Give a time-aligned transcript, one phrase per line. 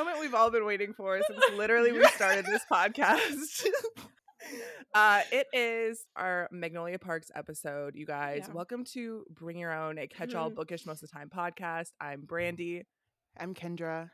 [0.00, 3.66] moment we've all been waiting for since literally we started this podcast.
[4.94, 8.44] uh, it is our Magnolia Parks episode, you guys.
[8.48, 8.54] Yeah.
[8.54, 10.54] Welcome to Bring Your Own, a catch all Mhm.
[10.54, 11.88] bookish most of the time podcast.
[12.00, 12.84] I'm Brandi.
[13.38, 14.10] I'm Kendra.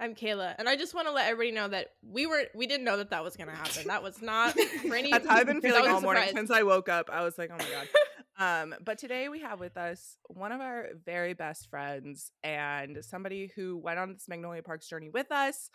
[0.00, 2.84] I'm Kayla, and I just want to let everybody know that we were we didn't
[2.84, 3.88] know that that was gonna happen.
[3.88, 5.10] That was not Brandi.
[5.10, 6.38] That's how I've been feeling was a all morning surprise.
[6.38, 7.10] since I woke up.
[7.12, 7.88] I was like, oh my God.
[8.38, 13.50] Um, but today we have with us one of our very best friends and somebody
[13.56, 15.70] who went on this Magnolia Parks journey with us,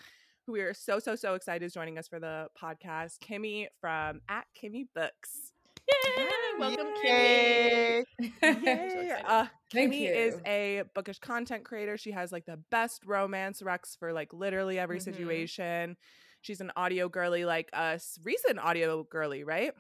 [0.45, 4.21] who we are so, so, so excited is joining us for the podcast, Kimmy from
[4.29, 5.51] at Kimmy Books.
[5.89, 6.25] Yay!
[6.57, 7.03] Welcome, Kimmy.
[7.03, 8.03] Yay.
[8.21, 8.27] Yay!
[8.41, 9.25] excited.
[9.25, 10.11] Uh, Kimmy you.
[10.13, 11.97] is a bookish content creator.
[11.97, 15.03] She has like the best romance recs for like literally every Mhm.
[15.03, 15.97] situation.
[16.41, 19.73] She's an audio girly, like us, recent audio girly, right?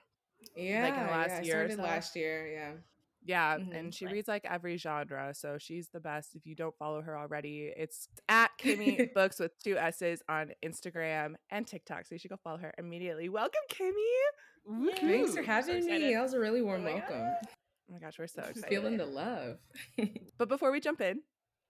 [0.55, 1.83] Yeah, like in the last yeah, I year or started so.
[1.83, 2.47] last year.
[2.51, 2.71] Yeah.
[3.25, 3.73] Yeah, Mhm.
[3.73, 4.15] and she Right.
[4.15, 6.35] reads like every genre, so she's the best.
[6.35, 11.35] If you don't follow her already, it's at Kimmy Books with two S's on Instagram
[11.49, 12.05] and TikTok.
[12.05, 13.29] So you should go follow her immediately.
[13.29, 13.93] Welcome, Kimmy.
[14.97, 15.45] Thanks for Woo.
[15.45, 15.93] having me.
[15.93, 16.15] excited.
[16.15, 17.09] That was a really warm Oh my God.
[17.09, 17.47] welcome.
[17.89, 18.65] Oh my gosh, we're so excited.
[18.69, 19.57] Feeling the love.
[20.37, 21.21] But before we jump in,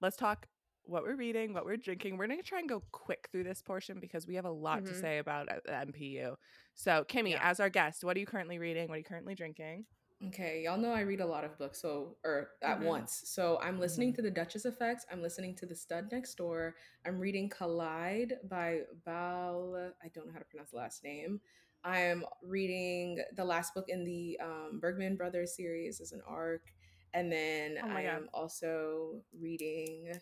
[0.02, 0.48] let's talk
[0.86, 2.18] what we're reading, what we're drinking.
[2.18, 4.92] We're gonna try and go quick through this portion because we have a lot to
[4.94, 5.02] Mhm.
[5.02, 6.36] say about uh, the MPU.
[6.76, 7.50] So, Kimmy, Yeah.
[7.50, 8.88] as our guest, what are you currently reading?
[8.90, 9.86] What are you currently drinking?
[10.28, 12.86] okay, y'all know I read a lot of books, so or at Mhm.
[12.86, 13.12] once.
[13.28, 14.16] So I'm listening Mm-hmm.
[14.18, 15.06] to the Duchess Effects.
[15.12, 16.76] I'm listening to the Stud Next Door.
[17.04, 19.94] I'm reading Collide by Val.
[20.02, 21.42] I don't know how to pronounce the last name.
[21.84, 26.72] I am reading the last book in the um, Bergman Brothers series as an arc,
[27.14, 28.06] and then Oh I God.
[28.06, 30.14] am also reading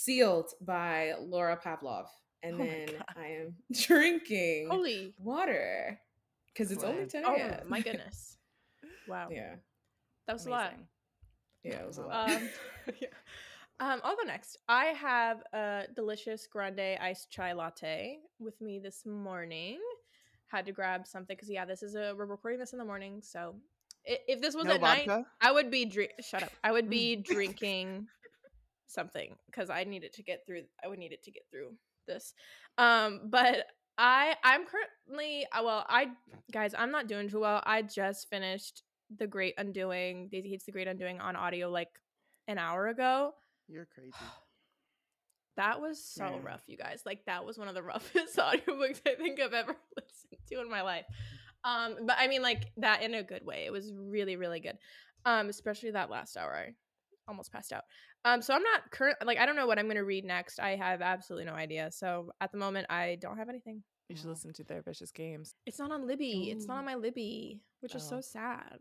[0.00, 2.06] Sealed by Laura Pavlov,
[2.42, 6.00] and Oh then I am drinking Holy, water
[6.46, 7.08] because it's only Wow.
[7.10, 8.38] 10 oh my goodness!
[9.06, 9.56] Wow, Yeah,
[10.26, 10.72] that was a lot.
[11.64, 12.30] Yeah, it was a lot.
[12.30, 12.48] Um,
[12.98, 13.08] yeah.
[13.78, 14.56] um, I'll go next.
[14.70, 19.80] I have a delicious grande iced chai latte with me this morning.
[20.46, 23.20] Had to grab something because yeah, this is a we're recording this in the morning.
[23.22, 23.54] So
[24.06, 25.10] if this was No at night.
[25.42, 26.12] I would be drink.
[26.20, 26.52] Shut up.
[26.64, 28.06] I would be drinking
[28.90, 30.62] something because I needed to get through.
[30.84, 31.72] I would need it to get through
[32.06, 32.34] this.
[32.78, 33.66] Um, but
[33.98, 35.84] I I'm currently uh, well.
[35.88, 36.08] I
[36.52, 37.62] guys, I'm not doing too well.
[37.64, 38.82] I just finished
[39.16, 40.28] the Great Undoing.
[40.30, 41.90] Daisy Haites the Great Undoing on audio like
[42.48, 43.32] an hour ago.
[43.68, 44.12] You're crazy.
[45.56, 46.38] That was so Yeah.
[46.42, 47.02] rough, you guys.
[47.04, 50.70] Like that was one of the roughest audiobooks I think I've ever listened to in
[50.70, 51.04] my life.
[51.64, 53.64] Um, but I mean like that in a good way.
[53.66, 54.78] It was really, really good.
[55.26, 56.54] Um, especially that last hour.
[56.54, 56.72] I
[57.28, 57.84] almost passed out.
[58.24, 60.60] Um, so I'm not current like I don't know what I'm gonna read next.
[60.60, 61.90] I have absolutely no idea.
[61.90, 63.82] So at the moment I don't have anything.
[64.08, 65.54] You should listen to Their Vicious Games.
[65.66, 66.50] It's not on Libby.
[66.50, 68.16] It's not on my Libby, which is Oh.
[68.16, 68.78] so sad.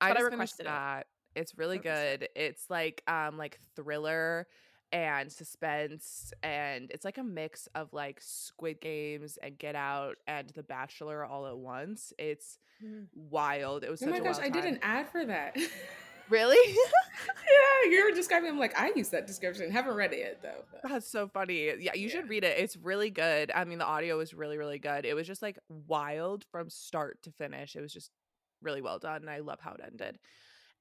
[0.00, 0.68] I I requested it.
[0.68, 1.08] that.
[1.34, 2.28] It's really good.
[2.34, 4.46] It's like um like thriller
[4.92, 10.48] and suspense and it's like a mix of like Squid Games and Get Out and
[10.50, 12.12] The Bachelor all at once.
[12.18, 12.58] It's
[13.14, 13.84] wild.
[13.84, 15.56] It was Oh such my a gosh, I did an ad for that.
[16.30, 16.74] Really?
[17.26, 18.50] yeah, you were describing.
[18.50, 19.70] I'm like, I used that description.
[19.70, 20.64] Haven't read it yet though.
[20.72, 21.66] but- That's so funny.
[21.80, 22.08] Yeah, you Yeah.
[22.08, 22.58] should read it.
[22.58, 23.50] It's really good.
[23.54, 25.04] I mean, the audio is really, really good.
[25.04, 27.76] It was just like wild from start to finish.
[27.76, 28.10] It was just
[28.62, 29.22] really well done.
[29.22, 30.18] And I love how it ended.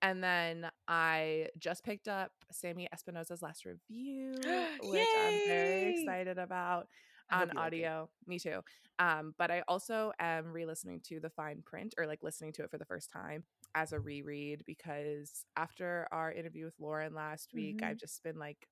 [0.01, 4.33] And then I just picked up Sammy Espinoza's last review,
[4.83, 6.87] which I'm very excited about
[7.31, 8.09] on like audio.
[8.25, 8.61] Me too.
[8.97, 12.71] Um, but I also am re-listening to the fine print or like listening to it
[12.71, 13.43] for the first time
[13.75, 17.85] as a reread because after our interview with Lauren last week, Mm-hmm.
[17.85, 18.67] I've just been like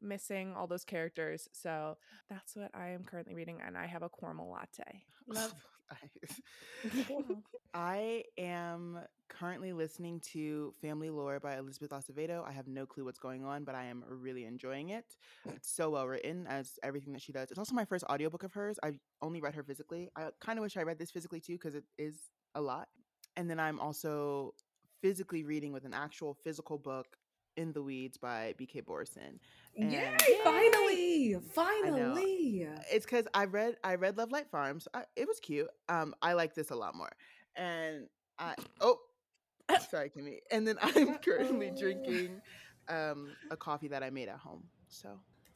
[0.00, 1.48] missing all those characters.
[1.52, 1.96] So
[2.28, 5.04] that's what I am currently reading, and I have a caramel latte.
[5.28, 5.54] Love.
[7.74, 12.46] I am currently listening to Family Lore by Elizabeth Acevedo.
[12.46, 15.16] I have no clue what's going on, but I am really enjoying it.
[15.46, 17.50] It's so well written as everything that she does.
[17.50, 18.78] It's also my first audiobook of hers.
[18.82, 20.10] I've only read her physically.
[20.16, 22.16] I kind of wish I read this physically too because it is
[22.54, 22.88] a lot.
[23.36, 24.54] And then I'm also
[25.00, 27.16] physically reading with an actual physical book
[27.56, 29.38] In the Weeds by BK Borison.
[29.74, 30.04] Yay!
[30.04, 32.68] And- Finally, finally.
[32.90, 34.86] it's because I read I read Lovelight Farms.
[34.94, 35.68] I, it was cute.
[35.88, 37.10] Um, I like this a lot more.
[37.56, 38.06] And
[38.38, 38.98] I oh,
[39.90, 40.38] sorry, Kimmy.
[40.50, 41.80] And then I'm currently Uh-oh.
[41.80, 42.42] drinking
[42.88, 44.64] um a coffee that I made at home.
[44.88, 45.08] So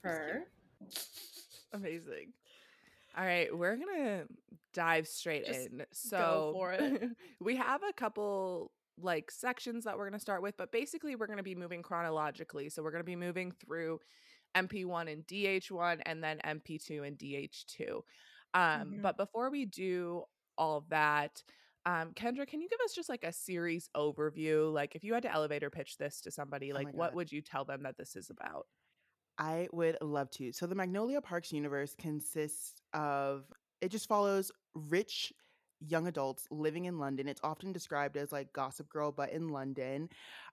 [0.02, 0.44] Her.
[1.73, 2.32] Amazing.
[3.16, 4.26] All right, we're gonna
[4.74, 5.86] dive straight Just in.
[5.92, 6.60] So
[7.40, 11.42] we have a couple like sections that we're gonna start with, but basically we're gonna
[11.42, 12.68] be moving chronologically.
[12.68, 14.00] So we're gonna be moving through
[14.54, 18.04] MP1 and DH1 and then MP2 and DH2.
[18.54, 19.00] Um, Mhm.
[19.02, 20.24] But before we do
[20.58, 21.42] all that,
[21.86, 24.72] um, Kendra, can you give us just like a series overview?
[24.72, 27.32] Like if you had to elevator pitch this to somebody, Oh like my what would
[27.32, 28.66] you tell them that this is about?
[29.38, 30.53] I would love to.
[30.53, 33.44] So the Magnolia Parks universe consists of
[33.81, 35.33] it just follows rich
[35.81, 37.29] young adults living in London.
[37.29, 40.09] It's often described as like Gossip Girl, but in London.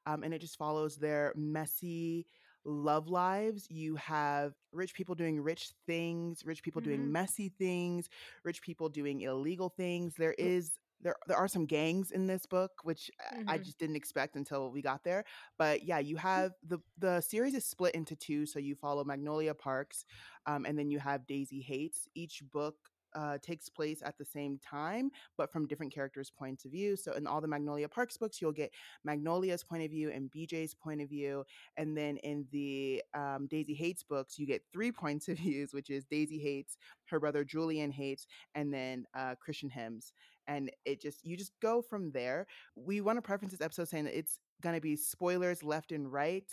[0.05, 2.25] Um, and it just follows their messy
[2.65, 3.67] love lives.
[3.69, 7.11] You have rich people doing rich things, rich people doing Mhm.
[7.11, 8.09] messy things,
[8.43, 10.15] rich people doing illegal things.
[10.15, 13.95] There is there there are some gangs in this book, which I- I just didn't
[13.97, 15.25] expect until we got there.
[15.57, 19.53] But yeah, you have the the series is split into two, so you follow Magnolia
[19.53, 20.05] Parks,
[20.45, 22.07] um, and then you have Daisy Haites.
[22.15, 22.75] Each book
[23.15, 26.95] uh, takes place at the same time, but from different characters' points of view.
[26.95, 28.71] So in all the Magnolia Parks books, you'll get
[29.03, 31.45] Magnolia's point of view and BJ's point of view,
[31.77, 35.91] and then in the um, Daisy Haites books, you get three points of views, which
[35.91, 38.25] is Daisy Haites, her brother Julian Haites,
[38.55, 40.11] and then uh, Christian Hemmes.
[40.47, 42.47] And it just you just go from there.
[42.75, 46.45] We want to preference this episode saying that it's gonna be spoilers left and right.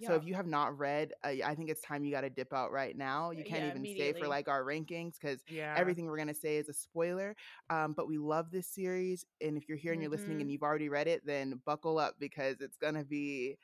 [0.00, 2.52] So if you have not read, uh, I think it's time you got to dip
[2.52, 3.30] out right now.
[3.30, 5.76] You Uh, can't yeah, even stay for like our rankings because Yeah.
[5.76, 7.36] everything we're gonna say is a spoiler.
[7.70, 10.62] Um, but we love this series, and if you're here and you're listening and you've
[10.62, 13.58] already read it, then buckle up because it's gonna be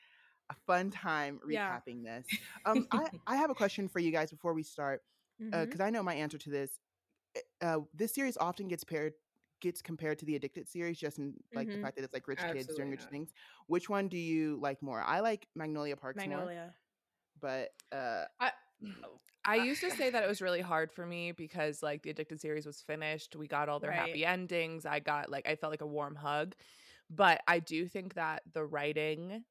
[0.51, 1.81] a fun time Yeah.
[1.81, 2.27] recapping this.
[2.65, 5.03] Um, I I have a question for you guys before we start
[5.51, 6.79] because I know my answer to this.
[7.37, 9.15] Uh, Uh, this series often gets paired
[9.61, 11.79] gets compared to the Addicted series, just in like the Mhm.
[11.79, 13.11] fact that it's like rich kids doing rich not.
[13.11, 13.33] things.
[13.67, 15.03] Which one do you like more?
[15.03, 16.75] I like Magnolia Parks more, Magnolia.
[17.41, 18.53] but uh, I,
[19.45, 22.41] I used to say that it was really hard for me because like the Addicted
[22.41, 23.37] series was finished.
[23.37, 23.99] We got all their Right.
[23.99, 24.85] happy endings.
[24.87, 26.55] I got like I felt like a warm hug.
[27.11, 29.45] But I do think that the writing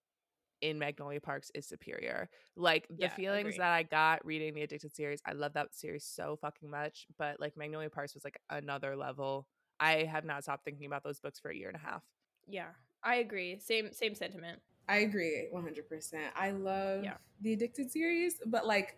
[0.61, 2.29] in Magnolia Parks is superior.
[2.55, 6.05] Like the Yeah, feelings that I got reading the Addicted series, I love that series
[6.05, 7.07] so fucking much.
[7.17, 9.47] But like Magnolia Parks was like another level.
[9.79, 12.03] I have not stopped thinking about those books for a year and a half.
[12.47, 12.67] yeah,
[13.03, 13.59] I agree.
[13.59, 14.59] Same same sentiment.
[14.89, 16.13] I agree 100%.
[16.35, 17.17] I love Yeah.
[17.41, 18.97] the Addicted series, but like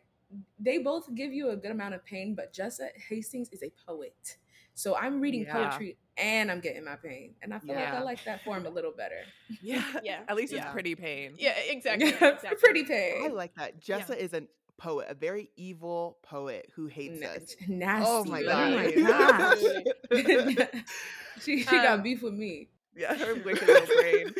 [0.59, 4.37] they both give you a good amount of pain, but Jessa Hastings is a poet.
[4.75, 5.53] So I'm reading Yeah.
[5.69, 7.33] poetry and I'm getting my pain.
[7.41, 9.21] And I feel like I like that form a little better.
[9.63, 9.83] Yeah.
[10.03, 10.63] Yeah, At least yeah.
[10.65, 11.33] it's pretty pain.
[11.37, 12.09] Yeah, exactly.
[12.13, 12.55] Exactly.
[12.61, 13.23] Pretty pain.
[13.25, 13.79] I like that.
[13.81, 14.43] Jessa is a
[14.79, 17.55] poet, a very evil poet who hates Na- us.
[17.67, 18.05] nasty.
[18.07, 18.75] Oh my Oh god!
[18.75, 18.91] my
[20.61, 20.71] gosh.
[21.41, 22.69] she she Um, got beef with me.
[22.95, 24.33] Yeah, her wicked little brain.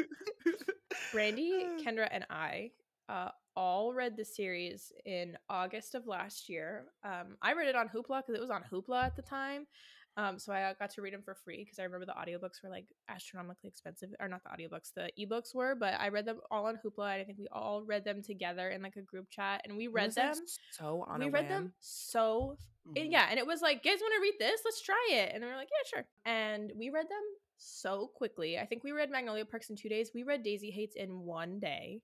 [1.14, 2.72] Brandi, Kendra, and I
[3.08, 6.86] uh, all read the series in August of last year.
[7.04, 9.66] Um, I read it on Hoopla because it was on Hoopla at the time.
[10.20, 12.70] Um, so I got to read them for free because I remember the audiobooks were
[12.70, 15.76] like astronomically expensive, or not the audiobooks, the ebooks were.
[15.76, 18.70] But I read them all on Hoopla, and I think we all read them together
[18.70, 20.44] in like a group chat, and we read was, like, them.
[20.72, 21.50] so on we read whim.
[21.50, 22.58] them so
[22.96, 23.12] and Mhm.
[23.12, 24.62] yeah, and it was like, guys want to read this?
[24.66, 25.32] Let's try it.
[25.34, 26.08] And they were like, yeah, sure.
[26.26, 27.24] And we read them
[27.58, 28.58] so quickly.
[28.58, 30.12] I think we read Magnolia Parks in two days.
[30.14, 32.02] We read Daisy Haites in one day.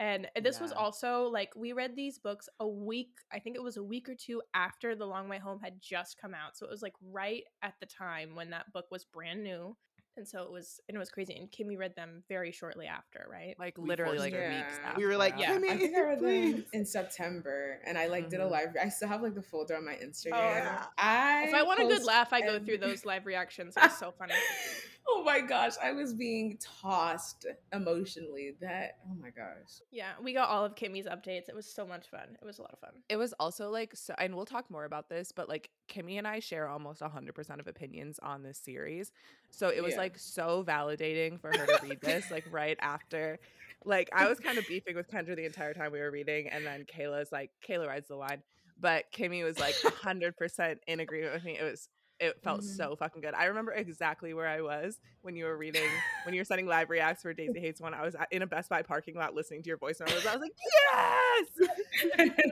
[0.00, 3.76] And this was also like we read these books a week, I think it was
[3.76, 6.56] a week or two after The Long Way Home had just come out.
[6.56, 9.76] So it was like right at the time when that book was brand new.
[10.16, 11.34] And so it was and it was crazy.
[11.34, 13.56] And Kimmy read them very shortly after, right?
[13.58, 14.48] like We literally like her.
[14.48, 14.78] weeks.
[14.84, 15.34] After We were like.
[15.38, 15.56] Yeah.
[15.56, 18.50] Kimmy, I think I read them in September and I like did a Mhm.
[18.50, 20.30] live I still have like the folder on my Instagram.
[20.30, 20.86] yeah.
[20.98, 23.74] I if I want a good laugh, I go through those live reactions.
[23.76, 24.34] It's so funny.
[25.08, 28.54] oh my gosh, I was being tossed emotionally.
[28.60, 29.80] That oh my gosh.
[29.90, 31.48] Yeah, we got all of Kimmy's updates.
[31.48, 32.36] It was so much fun.
[32.40, 32.90] It was a lot of fun.
[33.08, 36.26] it was also like so and we'll talk more about this but like kimmy and
[36.26, 39.12] i share almost 100% of opinions on this series
[39.50, 39.98] so it was Yeah.
[39.98, 43.38] like so validating for her to read this like right after
[43.84, 46.64] like i was kind of beefing with kendra the entire time we were reading and
[46.64, 48.42] then kayla's like kayla rides the line
[48.80, 51.88] but kimmy was like 100% in agreement with me it was
[52.20, 52.76] it felt Mhm.
[52.76, 53.34] so fucking good.
[53.34, 55.88] I remember exactly where I was when you were reading,
[56.24, 57.92] when you were sending live reacts for Daisy Haites One.
[57.94, 60.24] I was at- in a Best Buy parking lot listening to your voice memos.
[60.26, 61.68] I was like, yes!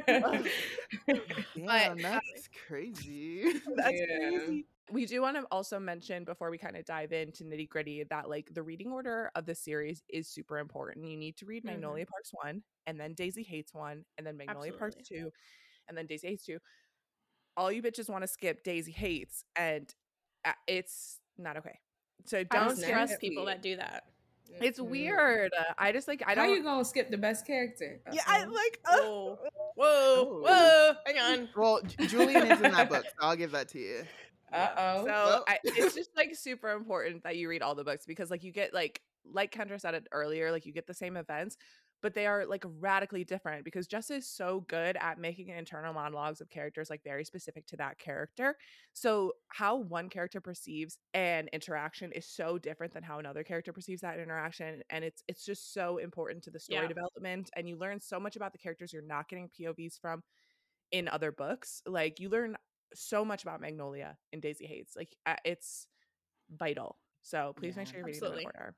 [0.06, 0.44] Damn,
[1.66, 3.52] But, that's crazy.
[3.76, 4.28] That's Yeah.
[4.30, 4.66] crazy.
[4.90, 8.28] We do want to also mention before we kind of dive into nitty gritty that
[8.28, 11.06] like the reading order of the series is super important.
[11.06, 11.64] You need to read.
[11.64, 15.30] Magnolia Parks one, and then Daisy Haites one, and then Magnolia Parks two,
[15.88, 16.58] and then Daisy Haites two.
[17.56, 19.92] All you bitches want to skip Daisy Haites, and
[20.44, 21.78] uh, it's not okay.
[22.24, 24.04] So don't don't trust people that do that.
[24.60, 24.88] It's Mm-mm.
[24.90, 25.52] weird.
[25.58, 26.48] Uh, I just like I don't.
[26.48, 26.54] Know.
[26.54, 28.00] you gonna skip the best character?
[28.12, 28.52] yeah, I Uh-oh.
[28.52, 28.78] like.
[28.84, 29.38] uh, Whoa,
[29.74, 30.42] whoa, Oh.
[30.44, 30.92] whoa!
[31.06, 31.48] Hang on.
[31.56, 34.02] well, Julian is in that book, so I'll give that to you.
[34.52, 35.06] Uh-oh.
[35.06, 35.44] So Oh.
[35.48, 38.52] I, it's just like super important that you read all the books because like you
[38.52, 39.00] get like
[39.32, 41.56] like Kendra said it earlier, like you get the same events,
[42.02, 46.40] but they are like radically different because Jess is so good at making internal monologues
[46.40, 48.56] of characters like very specific to that character.
[48.92, 54.02] So how one character perceives an interaction is so different than how another character perceives
[54.02, 56.88] that interaction and it's it's just so important to the story Yeah.
[56.88, 60.22] development and you learn so much about the characters you're not getting POVs from
[60.90, 61.82] in other books.
[61.86, 62.56] Like you learn
[62.94, 64.96] so much about Magnolia in Daisy Haites.
[64.96, 65.86] Like it's
[66.50, 66.98] vital.
[67.22, 68.76] So please make sure you're reading them in order.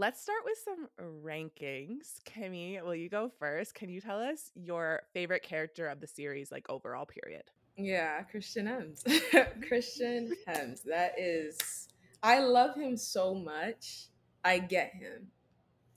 [0.00, 0.86] Let's start with some
[1.24, 2.20] rankings.
[2.24, 3.74] Kimmy, will you go first?
[3.74, 7.42] Can you tell us your favorite character of the series, like overall period?
[7.76, 9.02] Yeah, Christian Hemmes.
[9.68, 10.84] Christian Hemmes.
[10.84, 11.88] That is,
[12.22, 14.06] I love him so much.
[14.44, 15.26] I get him.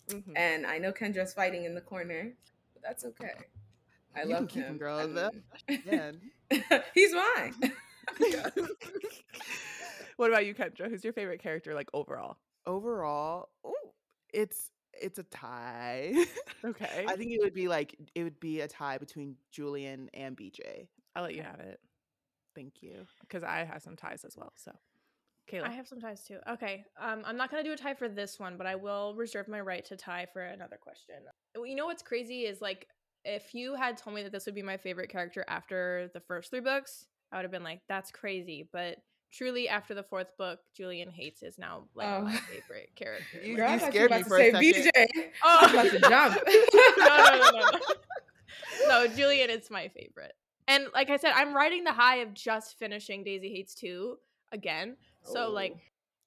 [0.09, 0.33] Mhm.
[0.35, 2.33] And I know Kendra's fighting in the corner,
[2.73, 3.33] but that's okay.
[4.15, 4.97] I You love keep him, girl.
[4.97, 6.19] And-
[6.95, 7.53] He's mine.
[10.17, 10.89] what about you, Kendra?
[10.89, 12.37] Who's your favorite character, like overall?
[12.65, 13.73] Overall, ooh,
[14.33, 16.13] it's it's a tie.
[16.63, 20.37] Okay, I think it would be like it would be a tie between Julian and
[20.37, 20.87] BJ.
[21.15, 21.79] I'll let you have it
[22.55, 23.07] Thank you.
[23.21, 24.53] because I have some ties as well.
[24.55, 24.71] So,
[25.51, 26.37] Kayla, I have some ties too.
[26.47, 26.85] Okay.
[26.99, 29.59] Um, I'm not gonna do a tie for this one, but I will reserve my
[29.59, 31.15] right to tie for another question.
[31.55, 32.85] You know what's crazy is like
[33.25, 36.51] if you had told me that this would be my favorite character after the first
[36.51, 38.97] three books, I would have been like, "That's crazy." But
[39.31, 42.21] truly, after the fourth book, Julian Haites is now like Oh.
[42.21, 43.39] my favorite character.
[43.43, 44.61] You- Like, Girl, you scared were me for a second.
[44.61, 44.91] BJ.
[45.43, 45.57] Oh.
[45.61, 46.37] I was about to jump.
[46.97, 47.79] no, no, no, no, no.
[48.87, 50.33] No, Julian is my favorite.
[50.67, 54.17] And like I said, I'm riding the high of just finishing Daisy Haites 2
[54.51, 54.95] again.
[55.23, 55.51] So Oh.
[55.51, 55.75] like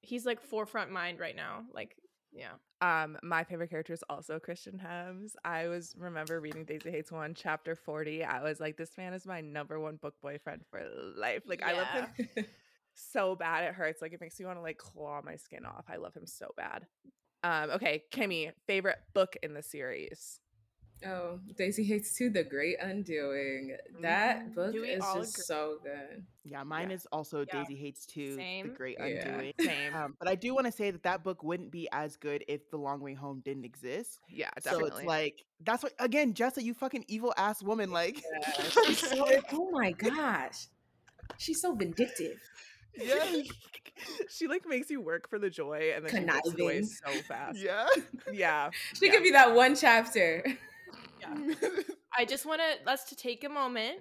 [0.02, 1.64] he's like forefront mind right now.
[1.72, 1.96] Like,
[2.32, 2.52] yeah.
[2.80, 5.32] Um, my favorite character is also Christian Hemmes.
[5.44, 8.24] I was remember reading Daisy Haites One, chapter 40.
[8.24, 10.82] I was like, this man is my number one book boyfriend for
[11.16, 11.42] life.
[11.46, 12.46] Like I love him
[12.94, 14.00] so bad it hurts.
[14.02, 15.84] Like it makes me want to like claw my skin off.
[15.88, 16.86] I love him so bad.
[17.42, 20.40] Um, okay, Kimmy, favorite book in the series.
[21.04, 23.76] Oh, Daisy Haites Too, The Great Undoing.
[24.00, 24.54] That Mhm.
[24.54, 25.44] book Do is just agree?
[25.44, 26.24] so good.
[26.44, 26.96] Yeah, mine Yeah.
[26.96, 27.60] is also Yeah.
[27.64, 28.68] Daisy Haites Too, Same.
[28.68, 29.06] The Great Yeah.
[29.06, 29.52] Undoing.
[29.60, 29.94] Same.
[29.94, 32.70] Um, but I do want to say that that book wouldn't be as good if
[32.70, 34.20] The Long Way Home didn't exist.
[34.30, 34.90] yeah, definitely.
[34.90, 37.90] So it's like that's what again, Jessa, you fucking evil ass woman.
[37.90, 38.50] Like, Yeah,
[38.94, 40.68] so, oh my gosh.
[41.38, 42.40] She's so vindictive.
[42.96, 43.42] Yeah,
[44.28, 47.58] she like makes you work for the joy and then she puts away so fast.
[47.58, 47.86] yeah.
[48.32, 48.70] Yeah.
[48.94, 49.12] She Yeah.
[49.12, 50.44] could be that one chapter.
[52.16, 53.98] I just want to let's to take a moment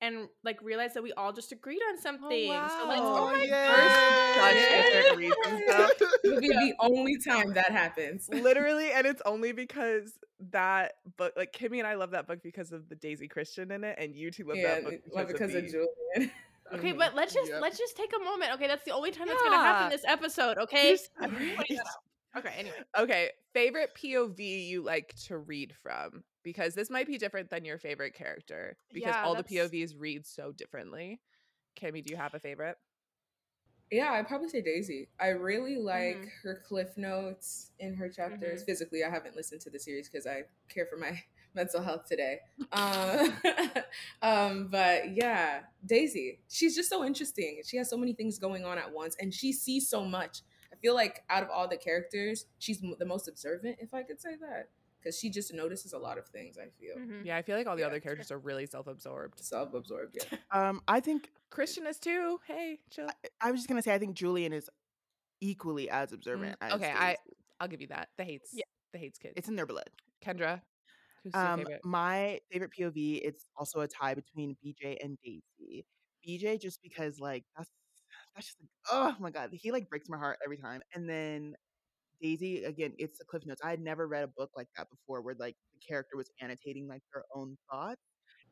[0.00, 2.48] and like realize that we all just agreed on oh, something.
[2.48, 3.16] So let's wow.
[3.16, 4.90] oh, oh my Such yeah.
[4.90, 5.92] different.
[6.24, 8.28] It'll be the only time that happens.
[8.30, 10.18] Literally, and it's only because
[10.50, 13.84] that book, like Kimmy and I love that book because of the Daisy Christian in
[13.84, 16.30] it, and you two love Yeah, that book because, because of, of Julian.
[16.74, 16.98] Okay, Mhm.
[16.98, 17.60] but let's just Yep.
[17.62, 18.52] let's just take a moment.
[18.54, 20.58] Okay, that's the only time that's gonna happen this episode.
[20.58, 22.44] Okay, Just- I'm pointing that out.
[22.44, 22.76] Okay, anyway.
[22.98, 27.78] Okay, favorite POV you like to read from because this might be different than your
[27.78, 31.20] favorite character because Yeah, all the POVs read so differently.
[31.76, 32.76] Kimmy, do you have a favorite?
[33.90, 35.08] Yeah, I'd probably say Daisy.
[35.20, 36.30] I really like Mhm.
[36.42, 38.64] her cliff notes in her chapters.
[38.64, 41.22] Physically, I haven't listened to the series because I care for my
[41.56, 42.38] mental health today.
[42.72, 43.32] Um,
[44.22, 46.38] um, but yeah, Daisy.
[46.48, 47.62] She's just so interesting.
[47.66, 50.42] She has so many things going on at once, and she sees so much.
[50.72, 54.20] I feel like out of all the characters, she's the most observant, if I could
[54.20, 54.68] say that,
[55.00, 56.58] because she just notices a lot of things.
[56.58, 57.24] I feel Mhm.
[57.24, 59.40] Yeah, I feel like all the Yeah, other characters are really self-absorbed.
[59.42, 60.18] self-absorbed.
[60.20, 60.38] Yeah.
[60.50, 62.38] Um, I think Christian is too.
[62.46, 63.08] Hey, chill.
[63.40, 64.68] I was just gonna say I think Julian is
[65.40, 66.56] equally as observant.
[66.60, 67.36] as Mm, okay, I- Daisy.
[67.60, 68.08] I'll give you that.
[68.18, 68.50] The Haites.
[68.52, 68.64] Yeah.
[68.92, 69.34] The Haites kids.
[69.36, 69.88] it's in their blood.
[70.24, 70.60] Kendra.
[71.32, 71.82] Who's Um, favorite?
[71.84, 75.86] my favorite POV it's also a tie between BJ and Daisy.
[76.22, 77.70] BJ just because like that's
[78.34, 80.82] that's just like oh my god he like breaks my heart every time.
[80.94, 81.56] And then
[82.20, 83.62] Daisy again it's the cliff notes.
[83.64, 86.88] I had never read a book like that before where like the character was annotating
[86.88, 88.02] like their own thoughts,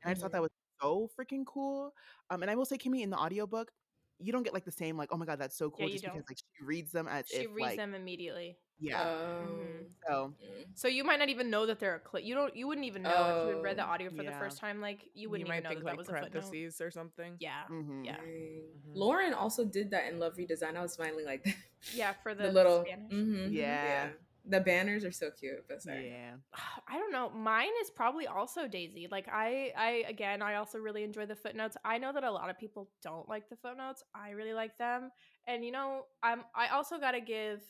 [0.03, 0.35] and I just thought Mhm.
[0.35, 0.51] that was
[0.83, 1.93] so freaking cool.
[2.31, 3.73] Um, and I will say Kimmy in the audiobook
[4.19, 6.05] you don't get like the same like oh my god that's so cool you just
[6.05, 6.31] because don't.
[6.31, 8.57] like she reads them as She if reads like them immediately.
[8.79, 9.01] yeah.
[9.03, 10.65] Um, so mm.
[10.75, 12.25] So you might not even know that they're a clip.
[12.25, 12.55] You don't.
[12.57, 14.81] You wouldn't even know if you had read the Oh, audio for the first time.
[14.81, 16.55] Like you wouldn't you even might know think that, like that was a footnote.
[16.55, 17.37] parentheses or something.
[17.39, 18.05] Yeah, mhm.
[18.05, 18.63] yeah, Dang.
[18.87, 18.95] Mhm.
[18.95, 20.77] Lauren also did that in Love Redesign.
[20.77, 21.55] I was smiling like that.
[21.93, 22.15] yeah.
[22.23, 23.13] For the, the, little Spanish.
[23.13, 24.09] mhm, Yeah.
[24.47, 26.09] The banners are so cute, but sorry.
[26.11, 26.35] yeah.
[26.89, 27.31] I don't know.
[27.31, 29.09] Mine is probably also Daisy.
[29.11, 31.77] Like I, I again, I also really enjoy the footnotes.
[31.85, 34.03] I know that a lot of people don't like the footnotes.
[34.15, 35.11] I really like them,
[35.47, 36.43] and you know, I'm.
[36.55, 37.61] I also got to give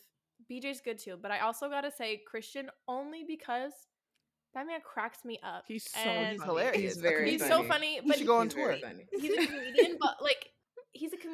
[0.51, 3.73] BJ's good too, but I also got to say Christian only because
[4.55, 5.65] that man cracks me up.
[5.69, 6.51] He's so And He's funny.
[6.51, 6.81] hilarious.
[6.95, 7.63] He's very He's comedian.
[7.63, 8.77] so funny, He but should go on He's tour.
[8.83, 9.07] funny.
[9.13, 10.54] he's a comedian, but like he's a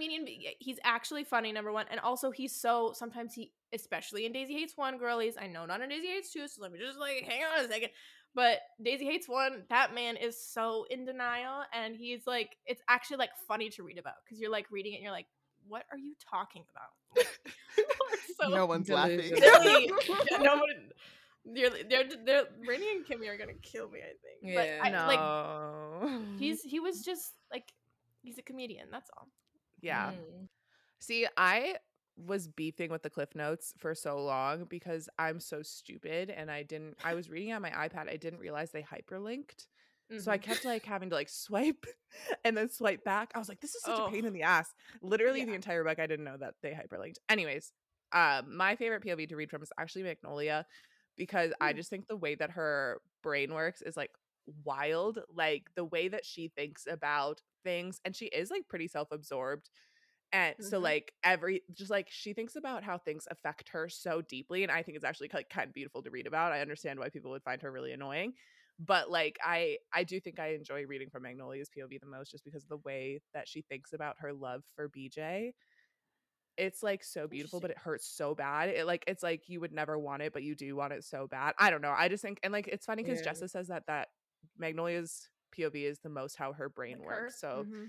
[0.01, 0.25] comedian.
[0.25, 4.55] but He's actually funny, number one, and also he's so sometimes he, especially in Daisy
[4.55, 5.35] Haites One, girlies.
[5.41, 7.69] I know not in Daisy Haites Two, so let me just like hang on a
[7.69, 7.91] second.
[8.35, 9.65] But Daisy Haites one.
[9.71, 13.99] That man is so in denial, and he's like, it's actually like funny to read
[13.99, 15.27] about because you're like reading it, and you're like,
[15.67, 17.27] what are you talking about?
[17.77, 19.21] People are so no one's laughing.
[19.37, 20.91] Yeah, no one.
[21.43, 24.01] They're, they're, they're, Rainy and Kimmy are gonna kill me.
[24.01, 24.55] I think.
[24.55, 24.79] Yeah.
[24.81, 26.11] But I, no.
[26.29, 27.73] like he's he was just like
[28.23, 28.89] he's a comedian.
[28.93, 29.29] That's all.
[29.83, 30.13] Yeah.
[30.13, 30.49] Mm.
[31.01, 31.77] See, I
[32.17, 36.63] was beefing with the cliff notes for so long because I'm so stupid and I
[36.63, 38.09] didn't I was reading on my iPad.
[38.11, 39.67] I didn't realize they hyperlinked.
[40.17, 40.43] So I Mhm.
[40.43, 41.87] kept like having to like swipe
[42.45, 43.31] and then swipe back.
[43.35, 44.11] I was like, this is such a Oh.
[44.11, 44.75] pain in the ass.
[45.03, 47.19] Literally the entire book, I didn't know that they hyperlinked.
[47.29, 47.73] Anyways,
[48.13, 50.67] um, my favorite POV to read from is actually Magnolia
[51.17, 51.77] because I Mm.
[51.77, 54.11] just think the way that her brain works is like
[54.65, 55.21] wild.
[55.33, 59.71] Like the way that she thinks about things, and she is like pretty self-absorbed.
[60.33, 60.81] And so Mhm.
[60.81, 64.83] like every just like she thinks about how things affect her so deeply and I
[64.83, 66.53] think it's actually like kind of beautiful to read about.
[66.53, 68.35] I understand why people would find her really annoying.
[68.79, 72.45] But like I I do think I enjoy reading from Magnolia's POV the most just
[72.45, 75.53] because of the way that she thinks about her love for BJ.
[76.57, 78.69] It's like so beautiful, but it hurts so bad.
[78.69, 81.27] It like it's like you would never want it, but you do want it so
[81.27, 81.55] bad.
[81.59, 81.95] I don't know.
[81.97, 83.23] I just think and like it's funny because Yeah.
[83.23, 84.09] Jessa says that that
[84.59, 87.23] Magnolia's POV is the most how her brain Like her.
[87.25, 87.41] works.
[87.41, 87.89] So Mhm.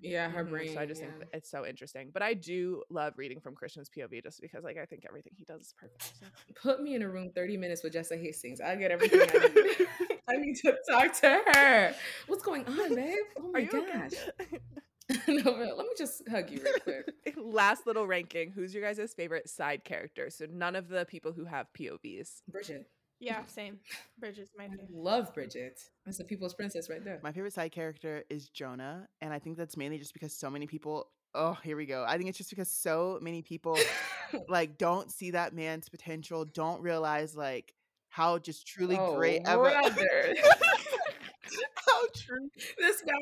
[0.00, 0.74] Yeah, her brain.
[0.74, 1.10] So I just yeah.
[1.12, 2.10] think it's so interesting.
[2.12, 5.44] But I do love reading from Christian's POV just because like I think everything he
[5.44, 6.12] does is perfect.
[6.18, 6.26] So.
[6.62, 8.60] Put me in a room 30 minutes with Jessa Hastings.
[8.60, 9.86] I get everything I need.
[10.28, 11.94] I need to talk to her.
[12.26, 13.16] What's going on, babe?
[13.38, 14.12] Oh my Are gosh.
[14.40, 14.58] okay?
[15.28, 17.34] no, but let me just hug you real quick.
[17.36, 18.50] Last little ranking.
[18.50, 20.30] Who's your guys' favorite side character?
[20.30, 22.40] So none of the people who have POVs.
[22.48, 22.86] Bridget.
[23.24, 23.78] Yeah, same.
[24.18, 24.90] Bridget's my I favorite.
[24.92, 25.80] love Bridget.
[26.04, 27.20] That's the people's princess right there.
[27.22, 30.66] My favorite side character is Jonah, and I think that's mainly just because so many
[30.66, 31.08] people.
[31.34, 32.04] Oh, here we go.
[32.06, 33.76] I think it's just because so many people
[34.48, 37.74] like don't see that man's potential, don't realize like
[38.08, 39.62] how just truly oh, great ever.
[39.62, 40.34] brother.
[41.86, 42.48] how true.
[42.78, 43.12] this guy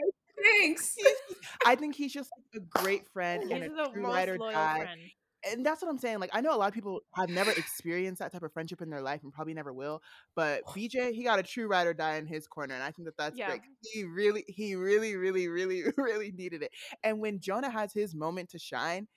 [0.43, 0.97] thinks.
[1.65, 4.37] I think he's just like, a great friend and He's a the true ride or
[4.37, 4.81] die.
[4.81, 5.01] friend.
[5.51, 6.21] And that's what I'm saying.
[6.21, 8.91] Like, I know a lot of people have never experienced that type of friendship in
[8.91, 10.03] their life and probably never will.
[10.35, 13.07] But BJ, he got a true ride or die in his corner, and I think
[13.07, 13.49] that that's Yeah.
[13.49, 13.63] great.
[13.81, 16.73] He really, he really, really, really, really needed it.
[17.03, 19.09] And when Jonah has his moment to shine,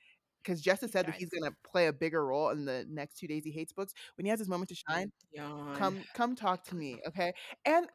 [0.43, 3.43] because Jessa said that he's gonna play a bigger role in the next two days
[3.43, 3.93] he Hates books.
[4.17, 5.73] When he has his moment to shine, Yawn.
[5.73, 7.34] come, come talk to me, okay?
[7.65, 7.88] And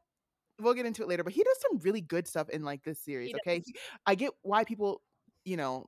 [0.60, 1.24] we'll get into it later.
[1.24, 3.40] But he does some really good stuff in like this series, does.
[3.46, 3.62] okay?
[3.64, 3.74] He-
[4.06, 5.02] I get why people,
[5.44, 5.86] you know,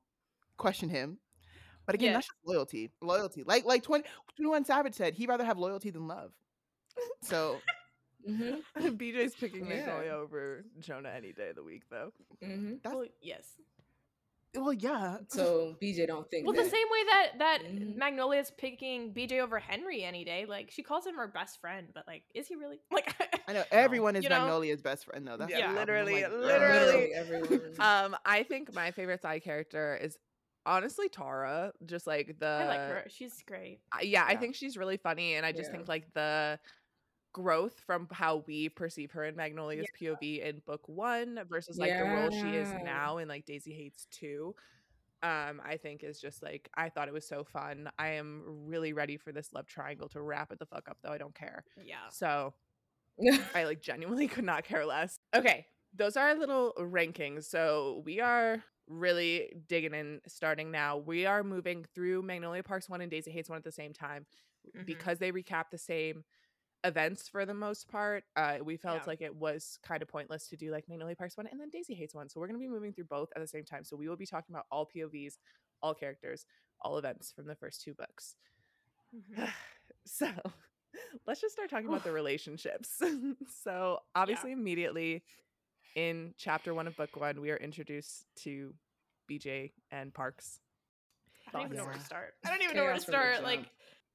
[0.59, 1.19] question him.
[1.87, 2.13] But again, Yeah.
[2.15, 2.91] that's just loyalty.
[3.01, 3.43] Loyalty.
[3.45, 4.05] Like like 20,
[4.37, 6.33] 21 Savage said, he'd rather have loyalty than love.
[7.23, 7.61] So
[8.27, 9.77] hmm BJ's picking Yeah.
[9.87, 12.13] Magnolia over Jonah any day of the week though.
[12.43, 13.47] hmm that's Well, yes.
[14.55, 15.19] well, yeah.
[15.29, 17.97] So BJ don't think Well, the same way that that Mhm.
[17.97, 20.45] Magnolia's picking BJ over Henry any day.
[20.47, 22.81] Like she calls him her best friend, but like, is he really?
[22.91, 23.15] Like,
[23.49, 24.39] I know everyone is You know?
[24.41, 25.37] Magnolia's best friend though.
[25.37, 26.41] That's Yeah, literally, like, girl.
[26.47, 27.13] literally.
[27.15, 27.75] everyone.
[27.81, 30.17] Um, I think my favorite side character is
[30.67, 31.73] honestly Tara.
[31.87, 33.05] Just like the I like her.
[33.09, 33.81] She's great.
[33.93, 35.77] I- yeah, I think she's really funny, and I just Yeah.
[35.77, 36.59] think like the
[37.33, 42.05] growth from how we perceive her in Magnolia's POV in book one versus like the
[42.05, 44.55] role she is now in like Daisy Haites two.
[45.23, 47.89] Um, I think is just like I thought it was so fun.
[47.99, 51.13] I am really ready for this love triangle to wrap it the fuck up, though.
[51.13, 51.65] I don't care.
[51.83, 52.09] Yeah.
[52.11, 52.55] So
[53.55, 55.17] I like genuinely could not care less.
[55.35, 57.45] Okay, those are our little rankings.
[57.45, 58.63] So we are
[58.93, 60.97] really digging in starting now.
[60.99, 64.27] We are moving through Magnolia Parks 1 and Daisy Haites 1 at the same time
[64.77, 64.87] Mhm.
[64.87, 66.25] because they recap the same
[66.85, 68.25] events for the most part.
[68.37, 69.07] Uh, we felt Yeah.
[69.07, 71.95] like it was kind of pointless to do like Magnolia Parks 1 and then Daisy
[71.95, 72.29] Haites 1.
[72.29, 73.85] So we're going to be moving through both at the same time.
[73.85, 75.39] So we will be talking about all POVs,
[75.83, 76.47] all characters,
[76.81, 78.37] all events from the first two books.
[79.15, 79.53] Mhm.
[80.05, 80.27] so
[81.27, 83.01] let's just start talking about the relationships.
[83.63, 85.23] so obviously, immediately
[85.95, 88.75] in chapter one of book one, we are introduced to
[89.31, 90.61] BJ and Parks.
[91.49, 92.35] I don't even know where to start.
[92.45, 93.45] I don't even know where to Chaos from the start.
[93.45, 93.67] Like,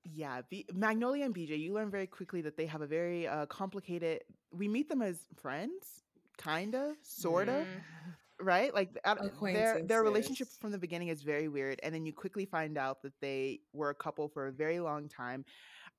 [0.03, 3.45] Yeah, B- Magnolia and BJ, you learn very quickly that they have a very uh,
[3.47, 4.21] complicated.
[4.51, 6.03] We meet them as friends,
[6.37, 7.81] kind of, sort of, Mhm.
[8.39, 8.73] right?
[8.73, 8.97] Like
[9.53, 13.01] their their relationship from the beginning is very weird, and then you quickly find out
[13.03, 15.43] that they were a couple for a very long time.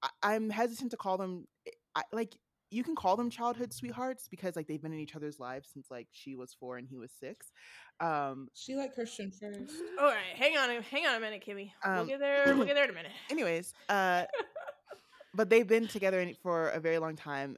[0.03, 2.35] I- I'm hesitant to call them eh, I, like
[2.71, 5.91] you can call them childhood sweethearts because like they've been in each other's lives since
[5.91, 7.53] like she was four and he was six.
[8.01, 9.73] Um, She like Christian first.
[9.99, 11.73] all right, hang on, hang on a minute, Kimmy.
[11.87, 12.55] we'll Um, get there.
[12.55, 13.13] We'll get there in a minute.
[13.31, 14.25] anyways, uh,
[15.35, 17.57] but they've been together for a very long time,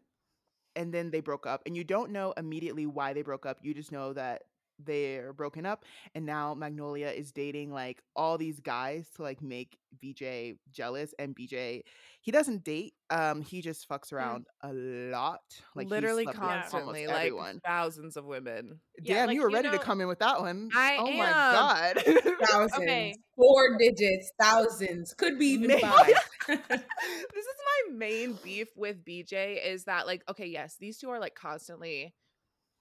[0.76, 3.58] and then they broke up, and you don't know immediately why they broke up.
[3.62, 4.42] You just know that
[4.84, 9.78] they're broken up and now magnolia is dating like all these guys to like make
[10.02, 11.82] bj jealous and bj
[12.20, 15.40] he doesn't date um he just fucks around a lot
[15.74, 17.60] like literally slept with almost constantly, like everyone.
[17.64, 18.78] thousands of women.
[19.02, 20.70] Yeah, damn like, you were you ready know- to come in with that one.
[20.74, 22.02] I oh my god
[22.44, 23.14] Thousands, Okay.
[23.36, 25.80] four digits, thousands, could be even Maybe.
[25.82, 26.12] five.
[26.48, 27.56] this is
[27.90, 32.14] my main beef with BJ is that like okay, yes, these two are like constantly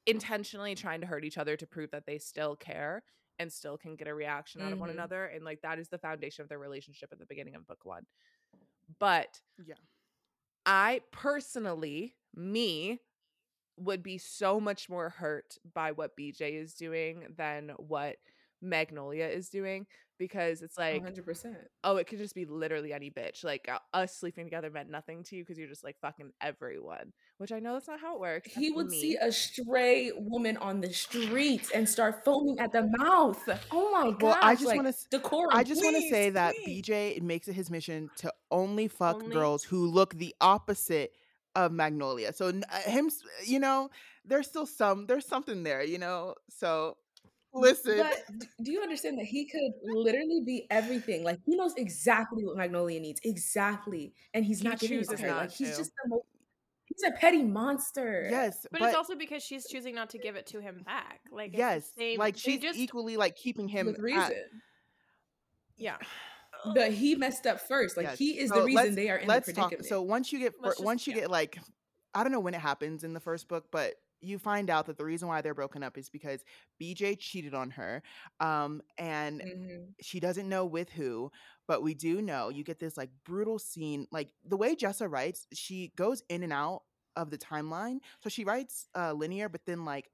[0.05, 3.03] intentionally trying to hurt each other to prove that they still care
[3.39, 4.91] and still can get a reaction out of one Mhm.
[4.91, 7.85] another and like that is the foundation of their relationship at the beginning of book
[7.85, 8.05] 1.
[8.99, 9.75] But yeah
[10.65, 12.99] I personally, me,
[13.77, 18.17] would be so much more hurt by what BJ is doing than what
[18.61, 19.85] Magnolia is doing
[20.17, 21.55] because it's like, 100%.
[21.85, 23.43] oh, it could just be literally any bitch.
[23.43, 27.13] Like uh, us sleeping together meant nothing to you because you're just like fucking everyone,
[27.37, 28.51] which I know that's not how it works.
[28.53, 28.99] He would me.
[29.01, 33.41] see a stray woman on the streets and start foaming at the mouth.
[33.71, 34.21] Oh my god!
[34.21, 35.51] Well, I just wanna s- decorum.
[35.53, 36.83] I just want to please, say that please.
[36.83, 41.13] BJ makes it his mission to only fuck Only- girls who look the opposite
[41.55, 42.33] of Magnolia.
[42.33, 43.09] So uh, him,
[43.45, 43.89] you know,
[44.25, 46.35] there's still some, there's something there, you know.
[46.49, 46.97] So
[47.53, 48.23] listen, But
[48.61, 51.23] do you understand that he could literally be everything?
[51.23, 55.07] Like he knows exactly what Magnolia needs, exactly, and he's He not giving it to
[55.09, 55.27] chooses her.
[55.27, 56.23] not Like he's just the most.
[56.85, 58.27] He's a petty monster.
[58.29, 61.21] yes, But, it's also because she's choosing not to give it to him back.
[61.31, 64.43] Like yes, same- like they she's just equally like keeping him with at- reason.
[65.77, 65.97] yeah.
[66.73, 67.95] But he messed up first.
[67.95, 68.17] Like Yes.
[68.17, 69.69] he is So the reason they are in let's the talk.
[69.69, 69.87] predicament.
[69.87, 71.21] So once you get Let's fir- just- once you yeah.
[71.21, 71.57] get like
[72.13, 74.97] I don't know when it happens in the first book, but you find out that
[74.97, 76.43] the reason why they're broken up is because
[76.81, 78.01] BJ cheated on her,
[78.39, 79.93] um, and Mhm.
[80.01, 81.31] she doesn't know with who,
[81.67, 84.07] but we do know you get this like brutal scene.
[84.11, 86.83] Like the way Jessa writes, she goes in and out
[87.15, 87.99] of the timeline.
[88.21, 90.09] So she writes uh, linear, but then like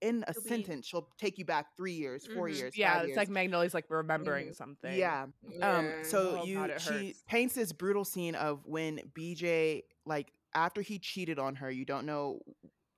[0.00, 2.56] in a It'll be- sentence, she'll take you back three years, 4 Mhm.
[2.56, 3.16] years, yeah, it's years.
[3.18, 4.54] like Magnolia's like remembering Mhm.
[4.56, 4.94] something.
[4.94, 5.26] yeah.
[5.60, 10.80] Um, so Oh, you God, she paints this brutal scene of when BJ like after
[10.80, 12.40] he cheated on her, you don't know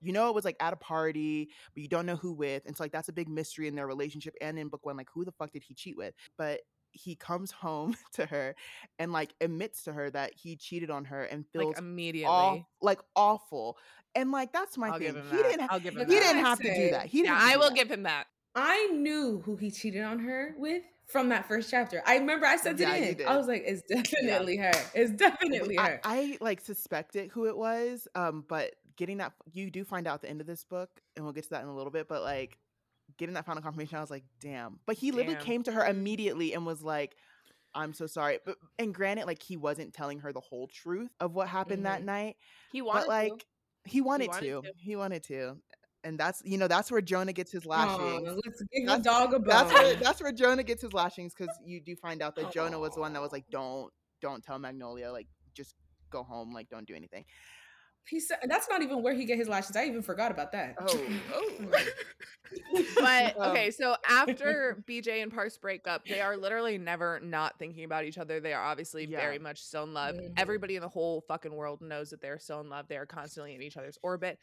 [0.02, 2.64] you know it was like at a party, but you don't know who with.
[2.66, 5.08] And so like that's a big mystery in their relationship and in book one, like
[5.12, 6.14] who the fuck did he cheat with?
[6.36, 6.60] But
[6.90, 8.54] he comes home to her
[8.98, 12.28] and like admits to her that he cheated on her and like feels immediately.
[12.28, 13.78] aw- like awful.
[14.14, 15.06] And like that's my I'll thing.
[15.08, 15.42] give him he that.
[15.42, 16.20] didn't I'll give him he that.
[16.20, 17.06] didn't I have to do that.
[17.06, 17.74] He yeah, didn't have to I will that.
[17.76, 18.26] give him that.
[18.54, 22.02] I knew who he cheated on her with from that first chapter.
[22.06, 23.26] I remember I sent Yeah, it in.
[23.26, 24.72] I was like, it's definitely her.
[24.94, 26.00] It's definitely I, her.
[26.04, 30.20] I like suspected who it was, um, but getting that you do find out at
[30.22, 32.06] the end of this book, and we'll get to that in a little bit.
[32.08, 32.56] But like
[33.18, 34.78] getting that final confirmation, I was like, damn.
[34.86, 35.44] But he literally Damn.
[35.44, 37.16] came to her immediately and was like,
[37.74, 41.34] "I'm so sorry." But and granted, like he wasn't telling her the whole truth of
[41.34, 42.04] what happened that Mhm.
[42.04, 42.36] night,
[42.70, 43.44] He wanted but like to.
[43.86, 44.62] he wanted, wanted to.
[44.62, 44.72] to.
[44.78, 45.56] He wanted to,
[46.04, 48.22] and that's you know that's where Jonah gets his lashings.
[48.44, 49.48] let's give That's- a dog a bone.
[49.48, 52.78] That's where that's where Jonah gets his lashings because you do find out that Jonah
[52.78, 55.74] was the one that was like, "Don't don't tell Magnolia, like just
[56.10, 57.24] go home, like don't do anything."
[58.08, 59.76] He said that's not even where he get his lashes.
[59.76, 60.76] I even forgot about that.
[60.80, 61.00] Oh,
[61.34, 61.50] oh.
[61.70, 61.82] But
[63.38, 67.84] Um, okay, so after BJ and Parks break up, they are literally never not thinking
[67.84, 68.40] about each other.
[68.40, 69.20] They are obviously Yeah.
[69.20, 70.16] very much still in love.
[70.16, 70.32] Mhm.
[70.36, 72.88] Everybody in the whole fucking world knows that they're still in love.
[72.88, 74.38] They are constantly in each other's orbit.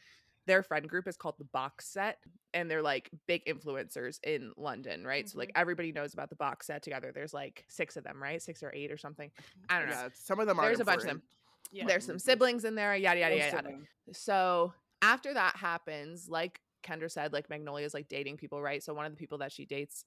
[0.46, 2.18] Their friend group is called the Box Set,
[2.54, 5.28] and they're like big influencers in London, right?
[5.28, 7.12] So like everybody knows about the Box Set together.
[7.14, 8.40] There's like six of them, right?
[8.42, 9.30] Six or eight or something.
[9.68, 9.94] I don't know.
[9.94, 10.66] Yeah, some of them are.
[10.66, 11.22] There's a bunch of them.
[11.72, 11.84] Yeah.
[11.86, 13.56] There's some siblings in there, yada yada yada.
[13.56, 13.76] yada.
[14.12, 18.82] So after that happens, like Kendra said, like Magnolia is like dating people, right?
[18.82, 20.04] So one of the people that she dates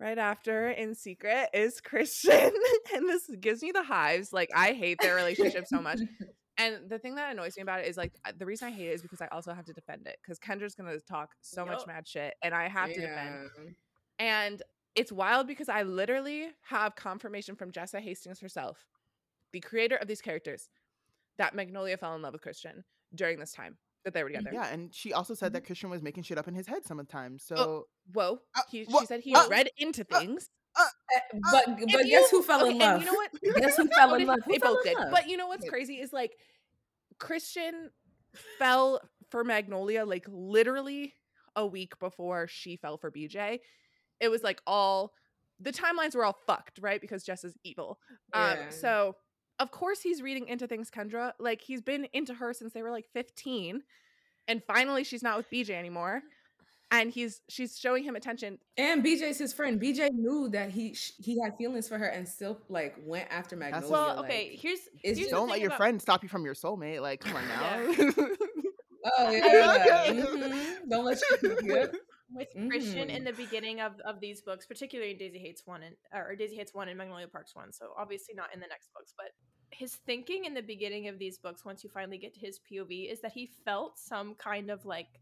[0.00, 2.50] right after in secret is Christian.
[2.94, 4.32] and this gives me the hives.
[4.32, 6.00] Like I hate their relationship so much.
[6.56, 8.92] And the thing that annoys me about it is like the reason I hate it
[8.92, 10.18] is because I also have to defend it.
[10.22, 13.50] Because Kendra's gonna talk so much mad shit and I have to defend.
[14.20, 14.62] And
[14.94, 18.78] it's wild because I literally have confirmation from Jessa Hastings herself,
[19.54, 20.68] the creator of these characters,
[21.38, 24.50] that Magnolia fell in love with Christian during this time that they were together.
[24.52, 25.52] Yeah, and she also said Mm-hmm.
[25.54, 27.42] that Christian was making shit up in his head sometimes.
[27.44, 28.40] So Whoa.
[28.54, 30.50] Uh, he, wha- she said he uh, read into uh, things.
[30.78, 31.18] Eh,
[31.52, 32.90] But but If guess who fell in love?
[32.96, 33.30] And you know what?
[33.62, 34.40] Guess who fell Oh, in love?
[34.50, 34.98] They both did.
[34.98, 35.08] love?
[35.10, 36.32] But you know what's crazy is like
[37.18, 37.90] Christian
[38.58, 41.14] fell for Magnolia like literally
[41.56, 43.60] a week before she fell for BJ.
[44.20, 45.12] It was like all
[45.60, 47.00] the timelines were all fucked, right?
[47.00, 47.98] Because Jess is evil.
[48.32, 48.68] Um, Yeah.
[48.70, 49.16] so
[49.60, 51.32] of course he's reading into things, Kendra.
[51.38, 53.82] Like he's been into her since they were like 15.
[54.48, 56.22] And finally she's not with BJ anymore.
[56.90, 58.58] And he's she's showing him attention.
[58.76, 59.80] And BJ's his friend.
[59.80, 63.88] BJ knew that he he had feelings for her and still like went after Magnolia.
[63.90, 64.56] Well, like- okay.
[64.60, 67.00] Here's it's here's don't let your about- friend stop you from your soulmate.
[67.00, 68.26] Like, come on now.
[69.18, 70.06] Oh yeah.
[70.06, 70.88] mhm.
[70.88, 71.58] Don't let you.
[71.62, 71.94] Yep.
[72.32, 73.26] With Christian in Mhm.
[73.26, 76.74] the beginning of, of these books, particularly in Daisy Haites One and or Daisy Haites
[76.74, 77.72] One and Magnolia Parks One.
[77.72, 79.32] So obviously not in the next books, but
[79.70, 83.10] his thinking in the beginning of these books, once you finally get to his POV,
[83.12, 85.20] is that he felt some kind of like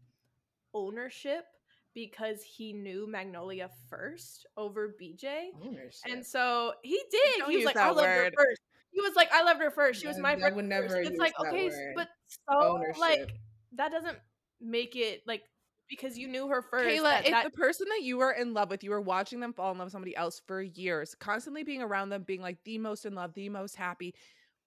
[0.73, 1.45] ownership
[1.93, 5.49] because he knew Magnolia first over BJ.
[5.63, 6.01] Ownership.
[6.11, 7.45] And so he did.
[7.47, 8.61] He was like, I loved her first.
[8.91, 10.01] He was like, I loved her first.
[10.01, 10.55] She was I- my I first.
[10.55, 11.93] would never It's like, okay, word.
[11.95, 12.07] but
[12.49, 13.33] so like
[13.73, 14.17] that doesn't
[14.61, 15.43] make it like
[15.89, 16.85] because you knew her first.
[16.89, 19.39] Kayla, that, if that, the person that you were in love with, you were watching
[19.39, 22.57] them fall in love with somebody else for years, constantly being around them, being like
[22.65, 24.13] the most in love, the most happy,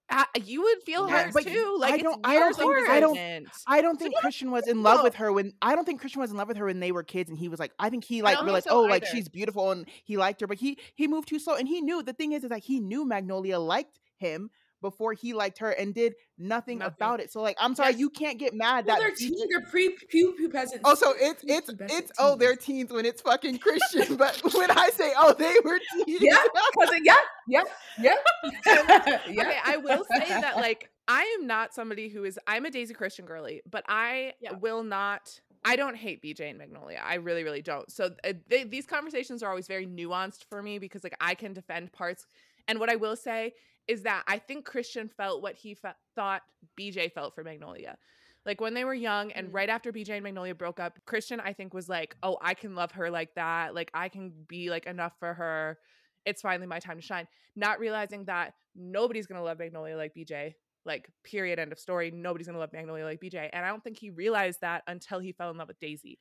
[0.09, 1.81] uh, you would feel Yes, hurt but too.
[1.83, 3.18] I Like don't- it's I don't think- I don't-
[3.66, 5.02] I don't think Christian was in love No.
[5.02, 7.02] with her when I don't think Christian was in love with her when they were
[7.02, 9.72] kids and he was like I think he like realized so oh like she's beautiful
[9.72, 12.31] and he liked her but he he moved too slow and he knew the thing
[12.33, 14.48] is is that he knew Magnolia liked him
[14.90, 16.94] before he liked her and did nothing, Nothing.
[16.94, 18.01] about it so like I'm sorry Yes.
[18.01, 19.42] you can't get mad well, that they're teens.
[19.51, 20.81] They're pre pubescent.
[20.85, 22.88] Oh, so it's it's prepubescent it's oh they're teens.
[22.88, 26.37] teens when it's fucking Christian, but when I say oh they were teens, Yeah,
[26.72, 27.14] because yeah,
[27.49, 27.62] yeah,
[27.99, 28.14] yeah,
[28.66, 29.42] yeah.
[29.44, 32.94] Okay, I will say that like I am not somebody who is I'm a Daisy
[32.94, 34.53] Christian girly, but I Yeah.
[34.53, 37.01] will not I don't hate BJ and Magnolia.
[37.05, 37.90] I really really don't.
[37.90, 41.53] So uh, they, these conversations are always very nuanced for me because like I can
[41.55, 42.27] defend parts
[42.68, 43.53] and what I will say
[43.88, 46.42] is that I think Christian felt what he fe- thought
[46.79, 47.96] BJ felt for Magnolia.
[48.44, 49.55] Like when they were young and Mm.
[49.55, 52.75] right after BJ and Magnolia broke up, Christian I think was like, "Oh, I can
[52.75, 53.75] love her like that.
[53.75, 55.79] Like I can be like enough for her.
[56.25, 60.14] It's finally my time to shine." Not realizing that nobody's going to love Magnolia like
[60.14, 60.55] BJ.
[60.85, 62.12] Like period end of story.
[62.12, 63.51] Nobody's going to love Magnolia like BJ.
[63.53, 66.18] And I don't think he realized that until he fell in love with Daisy.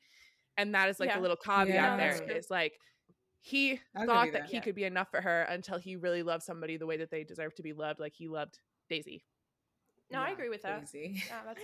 [0.56, 1.16] And that is like Yeah.
[1.16, 2.80] the little caveat Yeah, there It's like
[3.40, 4.46] he I'll thought that, that.
[4.50, 4.62] he Yeah.
[4.62, 7.54] could be enough for her until he really loved somebody the way that they deserve
[7.56, 9.24] to be loved, like he loved Daisy.
[10.10, 10.80] no, I agree with that.
[10.92, 11.22] Daisy.
[11.28, 11.60] Yeah, that's.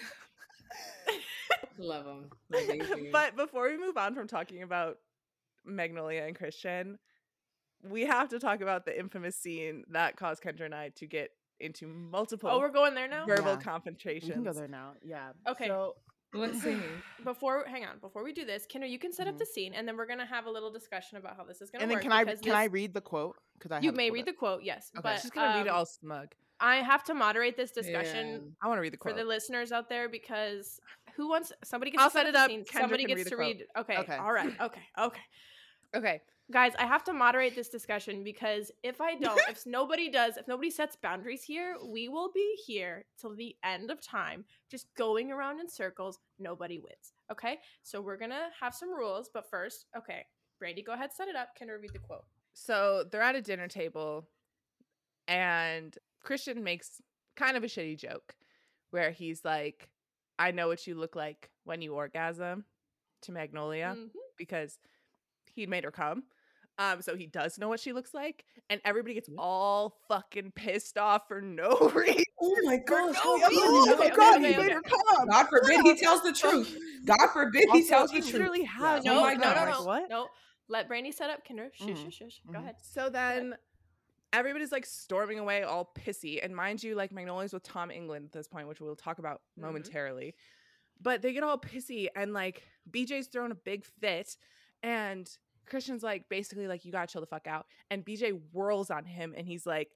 [1.78, 2.30] Love them.
[3.12, 4.98] But before we move on from talking about
[5.64, 6.98] Magnolia and Christian,
[7.82, 11.30] we have to talk about the infamous scene that caused Kendra and I to get
[11.60, 13.24] into oh, multiple Oh, we're going there now.
[13.26, 13.56] verbal Yeah.
[13.56, 14.32] we confrontations.
[14.32, 14.92] can go there now.
[15.02, 15.30] Yeah.
[15.48, 15.66] Okay.
[15.68, 15.96] So
[16.32, 16.82] what scene?
[17.24, 17.98] Before, hang on.
[18.00, 19.38] Before we do this, Kendra, you can set up Mhm.
[19.38, 21.82] the scene, and then we're gonna have a little discussion about how this is gonna
[21.82, 22.02] and then work.
[22.02, 24.26] can I because can I read the quote because I You may read up.
[24.26, 25.02] the quote, yes, Okay.
[25.02, 26.34] but She's gonna read it um, all smug.
[26.58, 28.38] I have to moderate this discussion Yeah.
[28.62, 30.80] I want to read the quote for the listeners out there because
[31.16, 33.28] who wants somebody gets I'll to set set it the up, scene, somebody gets read
[33.28, 33.66] to read.
[33.76, 34.16] Okay, Okay.
[34.16, 35.20] all right, okay, okay.
[35.94, 36.20] okay.
[36.52, 40.46] Guys, I have to moderate this discussion because if I don't, if nobody does, if
[40.46, 45.32] nobody sets boundaries here, we will be here till the end of time, just going
[45.32, 46.18] around in circles.
[46.38, 47.14] Nobody wins.
[47.30, 50.26] Okay, so we're gonna have some rules, but first, okay,
[50.62, 51.54] Brandi, go ahead, set it up.
[51.56, 52.24] Can I read the quote?
[52.52, 54.28] So they're at a dinner table,
[55.26, 57.00] and Christian makes
[57.34, 58.34] kind of a shitty joke
[58.90, 59.88] where he's like,
[60.38, 62.66] I know what you look like when you orgasm
[63.22, 64.10] to Magnolia Mhm.
[64.36, 64.78] because
[65.54, 66.24] he made her come.
[66.78, 70.96] Um, so he does know what she looks like, and everybody gets all fucking pissed
[70.96, 72.24] off for no reason.
[72.40, 73.14] Oh my gosh!
[73.14, 73.50] no how reason.
[73.98, 74.60] could okay, How okay, could okay, you?
[74.60, 74.72] okay.
[74.72, 75.26] her.
[75.30, 76.76] God forbid he tells the truth.
[77.04, 78.32] God forbid he Also, tells he the truth.
[78.34, 79.78] literally has Oh No, my no, no, gosh.
[79.80, 80.10] no, What?
[80.10, 80.28] no.
[80.68, 81.46] Let Brandi set up.
[81.46, 82.04] Kendra, shush, Mhm.
[82.04, 82.40] shush, shush.
[82.46, 82.62] Go Mhm.
[82.62, 82.76] ahead.
[82.80, 83.56] So then
[84.32, 86.42] everybody's like storming away all pissy.
[86.42, 89.42] And mind you, like Magnolia's with Tom England at this point, which we'll talk about
[89.58, 89.62] Mhm.
[89.62, 90.34] momentarily.
[91.00, 94.36] But they get all pissy and like BJ's throwing a big fit
[94.82, 95.28] and
[95.66, 97.66] Christian's like basically like you gotta chill the fuck out.
[97.90, 99.88] And BJ whirls on him and he's like,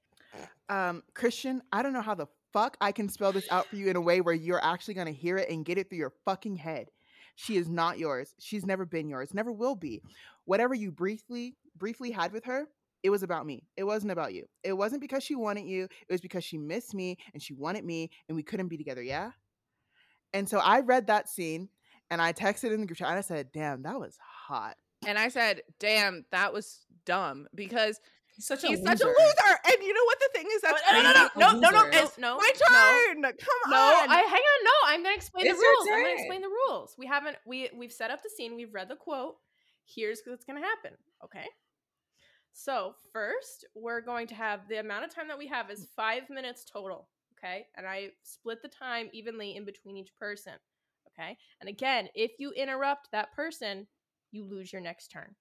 [0.69, 3.89] Um, Christian, I don't know how the fuck I can spell this out for you
[3.89, 6.55] in a way where you're actually gonna hear it and get it through your fucking
[6.55, 6.89] head.
[7.35, 8.33] She is not yours.
[8.39, 9.33] She's never been yours.
[9.33, 10.01] Never will be.
[10.45, 12.67] Whatever you briefly briefly had with her,
[13.03, 13.63] it was about me.
[13.77, 14.45] It wasn't about you.
[14.63, 15.83] It wasn't because she wanted you.
[15.83, 19.03] It was because she missed me and she wanted me and we couldn't be together.
[19.03, 19.31] Yeah.
[20.33, 21.69] And so I read that scene
[22.09, 25.17] and I texted in the group chat and I said, "Damn, that was hot." And
[25.17, 27.99] I said, damn, that was dumb because
[28.35, 28.91] He's such a he's loser.
[28.97, 29.59] such a loser.
[29.65, 30.61] And you know what the thing is?
[30.63, 31.33] Oh, that's Oh, no, no, no, crazy?
[31.37, 32.67] no, no, no, no, no, my no.
[32.67, 33.21] turn.
[33.23, 34.07] Come No, on.
[34.07, 34.63] No, I hang on.
[34.63, 35.87] No, I'm gonna explain It's the rules.
[35.91, 36.95] I'm gonna explain the rules.
[36.99, 38.55] We haven't we we've set up the scene.
[38.55, 39.37] We've read the quote.
[39.85, 40.91] Here's what's gonna happen.
[41.23, 41.45] Okay.
[42.53, 46.29] So first, we're going to have the amount of time that we have is five
[46.29, 47.07] minutes total.
[47.37, 50.53] Okay, and I split the time evenly in between each person.
[51.09, 53.87] Okay, and again, if you interrupt that person,
[54.31, 55.35] you lose your next turn.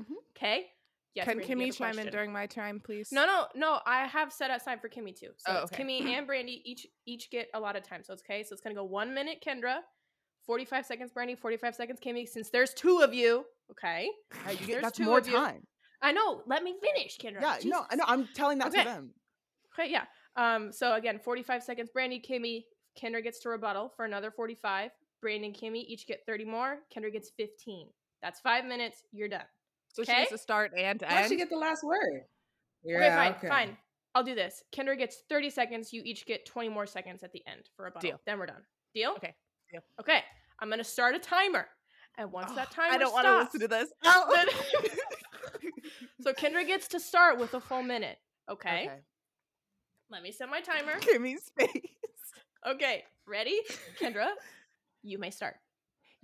[0.00, 0.14] Mhm.
[0.36, 0.70] Okay.
[1.14, 1.26] Yes.
[1.26, 3.12] Can Kimmy chime in during my time, please?
[3.12, 3.80] No, no, no.
[3.84, 5.28] I have set aside for Kimmy too.
[5.36, 5.82] So Oh, okay.
[5.84, 8.02] Kimmy and Brandi each each get a lot of time.
[8.02, 8.42] So it's okay.
[8.42, 9.80] So it's gonna go one minute, Kendra,
[10.46, 12.26] forty five seconds, Brandi, forty five seconds, Kimmy.
[12.26, 14.08] Since there's two of you, okay.
[14.50, 15.34] You get, There's that's two more of you.
[15.34, 15.66] time.
[16.00, 16.42] I know.
[16.46, 17.42] Let me finish, Kendra.
[17.42, 18.04] Yeah, no, I know.
[18.08, 18.82] I'm telling that Okay.
[18.82, 19.14] to them.
[19.78, 20.04] Okay, yeah.
[20.36, 20.72] Um.
[20.72, 22.64] So again, forty five seconds, Brandi, Kimmy,
[22.98, 24.90] Kendra gets to rebuttal for another forty five.
[25.20, 26.78] Brandon, Kimmy each get 30 more.
[26.92, 27.86] Kendra gets 15.
[28.22, 29.02] That's five minutes.
[29.12, 29.44] You're done.
[29.88, 30.20] So she Okay.
[30.20, 32.24] has to start and to Why she get the last word?
[32.86, 33.76] okay, fine, fine.
[34.14, 34.62] I'll do this.
[34.72, 35.92] Kendra gets 30 seconds.
[35.92, 38.10] You each get 20 more seconds at the end for a bottle.
[38.10, 38.20] Deal.
[38.26, 38.62] Then we're done.
[38.94, 39.12] Deal?
[39.16, 39.34] Okay,
[39.70, 39.80] deal.
[40.00, 40.22] Okay.
[40.60, 41.66] I'm gonna start a timer.
[42.18, 43.90] And once that timer I don't want want to listen to this.
[44.04, 44.44] Oh.
[46.20, 48.18] so Kendra gets to start with a full minute.
[48.50, 48.90] Okay.
[50.10, 50.98] Let me set my timer.
[51.00, 51.70] Kimmy's face.
[52.66, 53.04] Okay.
[53.26, 53.58] Ready?
[54.00, 54.28] Kendra,
[55.02, 55.56] you may start.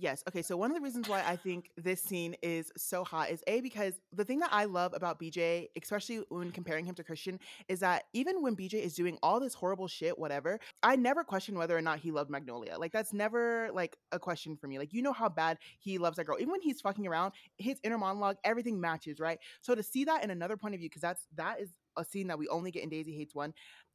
[0.00, 0.22] Yes.
[0.28, 0.42] Okay.
[0.42, 3.60] So one of the reasons why I think this scene is so hot is a
[3.60, 6.50] because the thing that I love about BJ, especially when mm-hmm.
[6.50, 10.16] comparing him to Christian, is that even when BJ is doing all this horrible shit,
[10.16, 12.78] whatever, I never question whether or not he loved Magnolia.
[12.78, 14.78] Like that's never like a question for me.
[14.78, 16.36] Like you know how bad he loves that girl.
[16.38, 19.40] Even when he's fucking around, his inner monologue, everything matches, right?
[19.62, 22.28] So to see that in another point of view, because that's that is a scene
[22.28, 23.52] that we only get in Daisy Haites One.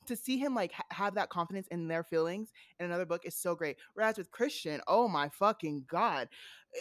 [0.08, 3.36] To see him like ha- have that confidence in their feelings in another book is
[3.36, 3.78] so great.
[3.94, 6.28] Whereas with Christian, oh my fucking god,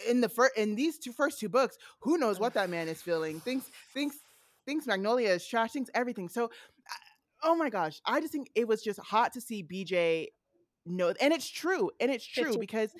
[0.09, 3.01] in the first in these two first two books, who knows what that man is
[3.01, 3.39] feeling?
[3.45, 4.17] Thinks thinks
[4.65, 5.71] thinks Magnolia is trash.
[5.71, 6.27] Thinks everything.
[6.27, 6.51] So,
[7.43, 10.27] oh my gosh, I just think it was just hot to see BJ
[10.85, 12.59] know, and it's true, and it's true 15.
[12.59, 12.93] because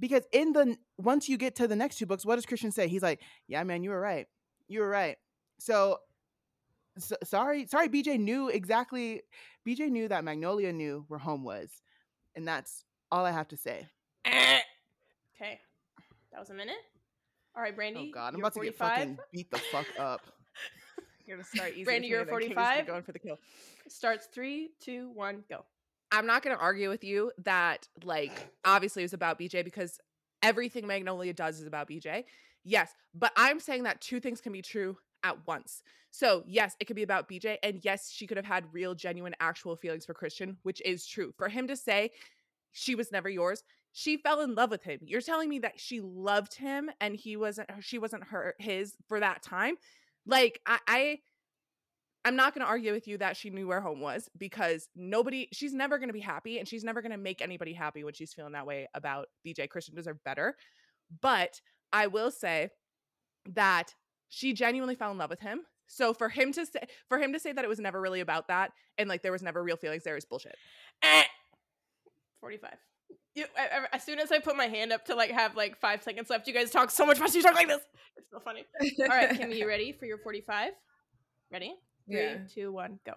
[0.00, 2.88] because in the once you get to the next two books, what does Christian say?
[2.88, 4.26] He's like, "Yeah, man, you were right.
[4.68, 5.16] You were right."
[5.58, 5.98] So,
[6.98, 9.22] so sorry, sorry, BJ knew exactly.
[9.66, 11.70] BJ knew that Magnolia knew where home was,
[12.34, 13.88] and that's all I have to say.
[14.24, 14.60] Eh.
[15.36, 15.60] Okay.
[16.32, 16.76] That was a minute.
[17.56, 18.08] All right, Brandi.
[18.08, 20.20] Oh God, I'm you're about to get fucking beat the fuck up.
[21.26, 21.84] You're gonna start easy.
[21.84, 22.86] Brandi, you're and then Kimmy's 45?
[22.86, 23.38] Going for the kill.
[23.88, 25.64] Starts three, two, one, go.
[26.14, 29.98] I'm not going to argue with you that, like, obviously it was about BJ because
[30.42, 32.24] everything Magnolia does is about BJ.
[32.62, 35.82] Yes, but I'm saying that two things can be true at once.
[36.10, 37.56] So, yes, it could be about BJ.
[37.62, 41.32] And yes, she could have had real, genuine, actual feelings for Christian, which is true.
[41.36, 42.10] For him to say
[42.70, 45.00] she was never yours, she fell in love with him.
[45.02, 48.94] You're telling me that she loved him and he wasn't, uh, she wasn't her, his
[49.08, 49.74] for that time.
[50.26, 51.18] Like, I, I
[52.24, 55.48] I'm not going to argue with you that she knew where home was because nobody,
[55.52, 58.14] she's never going to be happy and she's never going to make anybody happy when
[58.14, 59.68] she's feeling that way about BJ.
[59.68, 60.56] Christian deserved better.
[61.20, 61.60] But
[61.92, 62.70] I will say
[63.50, 63.94] that
[64.34, 65.60] she genuinely fell in love with him.
[65.86, 68.48] So for him to say, for him to say that it was never really about
[68.48, 70.54] that and like there was never real feelings there is bullshit.
[71.02, 71.22] Eh.
[72.40, 72.70] 45.
[73.34, 75.78] You, I- I- as soon as I put my hand up to like have like
[75.78, 77.38] five seconds left, you guys talk so much faster.
[77.38, 77.80] You talk like this.
[78.16, 78.64] It's so funny.
[79.00, 80.72] All right, Kimmy, you ready for your 45?
[81.52, 81.74] Ready?
[82.08, 82.36] Three, Yeah.
[82.52, 83.12] two, one, go.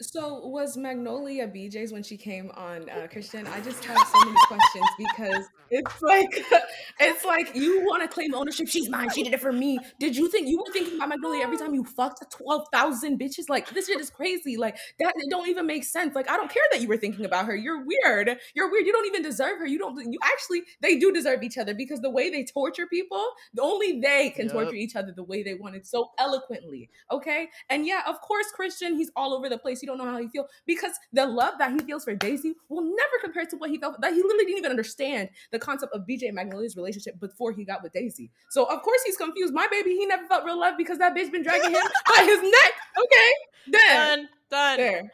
[0.00, 3.48] So was Magnolia BJ's when she came on uh, Christian?
[3.48, 6.28] I just have so many questions because it's like
[7.00, 8.68] it's like you want to claim ownership.
[8.68, 9.10] She's mine.
[9.10, 9.76] She did it for me.
[9.98, 13.48] Did you think you were thinking about Magnolia every time you fucked twelve thousand bitches?
[13.48, 14.56] Like this shit is crazy.
[14.56, 16.14] Like that it don't even make sense.
[16.14, 17.56] Like I don't care that you were thinking about her.
[17.56, 18.38] You're weird.
[18.54, 18.86] You're weird.
[18.86, 19.66] You don't even deserve her.
[19.66, 19.98] You don't.
[19.98, 24.30] You actually they do deserve each other because the way they torture people, only they
[24.30, 24.54] can Yup.
[24.54, 26.88] torture each other the way they want it so eloquently.
[27.10, 27.48] Okay.
[27.68, 29.82] And yeah, of course, Christian, he's all over the place.
[29.82, 32.82] You don't know how he feels because the love that he feels for Daisy will
[32.82, 34.00] never compare to what he felt.
[34.00, 37.64] That he literally didn't even understand the concept of BJ and Magnolia's relationship before he
[37.64, 38.30] got with Daisy.
[38.50, 39.52] So of course he's confused.
[39.52, 41.82] My baby, he never felt real love because that bitch been dragging him
[42.16, 42.72] by his neck.
[43.02, 44.28] Okay, there, Done.
[44.50, 44.76] Done.
[44.76, 45.10] there.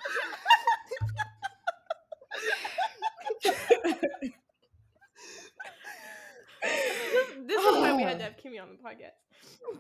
[6.63, 9.15] This, this is why we had to have Kimmy on the podcast.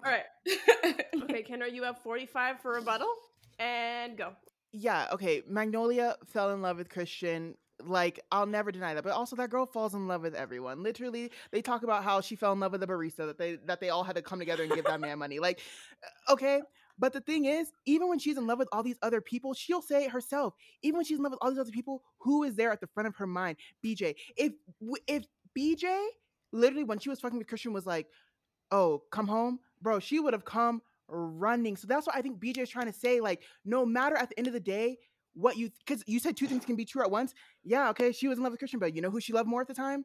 [0.04, 0.24] All right.
[1.24, 3.08] Okay, Kendra, you have 45 for rebuttal.
[3.58, 4.32] And go.
[4.74, 5.42] Yeah, okay.
[5.48, 7.54] Magnolia fell in love with Christian.
[7.80, 9.04] Like, I'll never deny that.
[9.04, 10.82] But also that girl falls in love with everyone.
[10.82, 13.80] Literally, they talk about how she fell in love with the barista, that they that
[13.80, 15.38] they all had to come together and give that man money.
[15.38, 15.60] Like,
[16.28, 16.60] uh, okay.
[16.98, 19.82] But the thing is, even when she's in love with all these other people, she'll
[19.82, 20.54] say it herself.
[20.82, 22.88] Even when she's in love with all these other people, who is there at the
[22.88, 23.56] front of her mind?
[23.84, 24.16] BJ.
[24.36, 24.52] If
[25.06, 25.24] if
[25.56, 26.06] BJ
[26.52, 28.08] literally when she was fucking with Christian was like,
[28.72, 31.76] "Oh, come home," bro, she would have come running.
[31.76, 33.20] So that's what I think BJ is trying to say.
[33.20, 34.98] Like, no matter at the end of the day
[35.34, 37.34] what you, because you said two things can be true at once.
[37.64, 39.60] Yeah, okay, she was in love with Christian, but you know who she loved more
[39.60, 40.04] at the time?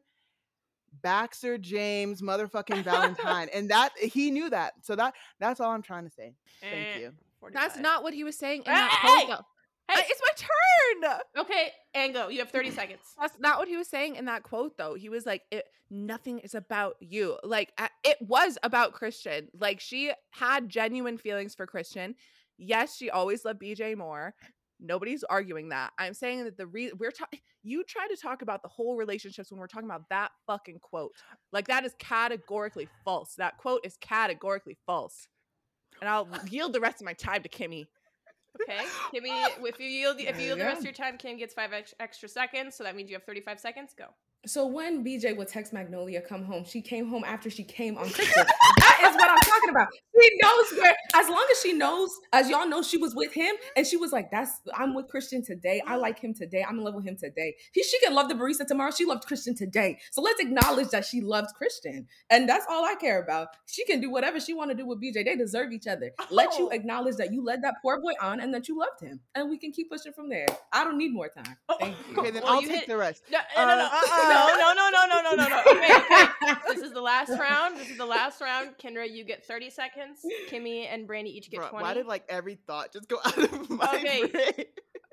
[1.02, 4.72] Baxter James, motherfucking Ballentine, and that he knew that.
[4.82, 6.34] So that that's all I'm trying to say.
[6.60, 7.12] Thank Eh, you.
[7.52, 9.38] That's not what he was saying in Hey, that hey, quote.
[9.38, 9.44] though.
[9.94, 10.06] Hey.
[10.08, 11.20] It's my turn.
[11.38, 12.28] Okay, and go.
[12.28, 13.00] You have 30 seconds.
[13.20, 14.94] That's not what he was saying in that quote, though.
[14.94, 17.72] He was like, it, "Nothing is about you." Like
[18.04, 19.48] it was about Christian.
[19.58, 22.14] Like she had genuine feelings for Christian.
[22.58, 24.34] Yes, she always loved BJ more.
[24.82, 25.92] Nobody's arguing that.
[25.98, 27.40] I'm saying that the re- we're talking.
[27.62, 31.12] You try to talk about the whole relationships when we're talking about that fucking quote.
[31.52, 33.34] Like that is categorically false.
[33.36, 35.28] That quote is categorically false.
[36.00, 37.86] And I'll yield the rest of my time to Kimmy.
[38.60, 38.80] Okay,
[39.14, 41.54] Kimmy, if you yield, if you yield you the rest of your time, Kim gets
[41.54, 42.74] five ex- extra seconds.
[42.74, 43.94] So that means you have 35 seconds.
[43.96, 44.06] Go.
[44.46, 48.08] So when BJ would text Magnolia come home, she came home after she came on
[48.08, 48.42] Christian.
[48.78, 49.88] that is what I'm talking about.
[50.18, 53.54] She knows where, as long as she knows, as y'all know, she was with him
[53.76, 55.82] and she was like, That's I'm with Christian today.
[55.86, 56.64] I like him today.
[56.66, 57.54] I'm in love with him today.
[57.74, 58.90] He she can love the barista tomorrow.
[58.90, 59.98] She loved Christian today.
[60.10, 62.06] So let's acknowledge that she loved Christian.
[62.30, 63.48] And that's all I care about.
[63.66, 65.22] She can do whatever she want to do with BJ.
[65.22, 66.12] They deserve each other.
[66.30, 66.74] Let you Oh.
[66.74, 69.20] acknowledge that you led that poor boy on and that you loved him.
[69.34, 70.46] And we can keep pushing from there.
[70.72, 71.56] I don't need more time.
[71.78, 72.18] Thank you.
[72.18, 73.22] Okay, then Well, I'll take hit- the rest.
[73.30, 75.60] No, no, no, no, Uh, no, no, no, no, no, no, no, no.
[75.70, 76.54] Okay, okay.
[76.68, 77.76] This is the last round.
[77.76, 78.70] This is the last round.
[78.82, 80.20] Kendra, you get 30 seconds.
[80.50, 81.82] Kimmy and Brandi each get Bruh, 20.
[81.82, 84.26] why did like every thought just go out of my Okay.
[84.26, 84.66] brain?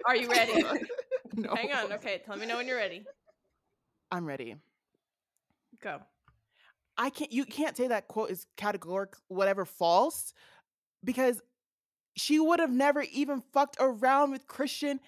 [0.06, 0.64] Are you ready?
[1.36, 1.56] no.
[1.56, 1.94] Hang on.
[1.94, 3.06] Okay, tell me know when you're ready.
[4.12, 4.56] I'm ready.
[5.82, 6.00] Go.
[6.98, 7.32] I can't.
[7.32, 10.34] You can't say that quote is categoric, whatever, false,
[11.04, 11.42] because
[12.16, 15.00] she would have never even fucked around with Christian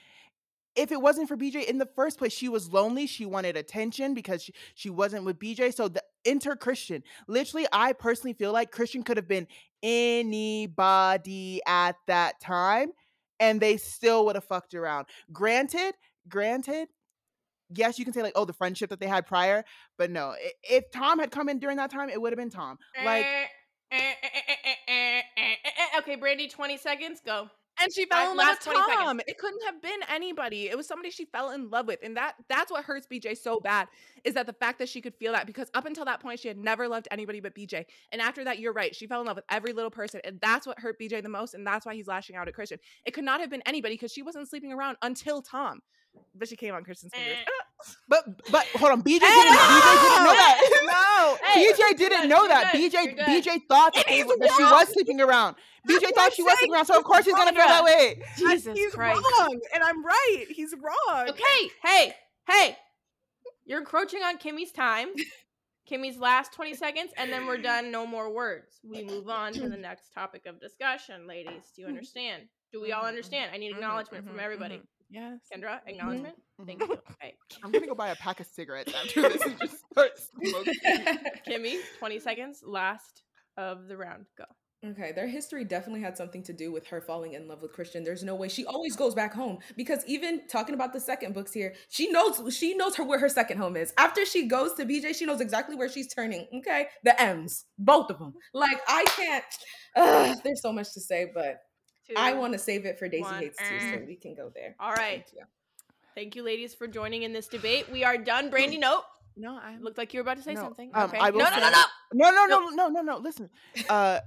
[0.79, 3.05] if it wasn't for BJ in the first place, she was lonely.
[3.05, 5.73] She wanted attention because she, she wasn't with BJ.
[5.73, 9.47] So the inter Christian, literally, I personally feel like Christian could have been
[9.83, 12.93] anybody at that time
[13.41, 15.07] and they still would have fucked around.
[15.33, 15.95] Granted,
[16.29, 16.87] granted,
[17.75, 19.65] yes, you can say like, oh, the friendship that they had prior,
[19.97, 22.77] but no, if Tom had come in during that time, it would have been Tom.
[23.03, 23.25] Like,
[25.97, 27.49] okay, Brandi, twenty seconds, go.
[27.81, 28.97] And she fell in love with 20 seconds.
[28.97, 29.21] Tom.
[29.27, 30.69] It couldn't have been anybody.
[30.69, 31.99] It was somebody she fell in love with.
[32.03, 33.87] And that that's what hurts BJ so bad
[34.23, 36.47] is that the fact that she could feel that because up until that point she
[36.47, 37.85] had never loved anybody but BJ.
[38.11, 38.95] And after that, you're right.
[38.95, 40.21] She fell in love with every little person.
[40.23, 41.53] And that's what hurt BJ the most.
[41.53, 42.79] And that's why he's lashing out at Christian.
[43.05, 45.81] It could not have been anybody because she wasn't sleeping around until Tom.
[46.35, 47.37] But she came on Christian's fingers.
[47.37, 47.93] Eh.
[48.07, 49.57] but but hold on, BJ didn't.
[49.57, 51.37] BJ didn't know that.
[51.41, 51.47] no.
[51.47, 52.73] Hey, BJ didn't good, know that.
[52.73, 53.17] BJ.
[53.19, 55.55] BJ thought that, And they that she was sleeping around.
[55.87, 57.83] BJ That's thought she I'm was sleeping around, so of course he's gonna feel that
[57.83, 58.21] way.
[58.37, 59.21] Jesus he's Christ.
[59.39, 59.59] wrong.
[59.73, 60.45] And I'm right.
[60.49, 61.29] He's wrong.
[61.29, 62.13] Okay, hey,
[62.47, 62.77] hey.
[63.65, 65.09] You're encroaching on Kimmy's time.
[65.85, 67.91] Kimmy's last 20 seconds, and then we're done.
[67.91, 68.79] No more words.
[68.83, 71.71] We move on to the next topic of discussion, ladies.
[71.75, 72.43] Do you understand?
[72.71, 73.51] Do we all Mhm, understand?
[73.53, 74.81] I need mhm, acknowledgement from everybody.
[75.09, 75.39] Yes.
[75.51, 76.35] Kendra, acknowledgement?
[76.65, 76.89] Thank Mhm.
[76.89, 77.01] you.
[77.21, 77.35] Okay.
[77.63, 80.75] I'm gonna go buy a pack of cigarettes after this and just start smoking.
[81.47, 82.61] Kimmy, 20 seconds.
[82.63, 83.23] Last
[83.57, 84.25] of the round.
[84.37, 84.45] Go.
[84.85, 88.01] Okay, their history definitely had something to do with her falling in love with Christian.
[88.05, 91.51] There's no way she always goes back home because even talking about the second books
[91.51, 93.93] here, she knows she knows her where her second home is.
[93.97, 96.47] After she goes to BJ, she knows exactly where she's turning.
[96.59, 98.33] Okay, the M's, both of them.
[98.53, 99.43] Like I can't.
[99.97, 101.57] Ugh, there's so much to say, but
[102.17, 103.41] I want to save it for Daisy one.
[103.43, 104.75] Haites too, so we can go there.
[104.79, 105.23] All right.
[105.25, 105.43] Thank you.
[106.15, 107.89] Thank you, ladies, for joining in this debate.
[107.91, 108.49] We are done.
[108.51, 109.03] Brandi, nope.
[109.37, 110.91] No, I'm Looked like you were about to say No, something.
[110.93, 111.17] um, okay.
[111.19, 111.71] I will no, no, no, say-
[112.13, 112.29] no.
[112.31, 113.17] No, no, no, no, no, no.
[113.17, 113.49] Listen,
[113.87, 114.19] uh,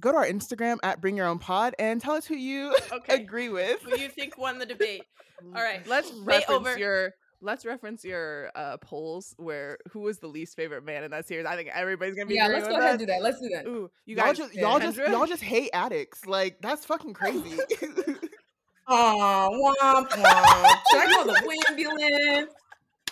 [0.00, 3.14] go to our Instagram at Bring Your Own Pod and tell us who you Okay.
[3.22, 3.82] agree with.
[3.82, 5.02] Who you think won the debate?
[5.54, 5.86] All right.
[5.86, 6.78] let's Debate reference over.
[6.78, 11.26] your let's reference your uh polls where who was the least favorite man in that
[11.26, 11.46] series.
[11.46, 12.90] I think everybody's gonna be Yeah, let's go ahead us.
[12.92, 13.22] and do that.
[13.22, 13.66] Let's do that.
[13.66, 16.26] Ooh, you y'all guys, just y'all just y'all just hate addicts.
[16.26, 17.58] Like that's fucking crazy.
[18.88, 20.76] Aw, womp womp.
[20.90, 22.50] Should I call the ambulance?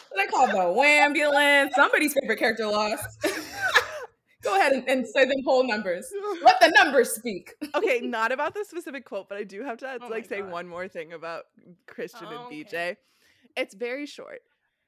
[0.09, 1.75] Should I call the ambulance?
[1.75, 3.05] Somebody's favorite character lost.
[4.43, 6.07] Go ahead and, and say them whole numbers.
[6.43, 7.53] Let the numbers speak.
[7.75, 10.51] okay, not about the specific quote, but I do have to Oh like say God.
[10.53, 11.45] one more thing about
[11.89, 12.67] Christian Oh, and BJ.
[12.69, 12.97] okay.
[13.57, 14.43] It's very short.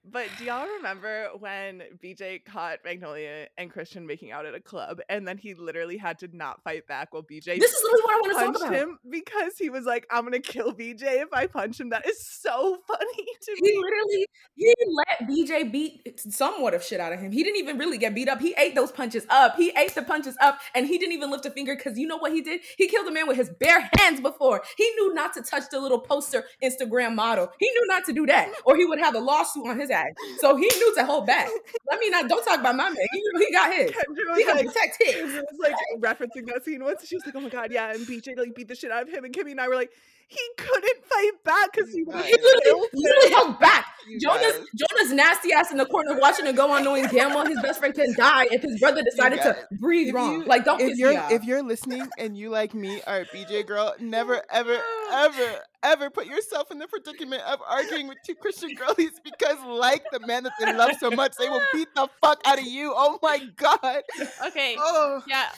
[0.04, 5.00] But do y'all remember when BJ caught Magnolia and Christian making out at a club
[5.10, 8.14] and then he literally had to not fight back while BJ This is literally what
[8.14, 8.80] I want to punched talk about.
[8.80, 11.90] him because he was like, I'm gonna kill BJ if I punch him.
[11.90, 13.76] That is so funny to He me.
[13.76, 17.30] literally he let BJ beat somewhat of shit out of him.
[17.30, 18.40] He didn't even really get beat up.
[18.40, 19.56] He ate those punches up.
[19.56, 22.16] He ate the punches up, and he didn't even lift a finger because you know
[22.16, 22.60] what he did?
[22.78, 24.62] He killed a man with his bare hands before.
[24.78, 27.50] He knew not to touch the little poster Instagram model.
[27.58, 29.97] He knew not to do that, or he would have a lawsuit on his ass.
[30.38, 31.48] So he knew to hold back.
[31.90, 32.28] Let me not.
[32.28, 32.96] Don't talk about my man.
[33.12, 33.90] He he got his.
[33.92, 35.34] Kendra He was like, protect his.
[35.34, 37.06] Was like referencing that scene once.
[37.06, 39.08] She was like, "Oh my god, yeah." And BJ like beat the shit out of
[39.08, 39.90] him, and Kimmy and I were like,
[40.28, 42.24] "He couldn't fight back because he You was.
[42.26, 43.86] He literally, literally held back.
[44.08, 44.66] You Jonas, guys.
[44.74, 47.78] Jonah's nasty ass in the corner watching it go on, knowing damn well his best
[47.78, 49.64] friend can die if his brother decided to guys.
[49.80, 50.32] breathe If wrong.
[50.32, 53.26] you- like, don't if you're me if you're listening and you like me are a
[53.26, 54.80] BJ girl, never ever
[55.12, 60.04] ever ever put yourself in the predicament of arguing with two Christian girlies because like
[60.10, 62.94] the man that they love so much, they will beat the fuck out of you.
[62.96, 64.02] Oh my god.
[64.46, 64.74] Okay.
[64.78, 65.50] Oh Yeah.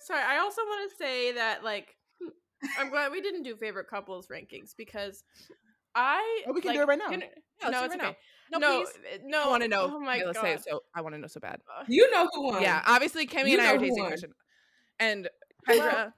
[0.00, 1.94] Sorry, I also want to say that like
[2.78, 5.24] I'm glad we didn't do favorite couples rankings because
[5.94, 7.08] I Oh, we can do it right now.
[7.10, 7.28] can- Yeah,
[7.62, 8.18] let's no, do it's right okay.
[8.52, 8.86] No, No, uh,
[9.24, 9.42] no.
[9.44, 9.90] I want to know.
[9.94, 10.44] Oh my okay, let's god.
[10.44, 10.64] say it.
[10.64, 11.60] So I want to know so bad.
[11.88, 12.62] you know who won.
[12.62, 14.10] Yeah, obviously Kimmy You and I know are who tasting won.
[14.10, 14.32] Christian,
[15.00, 15.28] and
[15.68, 16.12] Well, Kendra.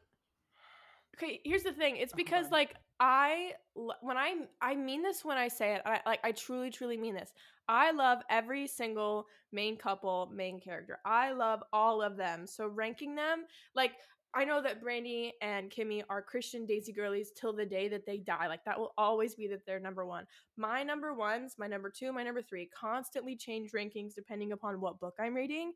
[1.17, 1.97] Okay, here's the thing.
[1.97, 2.53] It's Oh, because God.
[2.53, 5.83] like I when I I mean this when I say it.
[5.87, 7.33] I like I truly truly mean this.
[7.69, 10.99] I love every single main couple, main character.
[11.05, 12.47] I love all of them.
[12.47, 13.93] So ranking them like
[14.35, 18.19] I know that Brandi and Kimmy are Christian Daisy girlies till the day that they
[18.19, 18.49] die.
[18.49, 20.27] Like that will always be that they're number one.
[20.57, 24.99] My number ones, my number two, my number three constantly change rankings depending upon what
[25.01, 25.73] book I'm reading.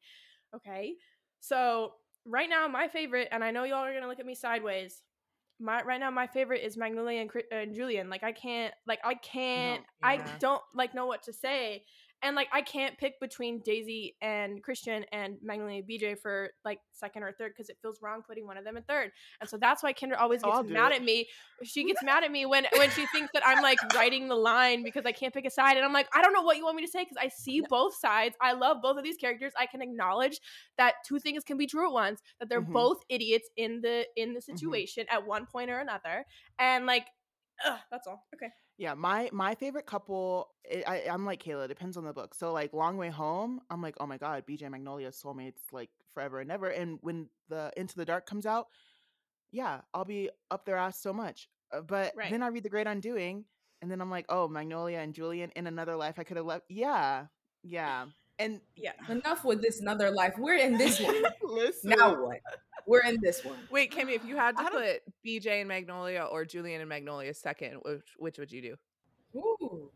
[0.54, 0.94] Okay.
[1.40, 1.94] So
[2.26, 5.02] right now, my favorite, and I know y'all are gonna look at me sideways.
[5.60, 8.08] My right now, my favorite is Magnolia and, Chri- and Julian.
[8.10, 10.36] Like I can't, like I can't, I yeah.
[10.38, 11.84] don't like know what to say,
[12.22, 17.22] and like I can't pick between Daisy and Christian and and BJ for like second
[17.22, 19.10] or third because it feels wrong putting one of them in third,
[19.40, 20.96] and so that's why Kendra always gets mad it.
[20.96, 21.26] at me.
[21.62, 24.82] She gets mad at me when when she thinks that I'm like writing the line
[24.82, 26.76] because I can't pick a side, and I'm like I don't know what you want
[26.76, 28.36] me to say because I see both sides.
[28.40, 29.52] I love both of these characters.
[29.58, 30.40] I can acknowledge
[30.76, 32.72] that two things can be true at once that they're Mhm.
[32.72, 36.24] both idiots in the in the situation at one point or another
[36.58, 37.06] and like
[37.64, 41.66] ugh, that's all okay Yeah, my my favorite couple, I, I, I'm like Kayla.
[41.68, 42.34] Depends on the book.
[42.34, 46.40] So like Long Way Home, I'm like, oh my god, BJ Magnolia soulmates like forever
[46.40, 46.68] and ever.
[46.68, 48.68] And when the Into the Dark comes out,
[49.50, 51.48] yeah, I'll be up their ass so much.
[51.72, 52.30] Uh, but Right.
[52.30, 53.44] then I read The Great Undoing,
[53.82, 56.64] and then I'm like, oh, Magnolia and Julian in another life I could have left.
[56.68, 57.26] Yeah,
[57.64, 58.06] yeah.
[58.38, 60.34] And yeah Enough with this another life.
[60.38, 61.16] We're in this one.
[61.42, 62.38] listen, now what?
[62.88, 63.58] We're in this one.
[63.70, 66.88] Wait, Kimmy, if you had to I don't- put BJ and Magnolia or Julian and
[66.88, 68.76] Magnolia second, which which would you do?
[69.36, 69.90] Ooh.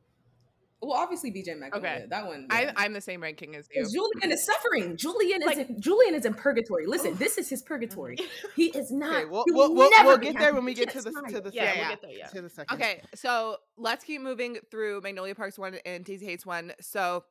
[0.84, 1.76] Well, obviously BJ Magnolia.
[1.76, 2.06] Okay.
[2.10, 2.48] That one.
[2.50, 2.72] I, yeah.
[2.76, 3.82] I'm the same ranking as you.
[3.82, 4.96] 'Cause Julian is suffering.
[4.96, 6.86] Julian is in, Julian is in purgatory.
[6.86, 7.14] Listen, oh.
[7.14, 8.18] this is his purgatory.
[8.56, 9.14] He is not.
[9.14, 11.66] okay, we'll we'll, we'll, we'll get there when we get to the to the Yeah,
[11.66, 12.26] second, we'll get there, yeah.
[12.26, 12.74] to the second.
[12.82, 16.72] Okay, so let's keep moving through Magnolia Parks one and Daisy Haites one.
[16.80, 17.24] So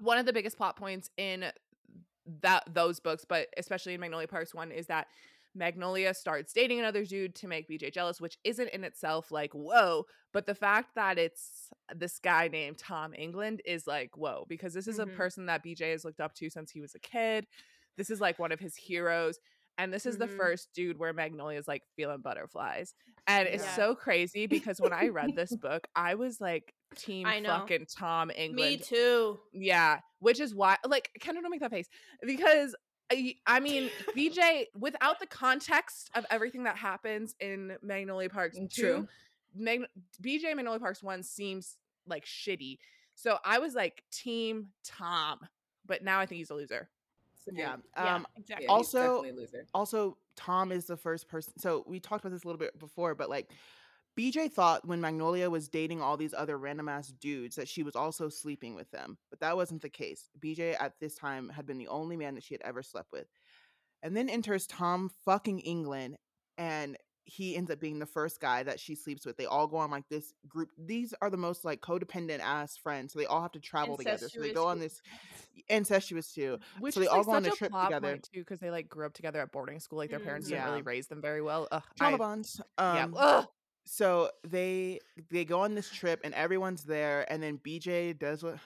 [0.00, 1.46] one of the biggest plot points in
[2.40, 5.08] that those books, but especially in Magnolia Parks one, is that
[5.54, 10.06] Magnolia starts dating another dude to make BJ jealous, which isn't in itself like whoa,
[10.32, 14.88] but the fact that it's this guy named Tom England is like whoa, because this
[14.88, 15.02] is Mhm.
[15.02, 17.46] a person that BJ has looked up to since he was a kid.
[17.96, 19.38] This is like one of his heroes.
[19.78, 20.36] And this is the Mhm.
[20.36, 22.94] first dude where Magnolia's like feeling butterflies.
[23.26, 23.74] And it's Yeah.
[23.74, 27.50] so crazy because when I read this book, I was like team I know.
[27.50, 28.70] fucking Tom England.
[28.70, 31.88] me too Yeah, which is why like Kendra don't make that face
[32.22, 32.74] because
[33.10, 38.70] I, I mean BJ without the context of everything that happens in Magnolia Parks Mm,
[38.72, 39.08] 2.
[39.54, 39.86] Mag-
[40.22, 41.76] BJ Magnolia Parks 1 seems
[42.06, 42.78] like shitty.
[43.14, 45.40] So I was like team Tom,
[45.84, 46.88] but now I think he's a loser.
[47.52, 47.76] Yeah.
[47.96, 49.66] yeah Um, exactly Also- a loser.
[49.74, 53.14] also Tom is the first person so we talked about this a little bit before
[53.16, 53.50] but like
[54.18, 57.96] BJ thought when Magnolia was dating all these other random ass dudes that she was
[57.96, 61.78] also sleeping with them but that wasn't the case BJ at this time had been
[61.78, 63.26] the only man that she had ever slept with
[64.02, 66.16] and then enters Tom fucking England
[66.58, 69.76] and he ends up being the first guy that she sleeps with they all go
[69.76, 73.40] on like this group these are the most like codependent ass friends so they all
[73.40, 75.00] have to travel together so they go on this
[75.68, 78.16] incestuous too Which So they all like go on a trip together.
[78.16, 79.98] too because they like grew up together at boarding school.
[79.98, 80.50] Like their parents Mhm.
[80.50, 81.68] didn't really raise them very well.
[81.70, 83.04] Ugh, trauma I- bonds yeah.
[83.04, 83.46] um Ugh.
[83.84, 84.98] So they
[85.30, 88.56] they go on this trip and everyone's there and then bj does what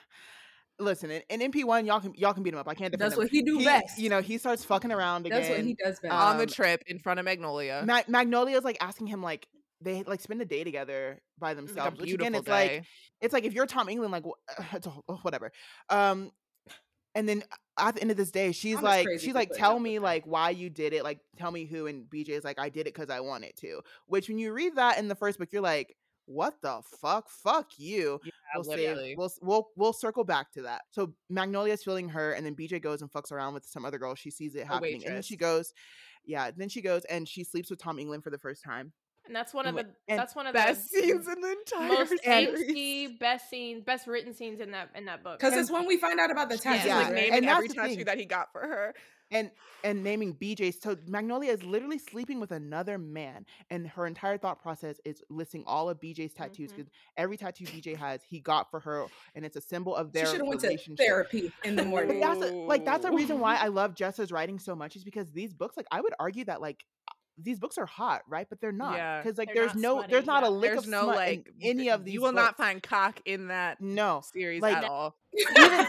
[0.79, 3.17] listen in, in mp1 y'all can y'all can beat him up i can't defend That's
[3.17, 3.23] him.
[3.23, 3.97] what he do best.
[3.97, 6.13] you know he starts fucking around again That's what he does best.
[6.13, 7.83] on the um, trip in front of Magnolia.
[7.85, 9.47] Ma- magnolia's like asking him like
[9.81, 12.51] they like spend a day together by themselves a which again it's day.
[12.51, 12.83] like
[13.21, 15.51] it's like if you're tom england like wh- it's a, wh- whatever
[15.89, 16.31] um
[17.15, 17.43] and then
[17.77, 20.49] at the end of this day she's is like she's like tell me like why
[20.49, 23.09] you did it like tell me who and bj is like i did it because
[23.09, 25.95] i wanted to which when you read that in the first book you're like
[26.29, 27.29] what the fuck?
[27.29, 28.19] Fuck you.
[28.53, 29.11] We'll literally.
[29.11, 30.81] save we'll, we'll we'll circle back to that.
[30.91, 34.13] So magnolia's feeling her and then bj goes and fucks around with some other girl.
[34.13, 35.73] She sees it happening and then she goes
[36.27, 38.91] yeah then she goes and she sleeps with tom england for the first time
[39.27, 41.87] and that's one of the and that's one of Best the scenes in the entire
[41.89, 42.71] most series.
[42.71, 45.97] angsty best scenes best written scenes in that in that book Because it's when we
[45.97, 46.87] find out about the tattoo.
[46.87, 48.05] Yeah, like naming and every tattoo thing.
[48.05, 48.93] that he got for her.
[49.31, 49.51] and
[49.83, 50.73] and naming BJ.
[50.81, 55.63] So Magnolia is literally sleeping with another man, and her entire thought process is listing
[55.67, 56.77] all of BJ's tattoos mm-hmm.
[56.77, 59.05] because every tattoo BJ has, he got for her,
[59.35, 61.05] and it's a symbol of She their should have went to relationship.
[61.05, 62.19] therapy in the But morning.
[62.19, 65.31] that's a, like that's a reason why I love Jessa's writing so much is because
[65.31, 66.83] these books, like I would argue that like
[67.37, 68.47] these books are hot, right?
[68.49, 69.21] But they're not Yeah.
[69.21, 70.49] because like there's no smutty, there's not yeah.
[70.49, 72.15] a lick There's of no smut like in any of these.
[72.15, 75.15] You will not find cock in that no series like, at all.
[75.35, 75.47] even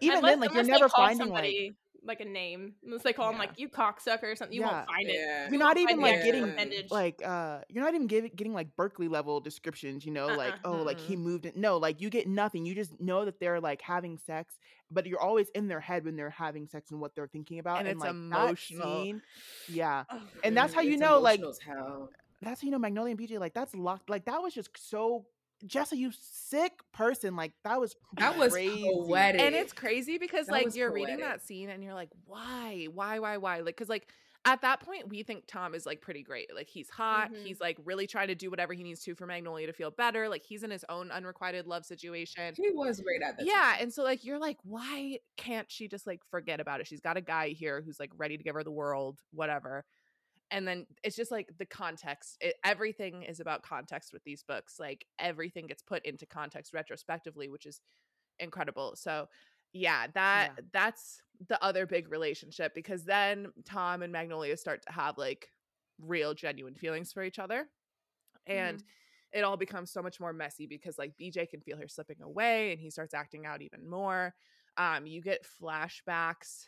[0.00, 1.74] even Unless- then like you're never finding like somebody,
[2.06, 2.74] like a name.
[2.84, 3.40] Unless they call him Yeah.
[3.40, 4.72] like you cocksucker or something, you Yeah.
[4.72, 5.14] won't find it.
[5.14, 5.48] Yeah.
[5.50, 6.90] You're not even like getting appendage.
[6.90, 10.70] like uh you're not even getting getting like Berkeley level descriptions, you know, like Uh-uh.
[10.70, 11.56] oh like he moved it.
[11.56, 12.64] No, like you get nothing.
[12.66, 14.58] You just know that they're like having sex,
[14.90, 17.80] but you're always in their head when they're having sex and what they're thinking about.
[17.80, 19.02] And it's like emotional.
[19.02, 19.22] Scene,
[19.68, 22.08] yeah, Oh, and that's how you know like emotional as
[22.42, 24.10] that's how you know Magnolia and BJ like that's locked.
[24.10, 25.24] Like that was just so
[25.66, 27.36] Jessa, you sick person.
[27.36, 28.84] Like that was That was crazy.
[28.84, 29.40] poetic.
[29.40, 33.18] and it's crazy because That like you're reading that scene and you're like why why
[33.20, 34.08] why why like because like
[34.44, 37.44] at that point we think tom is like pretty great like he's hot Mhm.
[37.44, 40.28] he's like really trying to do whatever he needs to for magnolia to feel better
[40.28, 43.46] like he's in his own unrequited love situation He was great at that.
[43.46, 47.00] yeah and so like you're like why can't she just like forget about it she's
[47.00, 49.84] got a guy here who's like ready to give her the world whatever
[50.50, 54.78] and then it's just like the context it, everything is about context with these books
[54.78, 57.80] like everything gets put into context retrospectively which is
[58.38, 59.26] incredible so
[59.72, 60.64] yeah that Yeah.
[60.72, 65.48] that's the other big relationship because then tom and magnolia start to have like
[66.00, 67.66] real genuine feelings for each other
[68.46, 68.82] and
[69.32, 72.70] it all becomes so much more messy because like BJ can feel her slipping away
[72.70, 74.34] and he starts acting out even more.
[74.76, 76.66] Um, you get flashbacks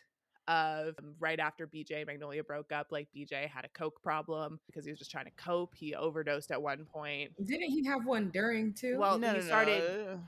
[0.49, 4.59] of um, right after BJ and Magnolia broke up, like BJ had a coke problem
[4.67, 5.75] because he was just trying to cope.
[5.75, 7.31] He overdosed at one point.
[7.45, 8.97] Didn't he have one during too?
[8.97, 10.19] Well, No, he no, started no.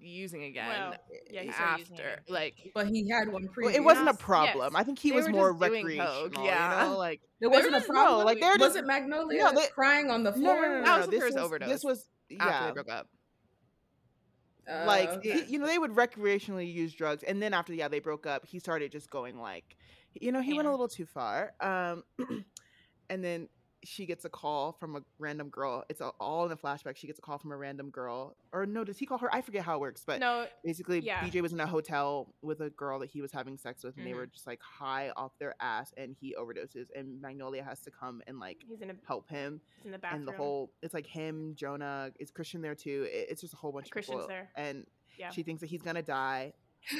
[0.00, 0.94] using again Well,
[1.30, 2.22] yeah, he started using it after.
[2.28, 4.72] Like but he had one Well, it wasn't a problem.
[4.74, 4.80] yes.
[4.80, 6.30] I think he They was more just recreational.
[6.30, 6.84] coke, yeah.
[6.84, 8.26] You know, like There they wasn't a just- no, problem.
[8.26, 10.54] like, they're was just- it Magnolia no, they- crying on the no, floor?
[10.56, 11.68] no, no, no, That no, was with This her was overdose.
[11.68, 12.08] this was
[12.40, 13.08] after they broke up.
[14.68, 15.42] Like okay.
[15.44, 18.44] he- you know they would recreationally use drugs and then after yeah they broke up
[18.46, 19.76] he started just going like
[20.20, 22.04] you know he went a little too far um
[23.10, 23.48] and then
[23.84, 27.06] she gets a call from a random girl it's a- all in the flashback she
[27.06, 29.62] gets a call from a random girl or no does he call her i forget
[29.62, 31.20] how it works but no, basically yeah.
[31.20, 34.04] bj was in a hotel with a girl that he was having sex with and
[34.06, 34.16] they Mhm.
[34.16, 38.20] were just like high off their ass and he overdoses and magnolia has to come
[38.26, 40.20] and like he's in a help him he's in the bathroom.
[40.22, 43.56] and the whole it's like him jonah is christian there too it, it's just a
[43.56, 44.50] whole bunch of Christian's there.
[44.56, 44.86] and
[45.18, 45.30] yeah.
[45.30, 46.52] she thinks that he's gonna die.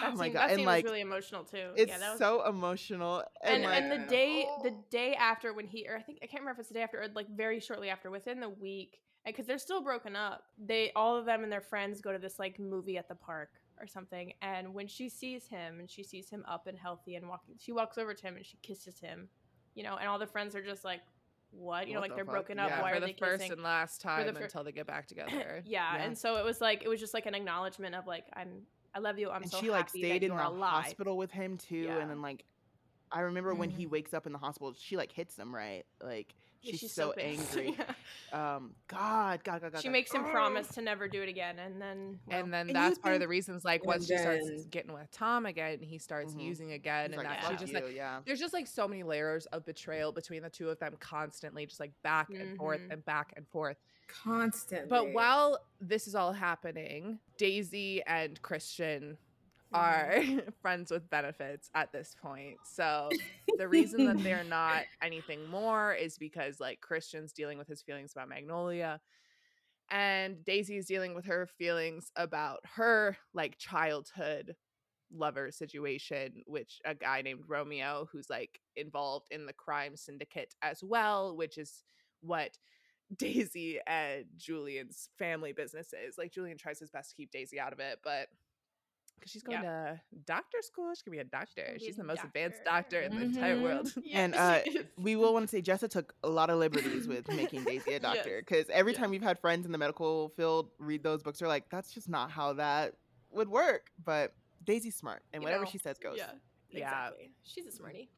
[0.00, 0.40] that oh my scene, god!
[0.40, 1.70] that And scene like was really emotional too.
[1.76, 3.24] it's yeah, that was, so emotional.
[3.42, 4.84] and And, like, and the day the oh.
[4.90, 7.00] day after when he or I think I can't remember if it's the day after
[7.02, 10.44] or like very shortly after within the week because they're still broken up.
[10.58, 13.50] They all of them and their friends go to this like movie at the park
[13.80, 14.32] or something.
[14.42, 17.72] And when she sees him and she sees him up and healthy and walking, she
[17.72, 19.28] walks over to him and she kisses him.
[19.74, 21.00] You know, and all the friends are just like,
[21.50, 21.86] "What?
[21.86, 22.34] You know, What like the they're fuck?
[22.34, 22.70] broken up.
[22.70, 22.82] Yeah.
[22.82, 24.86] Why for are the they first kissing?" and last the time fir- until they get
[24.86, 25.62] back together.
[25.66, 26.02] yeah, Yeah.
[26.02, 28.62] and so it was like it was just like an acknowledgement of like I'm
[28.98, 29.30] I love you.
[29.30, 30.84] I'm and so she like stayed in the alive.
[30.86, 31.76] hospital with him too.
[31.76, 31.98] Yeah.
[31.98, 32.44] And then like,
[33.12, 33.90] I remember when he Mhm.
[33.90, 35.84] wakes up in the hospital, she like hits him right.
[36.02, 37.56] Like Yeah, she's, so, pissed.
[37.56, 37.76] angry.
[38.32, 38.56] Yeah.
[38.56, 39.80] Um, God, God, God, God.
[39.80, 39.92] she God.
[39.92, 40.30] makes him Oh.
[40.30, 43.20] promise to never do it again, and then well, and then And that's part of
[43.20, 46.42] the reasons like And once she starts getting with tom again he starts Mhm.
[46.42, 48.20] using again He's and like, that she just like yeah.
[48.26, 51.80] there's just like so many layers of betrayal between the two of them constantly just
[51.80, 52.92] like back and forth Mhm.
[52.92, 53.76] and back and forth
[54.08, 54.88] constantly.
[54.88, 59.16] but while this is all happening daisy and christian
[59.72, 60.38] are mm-hmm.
[60.62, 62.56] friends with benefits at this point.
[62.64, 63.08] So
[63.58, 68.12] the reason that they're not anything more is because like christian's dealing with his feelings
[68.12, 69.00] about magnolia
[69.90, 74.54] and Daisy is dealing with her feelings about her like childhood
[75.10, 80.84] lover situation which a guy named Romeo who's like involved in the crime syndicate as
[80.84, 81.84] well which is
[82.20, 82.58] what
[83.16, 86.18] Daisy and Julian's family business is.
[86.18, 88.28] Like Julian tries his best to keep Daisy out of it but
[89.18, 92.22] because she's going to doctor school she can be a doctor gonna she's the most
[92.24, 93.02] advanced doctor.
[93.02, 93.62] doctor in the entire Mhm.
[93.62, 94.60] world Yeah, And uh,
[94.96, 98.00] we will want to say Jessa took a lot of liberties with making Daisy a
[98.08, 98.98] doctor because every Yeah.
[99.00, 102.08] time we've had friends in the medical field read those books, they're like, "That's just
[102.08, 102.94] not how that
[103.30, 106.16] would work." But Daisy's smart, and You whatever know, she says goes.
[106.18, 106.32] Yeah,
[106.70, 106.78] Yeah.
[107.08, 107.30] exactly.
[107.44, 108.10] She's a smarty.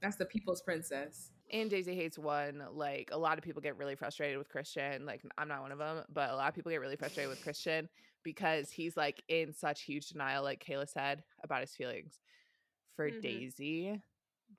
[0.00, 1.32] that's the people's princess.
[1.50, 2.62] and Daisy Haites one.
[2.72, 5.06] Like a lot of people get really frustrated with Christian.
[5.06, 7.42] Like I'm not one of them, but a lot of people get really frustrated with
[7.42, 7.88] Christian
[8.22, 12.20] because he's like in such huge denial, like Kayla said about his feelings
[12.96, 13.22] for Mhm.
[13.22, 14.02] Daisy.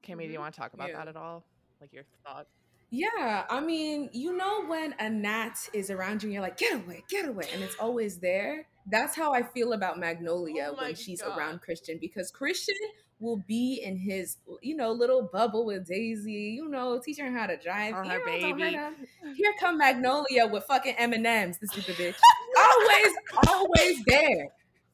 [0.03, 0.97] Kimmy, do you want to talk about Yeah.
[0.97, 1.45] that at all?
[1.81, 2.49] Like your thoughts?
[2.91, 6.73] Yeah, I mean, you know when a gnat is around you and you're like, get
[6.73, 8.67] away, get away, and it's always there.
[8.87, 11.37] That's how I feel about Magnolia Oh when she's God.
[11.37, 12.75] around Christian because Christian
[13.19, 17.47] will be in his, you know, little bubble with Daisy, you know, teaching her how
[17.47, 17.93] to drive.
[17.97, 18.71] Oh, her baby.
[18.71, 22.15] to- Here come Magnolia with fucking M and M's, the stupid bitch.
[22.57, 23.13] always,
[23.47, 24.47] always there,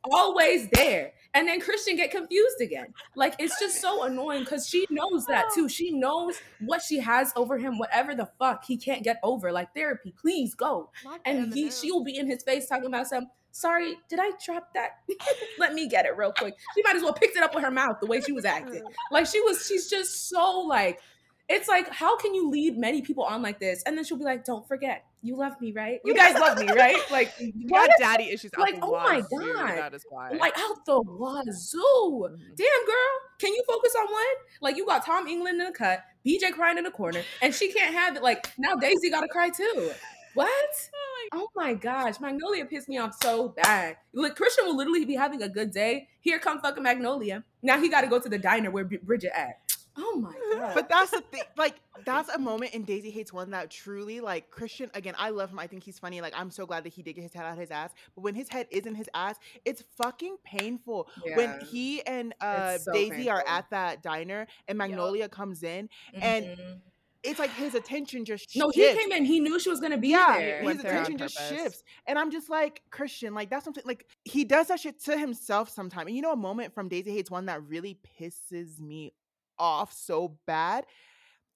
[0.03, 1.13] always there.
[1.35, 2.93] And then Christian get confused again.
[3.15, 5.67] Like it's just so annoying because she knows that too.
[5.67, 9.51] She knows what she has over him, whatever the fuck he can't get over.
[9.51, 10.91] Like therapy, please go.
[11.25, 14.73] And he she will be in his face talking about some sorry, did I drop
[14.73, 14.99] that?
[15.57, 16.55] Let me get it real quick.
[16.75, 18.83] She might as well picked it up with her mouth the way she was acting.
[19.11, 20.99] Like she was, she's just so like
[21.47, 23.83] it's like, how can you lead many people on like this?
[23.85, 25.99] And then she'll be like, don't forget, you love me, right?
[26.03, 26.97] You guys love me, right?
[27.11, 29.77] Like, You got daddy issues out Like, oh my God.
[29.77, 30.31] That is why.
[30.31, 32.29] like out the wazoo.
[32.31, 32.37] Mhm.
[32.55, 34.23] Damn, girl, can you focus on one?
[34.61, 37.71] Like, you got Tom England in the cut, BJ crying in the corner, and she
[37.71, 38.23] can't have it.
[38.23, 39.91] Like, now Daisy got to cry too.
[40.35, 40.89] What?
[41.33, 43.97] Oh my gosh, Magnolia pissed me off so bad.
[44.13, 46.07] Like Christian will literally be having a good day.
[46.21, 47.43] Here come fucking Magnolia.
[47.63, 49.59] Now he got to go to the diner where Bri- Bridget at.
[49.97, 50.73] Oh my god.
[50.75, 51.43] But that's the thing.
[51.57, 51.75] Like,
[52.05, 55.57] that's a moment in Daisy Haites One that truly, like, Christian, again, I love him.
[55.59, 56.19] I think he's funny.
[56.19, 57.91] Like, I'm so glad that he did get his head out of his ass.
[58.13, 61.07] But when his head is in his ass, it's fucking painful.
[61.25, 61.37] Yeah.
[61.37, 66.45] When he and uh, so Daisy are at that diner and Magnolia comes in, and
[66.45, 66.79] Mhm.
[67.25, 68.55] It's like his attention just shifts.
[68.55, 69.25] no, he came in.
[69.25, 70.61] He knew she was gonna be yeah, there.
[70.61, 71.57] his attention just purpose.
[71.57, 71.83] shifts.
[72.07, 75.69] And I'm just like, Christian, like that's something like he does that shit to himself
[75.69, 76.07] sometimes.
[76.07, 79.13] And you know a moment from Daisy Haites One that really pisses me
[79.57, 80.85] off so bad?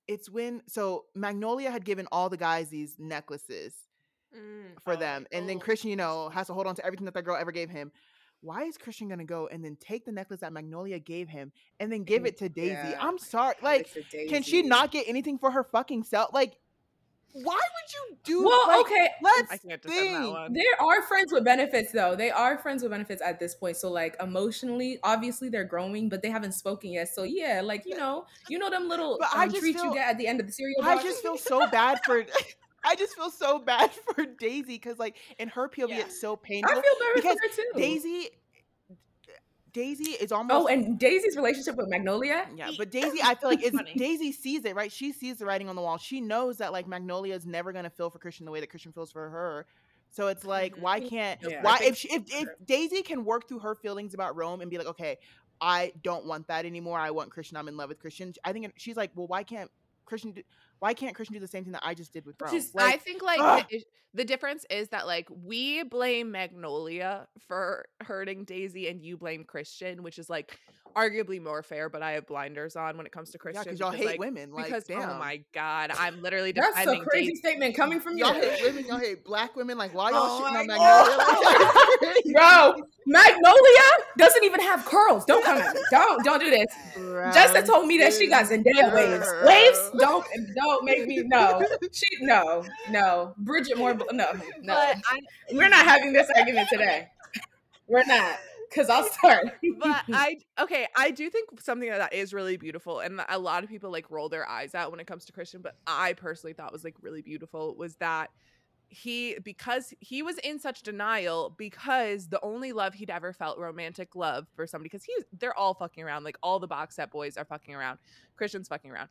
[0.08, 3.74] It's when so Magnolia had given all the guys these necklaces
[4.36, 5.26] Mm, for oh, them.
[5.32, 5.60] And then oh.
[5.60, 7.92] Christian, you know, has to hold on to everything that that girl ever gave him.
[8.42, 11.92] Why is Christian gonna go and then take the necklace that Magnolia gave him and
[11.92, 12.70] then give it to Daisy?
[12.72, 13.56] yeah, I'm sorry.
[13.62, 13.90] Like,
[14.30, 16.34] can she not get anything for her fucking self?
[16.34, 16.58] Like,
[17.32, 19.08] why would you do Well, like, okay.
[19.22, 20.34] Let's I can't defend that think.
[20.34, 20.54] one.
[20.54, 22.16] There are friends with benefits though.
[22.16, 23.78] They are friends with benefits at this point.
[23.78, 27.10] So like emotionally, obviously they're growing, but they haven't spoken yet.
[27.10, 29.92] So yeah, like you know, you know them little But I um, just treats feel-
[29.92, 31.04] you get at the end of the cereal I box?
[31.04, 32.26] just feel so bad for.
[32.84, 36.00] I just feel so bad for Daisy because, like, in her POV, Yeah.
[36.00, 36.72] it's so painful.
[36.72, 36.90] I painful.
[36.90, 37.80] feel better because for her too.
[37.80, 38.30] Daisy,
[39.72, 40.56] Daisy is almost.
[40.56, 42.48] Oh, and Daisy's relationship with Magnolia.
[42.56, 44.92] yeah, but Daisy, I feel like it's Daisy sees it right.
[44.92, 45.98] She sees the writing on the wall.
[46.00, 48.92] She knows that like Magnolia is never gonna feel for Christian the way that Christian
[48.92, 49.68] feels for her.
[50.10, 50.80] So it's like, Mhm.
[50.82, 51.62] why can't Yeah.
[51.62, 54.80] why if she if, if Daisy can work through her feelings about Rome and be
[54.80, 55.20] like, okay,
[55.62, 56.98] I don't want that anymore.
[56.98, 57.56] I want Christian.
[57.58, 58.34] I'm in love with Christian.
[58.44, 59.70] I think she's like, well, why can't
[60.06, 60.32] Christian?
[60.32, 60.42] Do,
[60.80, 62.52] why can't Christian do the same thing that I just did with Rome?
[62.52, 68.46] She's- I think like the, the difference is that like we blame Magnolia for hurting
[68.46, 70.58] Daisy and you blame Christian, which is like
[70.96, 73.80] arguably more fair, but I have blinders on when it comes to Christians.
[73.80, 73.90] yeah, Christian.
[73.90, 74.52] because y'all hate like, women.
[74.52, 75.10] Like, because oh damn.
[75.10, 77.36] oh my god, I'm literally That's a defending crazy Daisy.
[77.38, 78.86] statement coming from you, Y'all hate women.
[78.86, 79.78] Y'all hate black women.
[79.78, 82.14] Like, why y'all Oh shitting on oh, my Magnolia?
[82.14, 82.86] Like, bro.
[83.06, 85.26] Magnolia doesn't even have curls.
[85.26, 85.82] Don't come at me.
[85.90, 86.68] Don't don't do this.
[87.34, 89.28] Justin told me that she got Zendaya waves.
[89.46, 89.92] Waves?
[89.98, 90.26] Don't
[90.56, 91.62] don't make me no.
[91.92, 93.34] She no no.
[93.38, 94.74] Bridget more no no.
[94.76, 95.20] But I
[95.52, 97.08] We're not having this argument today.
[97.88, 98.38] We're not.
[98.74, 99.46] Cause I'll start.
[99.80, 103.70] but I okay, I do think something that is really beautiful, and a lot of
[103.70, 106.72] people like roll their eyes at when it comes to Christian, but I personally thought
[106.72, 108.30] was like really beautiful was that
[108.92, 114.16] he because he was in such denial because the only love he'd ever felt romantic
[114.16, 117.38] love for somebody because he's they're all fucking around like all the box set boys
[117.38, 118.00] are fucking around
[118.36, 119.08] christian's fucking around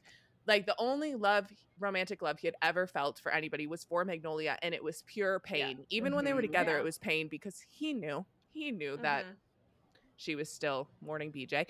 [0.48, 1.46] like the only love
[1.78, 5.38] romantic love he had ever felt for anybody was for magnolia and it was pure
[5.38, 6.46] pain even when they were Mhm.
[6.46, 6.78] together Yeah.
[6.78, 9.36] it was pain because he knew he knew that Mhm.
[10.18, 11.66] She was still mourning BJ.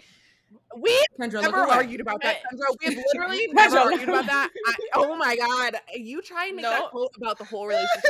[0.74, 0.90] We
[1.20, 2.74] Kendra, never argued about that, Kendra.
[2.80, 4.48] We have literally never argued about that.
[4.66, 8.02] I, oh my god, you try and make that quote about the whole relationship.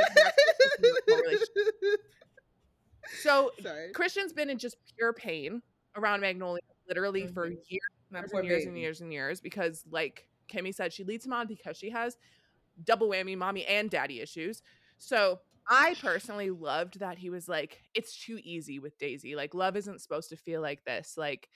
[0.81, 2.01] the whole relationship.
[3.23, 3.91] So Sorry.
[3.95, 5.63] Christian's been in just pure pain
[5.97, 7.57] around Magnolia, literally for Mhm.
[7.69, 7.83] years
[8.13, 11.47] years and years and years and years because like Kimmy said she leads him on
[11.47, 12.19] because she has
[12.85, 14.63] double whammy mommy and daddy issues.
[14.99, 19.37] So I personally loved that he was like it's too easy with Daisy.
[19.37, 21.15] Like love isn't supposed to feel like this.
[21.17, 21.49] Like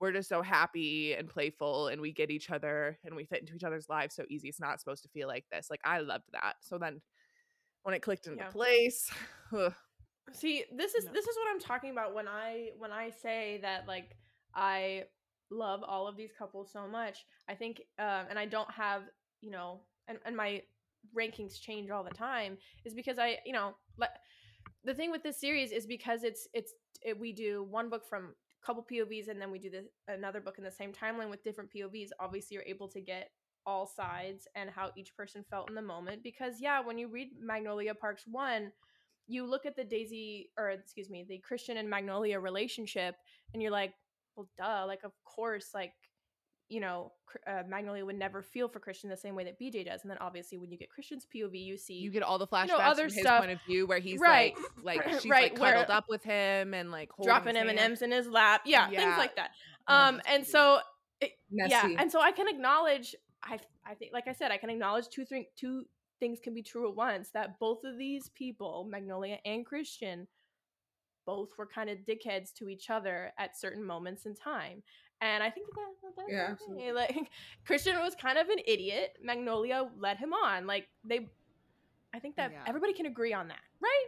[0.00, 3.54] we're just so happy and playful and we get each other and we fit into
[3.54, 4.48] each other's lives so easy.
[4.48, 5.68] It's not supposed to feel like this.
[5.70, 6.56] Like I loved that.
[6.60, 7.00] So then
[7.82, 8.50] when it clicked into Yeah.
[8.50, 9.10] place,
[9.56, 9.74] ugh,
[10.32, 11.12] See, this is No.
[11.12, 14.16] this is what I'm talking about when I when I say that like
[14.54, 15.04] I
[15.50, 17.24] love all of these couples so much.
[17.48, 19.02] I think um and I don't have,
[19.40, 20.62] you know, and and my
[21.16, 24.08] rankings change all the time is because I, you know, le-
[24.84, 28.24] the thing with this series is because it's it's it, we do one book from
[28.62, 31.42] a couple POVs and then we do the another book in the same timeline with
[31.42, 32.10] different POVs.
[32.20, 33.30] Obviously, you're able to get
[33.66, 37.30] all sides and how each person felt in the moment because yeah, when you read
[37.40, 38.70] Magnolia Parks 1,
[39.26, 43.16] you look at the Daisy or excuse me, the Christian and Magnolia relationship
[43.52, 43.92] and you're like,
[44.36, 45.92] well duh, like of course like
[46.68, 47.12] you know,
[47.46, 50.02] uh, Magnolia would never feel for Christian the same way that BJ does.
[50.02, 52.70] And then obviously when you get Christian's POV, you see You get all the flashbacks
[52.80, 54.56] other from his stuff- point of view where he's Right.
[54.82, 57.68] like, like she's Right, like where- cuddled up with him and like dropping his M
[57.68, 59.50] and M's in his lap, yeah, things like that.
[59.86, 60.80] Oh, Um, and so
[61.50, 61.70] Messy.
[61.70, 63.14] yeah, and so I can acknowledge.
[63.42, 65.84] I I think, like I said, I can acknowledge two thing two
[66.18, 67.30] things can be true at once.
[67.30, 70.26] That both of these people, Magnolia and Christian,
[71.26, 74.82] both were kind of dickheads to each other at certain moments in time.
[75.20, 76.92] And I think that, that that's Yeah, okay.
[76.92, 77.30] Like
[77.66, 79.16] Christian was kind of an idiot.
[79.22, 80.66] Magnolia led him on.
[80.66, 81.28] Like they,
[82.14, 82.64] I think that Yeah.
[82.66, 84.06] everybody can agree on that, right?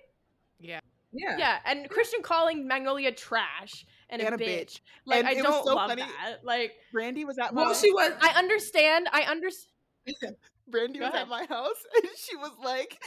[0.61, 0.81] Yeah.
[1.13, 1.37] yeah.
[1.39, 1.59] Yeah.
[1.65, 4.47] And Christian calling Magnolia trash and, and a, a bitch.
[4.65, 4.81] bitch.
[5.07, 6.03] Like And I it don't so love funny.
[6.03, 6.45] that.
[6.45, 8.13] Like Brandi was at my Well, she was.
[8.21, 9.09] I understand.
[9.13, 10.37] I understand.
[10.71, 11.23] Brandi Go was ahead.
[11.23, 13.03] at my house and she was like,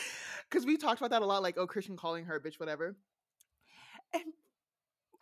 [0.49, 2.95] because we talked about that a lot, like, oh, Christian calling her a bitch, whatever.
[4.13, 4.23] And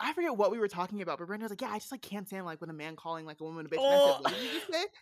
[0.00, 2.02] I forget what we were talking about, but Brandi was like, yeah, I just like
[2.02, 3.78] can't stand like when a man calling like a woman a bitch.
[3.78, 4.14] And I Oh.
[4.16, 4.84] said, what did you just say?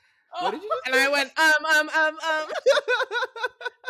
[0.42, 1.04] What did you just And say?
[1.04, 2.48] I went, um, um, um, um.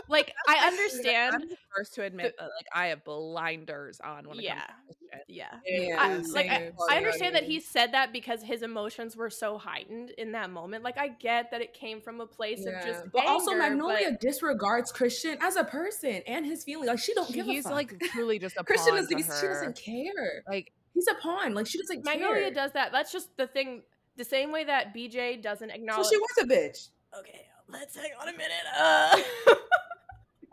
[0.08, 1.34] like I understand.
[1.34, 4.54] I'm the first to admit that like I have blinders on when it Yeah.
[4.54, 5.24] comes to shit.
[5.26, 5.46] Yeah.
[5.66, 9.58] Yeah, I, like I, I understand that he said that because his emotions were so
[9.58, 10.84] heightened in that moment.
[10.84, 12.86] Like I get that it came from a place of Yeah.
[12.86, 16.86] just but also Magnolia but- disregards Christian as a person and his feelings.
[16.88, 17.72] Like she don't give a He's fuck.
[17.72, 19.40] like truly just a Christian pawn doesn't.
[19.40, 20.44] She doesn't care.
[20.48, 21.54] Like He's a pawn.
[21.54, 22.50] Like she doesn't Magnolia care.
[22.50, 22.92] does that.
[22.92, 23.82] That's just the thing.
[24.16, 26.06] The same way that BJ doesn't acknowledge.
[26.06, 26.88] So she was a bitch.
[27.18, 28.50] okay, let's hang on a minute.
[28.76, 29.54] Uh...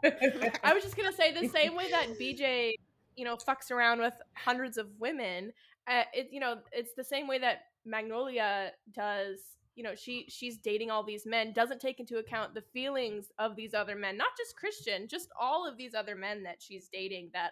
[0.63, 2.73] I was just gonna say the same way that BJ,
[3.15, 5.51] you know, fucks around with hundreds of women.
[5.88, 9.39] Uh, it, you know, it's the same way that Magnolia does.
[9.75, 13.55] You know, she she's dating all these men, doesn't take into account the feelings of
[13.55, 17.31] these other men, not just Christian, just all of these other men that she's dating
[17.33, 17.51] that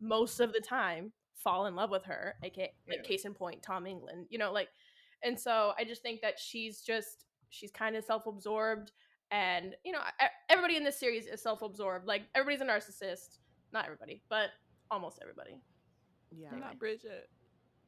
[0.00, 2.34] most of the time fall in love with her.
[2.42, 3.02] aka like Yeah.
[3.02, 4.26] case in point, Tom England.
[4.30, 4.68] You know, like,
[5.22, 8.92] and so I just think that she's just she's kind of self absorbed
[9.30, 13.38] and you know e- everybody in this series is self-absorbed like everybody's a narcissist
[13.72, 14.50] not everybody but
[14.90, 15.58] almost everybody
[16.36, 16.50] yeah.
[16.58, 17.28] not Bridget.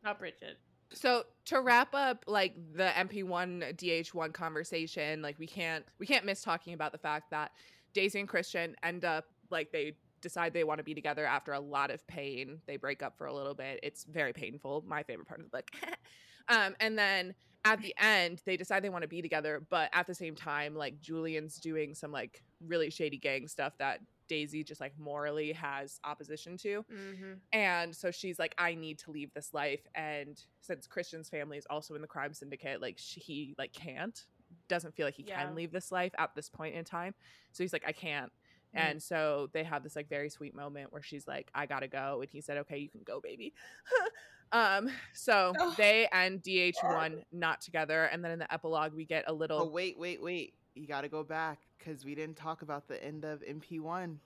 [0.03, 0.59] not bridget
[0.92, 6.42] So to wrap up like the MP1 DH1 conversation, like we can't we can't miss
[6.42, 7.53] talking about the fact that
[7.95, 11.61] Daisy and Christian end up like they decide they want to be together after a
[11.61, 12.59] lot of pain.
[12.66, 13.79] They break up for a little bit.
[13.85, 14.85] It's very painful.
[14.89, 15.70] My favorite part of the book.
[16.49, 20.07] um, and then at the end, they decide they want to be together, but at
[20.07, 24.81] the same time, like Julian's doing some like really shady gang stuff that Daisy just
[24.81, 26.85] like morally has opposition to.
[26.93, 27.33] mm-hmm.
[27.53, 29.87] And so she's like, I need to leave this life.
[29.95, 34.25] And since Christian's family is also in the crime syndicate, like she, he like can't,
[34.68, 35.45] doesn't feel like he Yeah.
[35.45, 37.14] can leave this life at this point in time.
[37.53, 38.33] So he's like, I can't.
[38.77, 38.81] Mm.
[38.91, 42.20] And so they have this like very sweet moment where she's like, I gotta go.
[42.20, 43.53] And he said, Okay, you can go, baby.
[44.53, 45.75] um, so Oh.
[45.77, 48.05] they and DH1 not together.
[48.05, 50.55] And then in the epilogue, we get a little Oh, wait, wait, wait.
[50.75, 54.16] You got to go back because we didn't talk about the end of MP1.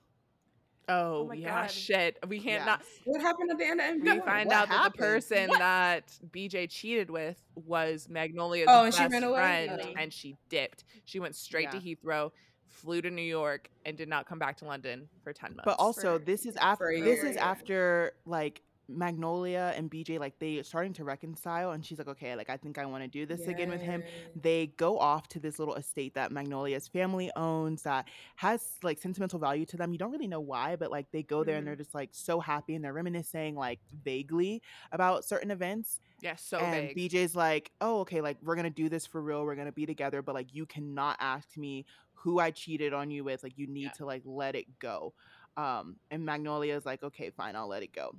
[0.90, 1.70] Oh, my yeah, God.
[1.70, 2.16] shit.
[2.26, 2.64] We can't Yeah.
[2.64, 4.24] not What happened at the end of we MP1?
[4.24, 5.58] find What out that the person What?
[5.58, 9.38] that BJ cheated with was Magnolia's Oh, and she best ran away?
[9.66, 9.92] friend, Oh.
[9.98, 10.84] and she dipped.
[11.04, 12.32] She went straight to Heathrow,
[12.68, 15.62] flew to New York, and did not come back to London for ten months.
[15.64, 17.50] But also, for- this is after this year, is yeah.
[17.50, 22.48] after like Magnolia and BJ like they starting to reconcile, and she's like, okay, like
[22.48, 24.02] I think I want to do this again with him.
[24.34, 29.38] They go off to this little estate that Magnolia's family owns that has like sentimental
[29.38, 29.92] value to them.
[29.92, 31.66] You don't really know why, but like they go there and Mhm.
[31.66, 36.00] they're just like so happy and they're reminiscing like vaguely about certain events.
[36.20, 37.12] yeah, so and big.
[37.12, 39.44] BJ's like, oh, okay, like we're gonna do this for real.
[39.44, 41.84] We're gonna be together, but like you cannot ask me
[42.20, 43.42] who I cheated on you with.
[43.42, 43.90] Like you need Yeah.
[43.98, 45.14] to like let it go.
[45.56, 48.14] Um, and Magnolia is like, okay, fine, I'll let it go.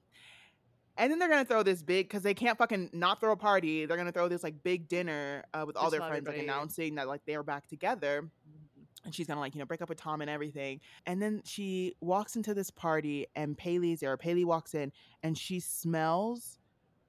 [0.97, 3.85] And then they're gonna throw this big because they can't fucking not throw a party.
[3.85, 6.95] They're gonna throw this like big dinner uh, with all Just their friends, like announcing
[6.95, 8.29] that like they're back together
[9.05, 10.81] and she's gonna like you know break up with Tom and everything.
[11.05, 14.17] And then she walks into this party, and Paili's there.
[14.17, 14.91] Paili walks in,
[15.23, 16.59] and she smells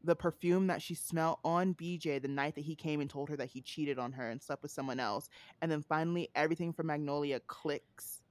[0.03, 3.37] the perfume that she smelled on BJ the night that he came and told her
[3.37, 5.29] that he cheated on her and slept with someone else.
[5.61, 8.23] And then finally, everything from Magnolia clicks.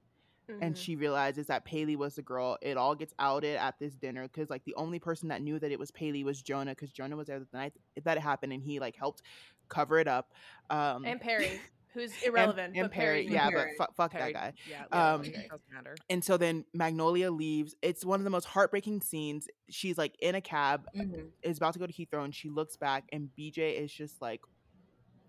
[0.60, 0.78] And Mhm.
[0.78, 2.58] she realizes that Paili was the girl.
[2.60, 5.70] It all gets outed at this dinner because, like, the only person that knew that
[5.70, 7.72] it was Paili was Jonah because Jonah was there the night
[8.04, 9.22] that it happened and he, like, helped
[9.68, 10.34] cover it up.
[10.68, 11.60] Um, and perry
[11.94, 13.72] who's irrelevant And, but Perry, Perry, yeah, Perry.
[13.78, 14.60] but fu- fuck Perry- that guy.
[14.70, 15.96] Yeah, Um, um, doesn't matter.
[16.08, 17.74] And so then Magnolia leaves.
[17.82, 19.48] It's one of the most heartbreaking scenes.
[19.68, 21.30] She's like in a cab, Mhm.
[21.42, 24.40] is about to go to Heathrow, and she looks back, and BJ is just like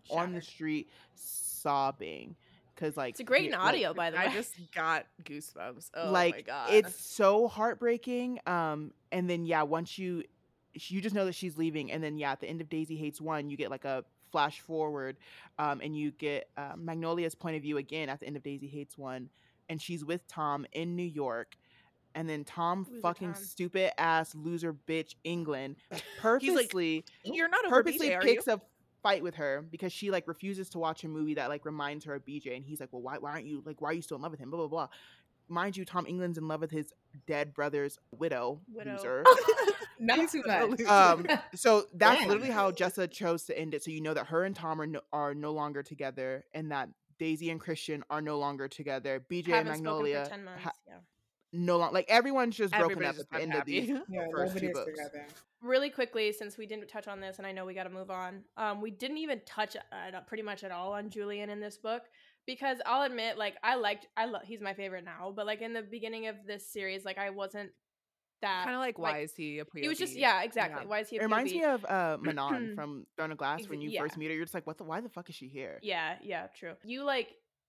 [0.10, 2.36] on the street sobbing
[2.74, 5.92] because like it's a great in like, audio by the way I just got goosebumps.
[5.96, 8.40] Oh like my god, it's so heartbreaking.
[8.48, 10.24] Um, and then yeah, once you
[10.74, 13.20] you just know that she's leaving, and then yeah, at the end of Daisy Haites
[13.22, 15.18] One, you get like a flash forward,
[15.60, 18.68] um, and you get uh, Magnolia's point of view again at the end of Daisy
[18.68, 19.30] Haites One,
[19.70, 21.56] and she's with Tom in New York,
[22.16, 23.44] and then Tom Loser fucking Tom.
[23.44, 25.78] stupid ass loser bitch England
[26.20, 28.20] purposely You're not purposely BJ, you?
[28.20, 28.60] picks a
[29.04, 32.16] fight with her because she like refuses to watch a movie that like reminds her
[32.16, 34.18] of BJ, and he's like, well, why why aren't you like why are you still
[34.18, 34.50] in love with him?
[34.50, 34.88] Blah blah blah.
[35.48, 36.94] Mind you, Tom England's in love with his
[37.28, 38.96] dead brother's widow, Widow.
[38.98, 39.24] loser.
[40.00, 40.82] Not too much.
[40.88, 42.30] um, so that's Damn.
[42.30, 43.84] literally how Jessa chose to end it.
[43.84, 46.90] So you know that her and Tom are no, are no longer together, and that
[47.20, 49.24] Daisy and Christian are no longer together.
[49.30, 50.64] BJ and Haven't spoken Magnolia for ten months.
[50.64, 50.96] ha- yeah.
[51.54, 53.82] no longer like everyone's just broken up at the end of unhappy.
[53.82, 54.86] these yeah, first two books.
[54.90, 55.28] together.
[55.62, 58.10] really quickly since we didn't touch on this and i know we got to move
[58.10, 61.78] on um we didn't even touch uh, pretty much at all on julian in this
[61.78, 62.04] book
[62.48, 65.74] because i'll admit like i liked i love he's my favorite now but like in
[65.74, 67.72] the beginning of this series like i wasn't
[68.42, 69.82] that Kind of like, why is he a POV?
[69.82, 70.88] he was just yeah exactly Yeah.
[70.90, 73.68] why is he a It reminds me of uh, Manon from Throne of Glass.
[73.68, 74.02] When you yeah.
[74.02, 74.84] first meet her, you're just like, "What the?
[74.84, 76.74] Why the fuck is she here?" Yeah, yeah, true.
[76.84, 77.28] You like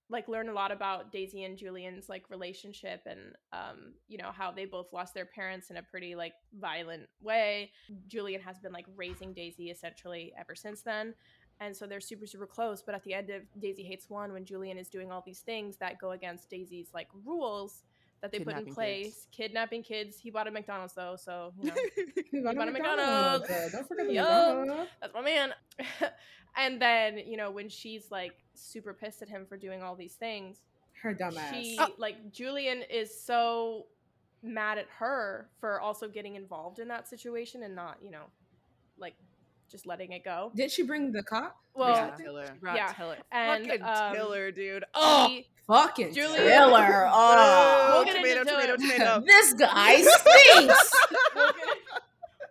[0.08, 4.50] like learn a lot about Daisy and Julian's like relationship and um you know how
[4.50, 7.70] they both lost their parents in a pretty like violent way.
[8.08, 11.14] Julian has been like raising Daisy essentially ever since then.
[11.64, 14.44] And so they're super super close, but at the end of Daisy Haites One when
[14.44, 17.84] Julian is doing all these things that go against Daisy's like rules
[18.20, 19.28] that they put in place, kids.
[19.32, 20.16] kidnapping kids.
[20.18, 21.70] He bought a McDonald's though, so you
[22.32, 23.50] know You bought a McDonald's.
[23.50, 24.14] uh, Don't forget the.
[24.14, 24.90] McDonald's.
[25.00, 25.52] that's my man.
[26.56, 30.14] and then, you know, when she's like super pissed at him for doing all these
[30.14, 30.62] things,
[31.02, 31.50] Her dumbass.
[31.52, 31.88] she Oh.
[31.98, 33.86] like Julian is so
[34.42, 38.24] mad at her for also getting involved in that situation and not, you know,
[38.98, 39.14] like
[39.72, 40.52] just letting it go.
[40.54, 41.56] Did she bring the cop?
[41.74, 42.54] Well, Yeah, Tiller.
[42.60, 43.16] Brought Yeah, Tiller.
[43.32, 44.84] and, Fucking um, Tiller, dude.
[44.94, 47.08] Oh, he- Fucking Julian- Tiller.
[47.10, 48.94] Oh, We'll get tomato, into tomato, Tiller.
[48.94, 49.20] tomato.
[49.26, 50.92] this guy stinks.
[51.34, 51.76] we'll, get,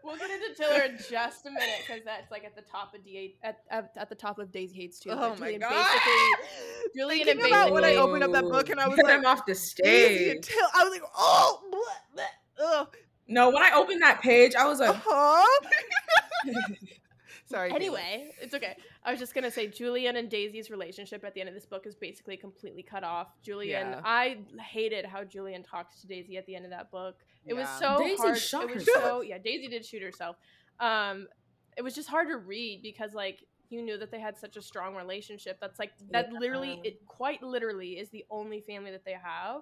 [0.03, 3.03] we'll get into Tiller in just a minute because that's like at the top of
[3.03, 5.11] D at, at, at the top of Daisy Haites too.
[5.11, 5.69] Oh my Julian god!
[5.69, 9.05] Basically, Julian Thinking and about when I opened up that book and I was Get
[9.05, 10.47] like, him off the stage.
[10.47, 12.95] Till- I was like, oh, bleh, bleh, ugh.
[13.27, 15.45] No, when I opened that page, I was like, huh?
[17.51, 17.69] Sorry.
[17.69, 17.75] Caitlin.
[17.75, 18.75] Anyway, it's okay.
[19.03, 21.85] I was just gonna say Julian and Daisy's relationship at the end of this book
[21.85, 23.27] is basically completely cut off.
[23.43, 24.01] Julian, Yeah.
[24.03, 27.15] I hated how Julian talked to Daisy at the end of that book.
[27.45, 27.79] It was Yeah.
[27.97, 28.37] so Daisy hard.
[28.39, 29.03] shot it was herself.
[29.03, 29.37] so yeah.
[29.37, 30.37] Daisy did shoot herself.
[30.79, 31.27] Um,
[31.77, 34.61] it was just hard to read because like you knew that they had such a
[34.61, 35.57] strong relationship.
[35.61, 39.61] That's like that literally, it quite literally is the only family that they have.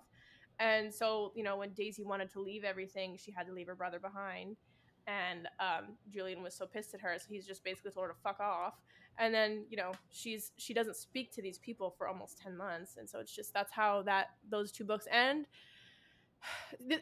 [0.59, 3.75] And so you know when Daisy wanted to leave everything, she had to leave her
[3.75, 4.57] brother behind
[5.09, 8.19] and um, Julian was so pissed at her, so he's just basically told her to
[8.23, 8.75] fuck off.
[9.17, 12.97] And then you know she's she doesn't speak to these people for almost ten months,
[12.97, 15.47] and so it's just that's how that those two books end.
[16.87, 16.99] The,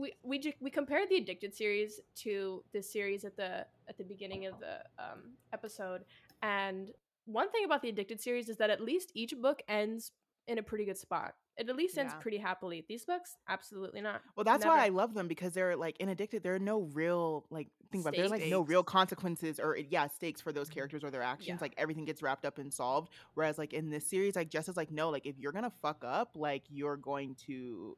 [0.00, 4.46] we we we compared the Addicted series to this series at the at the beginning
[4.46, 6.04] of the um, episode,
[6.42, 6.88] and
[7.26, 10.12] one thing about the Addicted series is that at least each book ends
[10.48, 11.34] in a pretty good spot.
[11.56, 12.20] It at least ends Yeah.
[12.20, 12.84] pretty happily.
[12.88, 14.22] These books, absolutely not.
[14.34, 14.76] Well, that's Never.
[14.76, 16.42] why I love them because they're like in addicted.
[16.42, 18.14] There are no real like think about.
[18.14, 20.74] it, There's like no real consequences or yeah stakes for those mm-hmm.
[20.74, 21.48] characters or their actions.
[21.48, 21.58] Yeah.
[21.60, 23.12] Like everything gets wrapped up and solved.
[23.34, 26.02] Whereas like in this series, like Jess is like no, like if you're gonna fuck
[26.06, 27.96] up, like you're going to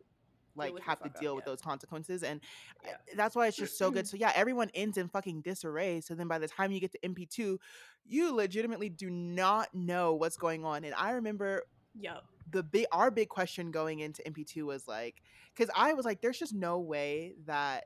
[0.55, 1.53] like have to fuck up, deal with yeah.
[1.53, 2.40] those consequences and
[2.84, 2.96] Yeah.
[3.16, 6.28] that's why it's just so good so yeah everyone ends in fucking disarray so then
[6.28, 7.59] by the time you get to mp2
[8.05, 11.62] you legitimately do not know what's going on and i remember
[11.98, 12.24] Yup.
[12.51, 15.22] The big our big question going into MP2 was like
[15.55, 17.84] because I was like, there's just no way that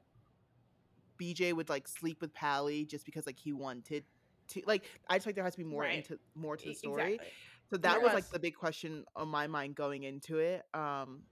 [1.21, 4.05] BJ would like sleep with Paili just because like he wanted
[4.49, 5.99] to like I just like there has to be more Right.
[5.99, 7.15] into more to the story.
[7.15, 7.29] Exactly.
[7.71, 10.63] So that was like the big question on my mind going into it.
[10.75, 11.23] Um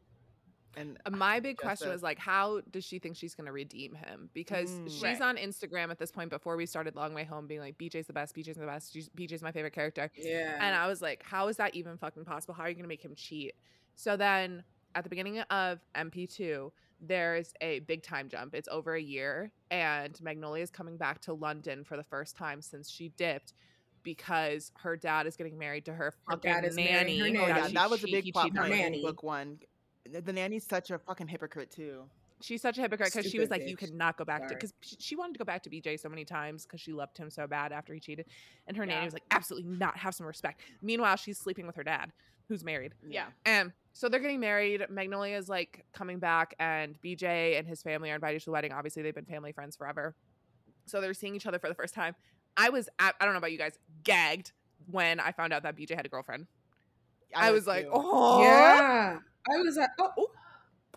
[0.77, 4.31] and My big question was like, how does she think she's gonna redeem him?
[4.35, 4.85] Because Mm.
[4.91, 5.21] she's Right.
[5.21, 8.13] on Instagram at this point before we started Long Way Home, being like, BJ's the
[8.13, 10.11] best, BJ's the best, she's- BJ's my favorite character.
[10.17, 10.57] yeah.
[10.61, 12.55] And I was like, how is that even fucking possible?
[12.55, 13.55] How are you going to make him cheat?
[13.95, 14.65] So then
[14.95, 18.55] at the beginning of MP2, there's a big time jump.
[18.55, 22.63] It's over a year, and Magnolia is coming back to London for the first time
[22.63, 23.53] since she dipped
[24.03, 27.37] because her dad is getting married to her Her fucking dad is marrying nanny.
[27.37, 29.03] her oh yeah, that was a big plot point in nanny.
[29.03, 29.59] book one.
[30.11, 32.03] The the nanny's such a fucking hypocrite too.
[32.41, 33.91] She's such a hypocrite because she was Stupid like, you bitch.
[33.91, 36.25] cannot go back to because she, she wanted to go back to BJ so many
[36.25, 38.27] times because she loved him so bad after he cheated,
[38.67, 38.95] and her Yeah.
[38.95, 40.61] nanny was like, absolutely not, have some respect.
[40.83, 42.13] Meanwhile, she's sleeping with her dad,
[42.49, 42.93] who's married.
[43.09, 43.27] Yeah.
[43.47, 44.85] And so they're getting married.
[44.91, 48.73] Magnolia's like coming back, and BJ and his family are invited to the wedding.
[48.73, 50.15] Obviously, they've been family friends forever.
[50.87, 52.15] So they're seeing each other for the first time.
[52.59, 54.53] I was, at, I don't know about you guys, gagged
[54.91, 56.47] when I found out that BJ had a girlfriend.
[57.35, 59.19] I, was like, oh, yeah.
[59.53, 60.31] I was like, oh, oh.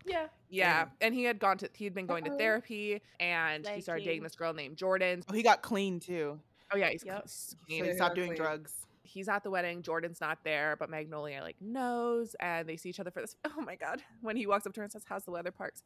[0.05, 0.27] Yeah.
[0.49, 0.85] yeah.
[1.01, 2.37] And he had gone to, he had been going to Uh-oh.
[2.37, 5.23] therapy, and he started dating this girl named Jordan.
[5.29, 6.39] Oh, he got clean too.
[6.73, 7.21] Oh yeah, he's Yep.
[7.23, 7.83] he's So clean.
[7.83, 8.27] he Yeah, stopped clean.
[8.27, 8.73] doing drugs.
[9.03, 9.81] he's at the wedding.
[9.81, 13.35] Jordan's not there, but Magnolia like knows, and they see each other for this.
[13.57, 14.01] Oh my god!
[14.21, 15.81] When he walks up to her and says, "How's the weather, Parks?"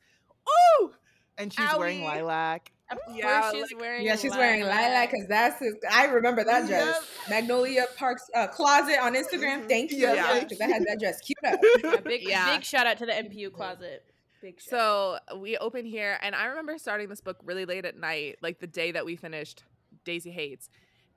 [0.47, 0.93] Oh,
[1.41, 2.71] And she's wearing lilac.
[2.91, 5.75] Of Yeah, course she's wearing Yeah, she's wearing lilac because that's his.
[5.89, 7.01] I remember that dress.
[7.29, 9.63] Magnolia Parks uh, closet on Instagram.
[9.63, 9.69] Mhm.
[9.69, 9.99] Thank you.
[9.99, 11.59] Yeah, Yeah, thank because I had that dress cute up.
[11.83, 12.53] Yeah, big Yeah.
[12.55, 14.03] big shout out to the MPU closet.
[14.41, 14.69] Big shout.
[14.69, 18.59] So we open here, and I remember starting this book really late at night, like
[18.59, 19.63] the day that we finished
[20.03, 20.67] Daisy Haites.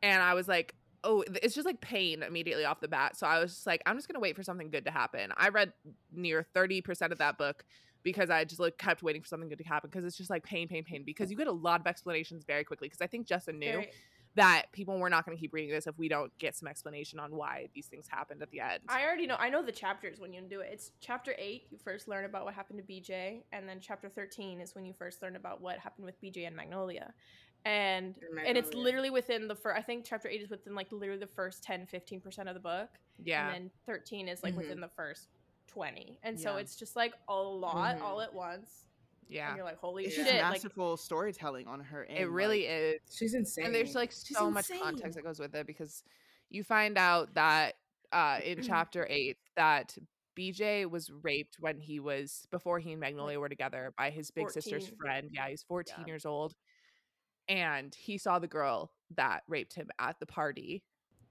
[0.02, 3.16] And I was like, oh, it's just like pain immediately off the bat.
[3.16, 5.32] So I was just like, I'm just going to wait for something good to happen.
[5.36, 5.72] I read
[6.12, 7.64] near 30% of that book
[8.04, 10.44] because I just like kept waiting for something good to happen because it's just like
[10.44, 11.02] pain, pain, pain.
[11.04, 12.86] Because you get a lot of explanations very quickly.
[12.86, 13.90] Because I think Justin knew Very-
[14.36, 17.18] that people were not going to keep reading this if we don't get some explanation
[17.20, 18.80] on why these things happened at the end.
[18.88, 19.36] I already know.
[19.38, 20.70] I know the chapters when you do it.
[20.72, 21.66] It's chapter eight.
[21.70, 24.92] You first learn about what happened to BJ, and then chapter thirteen is when you
[24.92, 27.14] first learn about what happened with BJ and Magnolia,
[27.64, 29.78] and And and it's literally within the first.
[29.78, 32.60] I think chapter eight is within like literally the first 10 15 percent of the
[32.60, 32.88] book,
[33.22, 33.46] yeah.
[33.46, 34.58] and then thirteen is like Mhm.
[34.58, 35.28] within the first
[35.74, 38.02] twenty, and so it's just like a lot Mhm.
[38.02, 38.86] all at once.
[39.28, 39.48] yeah.
[39.48, 40.26] and you're like, holy It's shit!
[40.26, 42.18] just Like, masterful storytelling on her end.
[42.18, 43.00] It really is.
[43.10, 43.66] She's insane.
[43.66, 44.82] and there's like She's so much insane.
[44.82, 46.02] context that goes with it because
[46.50, 47.74] you find out that
[48.12, 49.96] uh in chapter 8 that
[50.38, 54.50] BJ was raped when he was before he and Magnolia were together by his big
[54.50, 55.30] sister's friend.
[55.32, 56.06] Yeah, he's 14 Yeah.
[56.06, 56.54] years old.
[57.48, 60.82] And he saw the girl that raped him at the party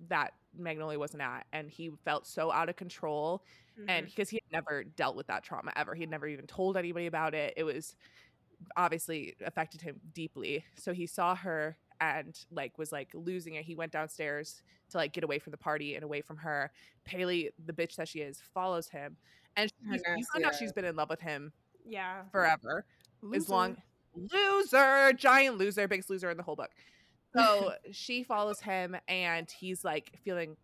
[0.10, 3.44] that Magnolia wasn't at and he felt so out of control
[3.88, 4.10] and mhm.
[4.10, 7.08] because he had never dealt with that trauma ever he had never even told anybody
[7.08, 7.96] about it it was
[8.78, 10.64] obviously affected him deeply.
[10.76, 13.66] So he saw her and like was like losing it.
[13.66, 16.72] He went downstairs to like get away from the party and away from her.
[17.08, 19.18] Paili the bitch that she is follows him
[19.56, 21.52] and she, you nasty found out she's been in love with him
[21.86, 22.86] yeah, forever
[23.22, 23.38] Loser.
[23.38, 23.78] as long
[24.32, 26.70] loser giant loser biggest loser in the whole book
[27.36, 30.56] so she follows him and he's like feeling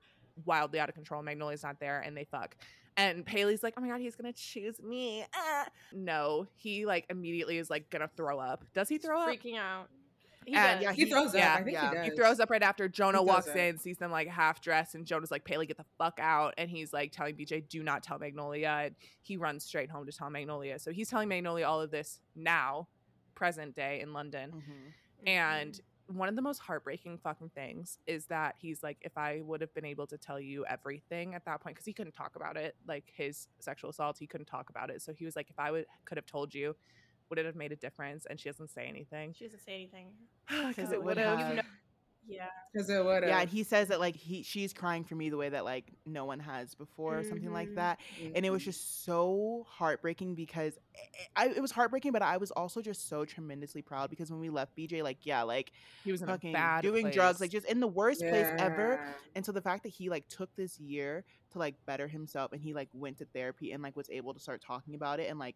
[0.45, 2.55] wildly out of control magnolia's not there and they fuck
[2.97, 5.23] and Paili's like, oh my god, he's gonna choose me.
[5.33, 5.67] Ah.
[5.93, 8.65] No, he like immediately is like gonna throw up.
[8.73, 9.29] Does he throw up?
[9.29, 9.87] freaking out.
[10.45, 10.83] He And does.
[10.83, 11.59] yeah, He he- throws yeah, up.
[11.59, 11.89] I think yeah.
[11.91, 12.05] he does.
[12.07, 14.95] He throws up right after Jonah He walks does in, sees them like half dressed,
[14.95, 16.55] and Jonah's like, Paili, get the fuck out.
[16.57, 18.81] And he's like telling BJ, do not tell Magnolia.
[18.87, 20.77] And he runs straight home to tell Magnolia.
[20.77, 22.89] So he's telling Magnolia all of this now,
[23.33, 24.51] present day in London.
[24.51, 25.29] Mhm.
[25.29, 25.79] And
[26.11, 29.73] one of the most heartbreaking fucking things is that he's like, if I would have
[29.73, 32.75] been able to tell you everything at that point, because he couldn't talk about it,
[32.87, 35.01] like his sexual assault, he couldn't talk about it.
[35.01, 36.75] So he was like, if I would could have told you,
[37.29, 38.25] would it have made a difference?
[38.27, 40.07] And she doesn't say anything she doesn't say anything.
[40.69, 41.39] because it it would would have.
[41.39, 41.65] have.
[42.29, 45.29] Yeah, Because it would Yeah, and he says that like he she's crying for me
[45.29, 47.75] the way that like no one has before or something like Mhm.
[47.75, 47.99] that.
[48.35, 48.69] And it was mm-hmm.
[48.69, 53.09] just so heartbreaking because eh, eh, I, it was heartbreaking, but I was also just
[53.09, 55.71] so tremendously proud because when we left BJ, like yeah, like
[56.03, 58.99] He was fucking doing drugs, like just in the worst place ever.
[59.35, 62.61] And so the fact that he like took this year to like better himself and
[62.61, 65.39] he like went to therapy and like was able to start talking about it and
[65.39, 65.55] like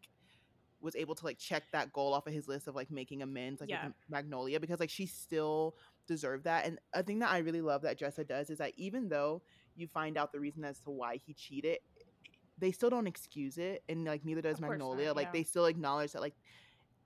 [0.81, 3.61] was able to like check that goal off of his list of like making amends
[3.61, 3.89] like Yeah.
[4.09, 5.75] Magnolia because like she still
[6.07, 6.65] deserved that.
[6.65, 9.41] And a thing that I really love that Jessa does is that even though
[9.75, 11.79] you find out the reason as to why he cheated,
[12.57, 15.13] they still don't excuse it and like neither does course not, Magnolia.
[15.13, 16.35] Like they still acknowledge that like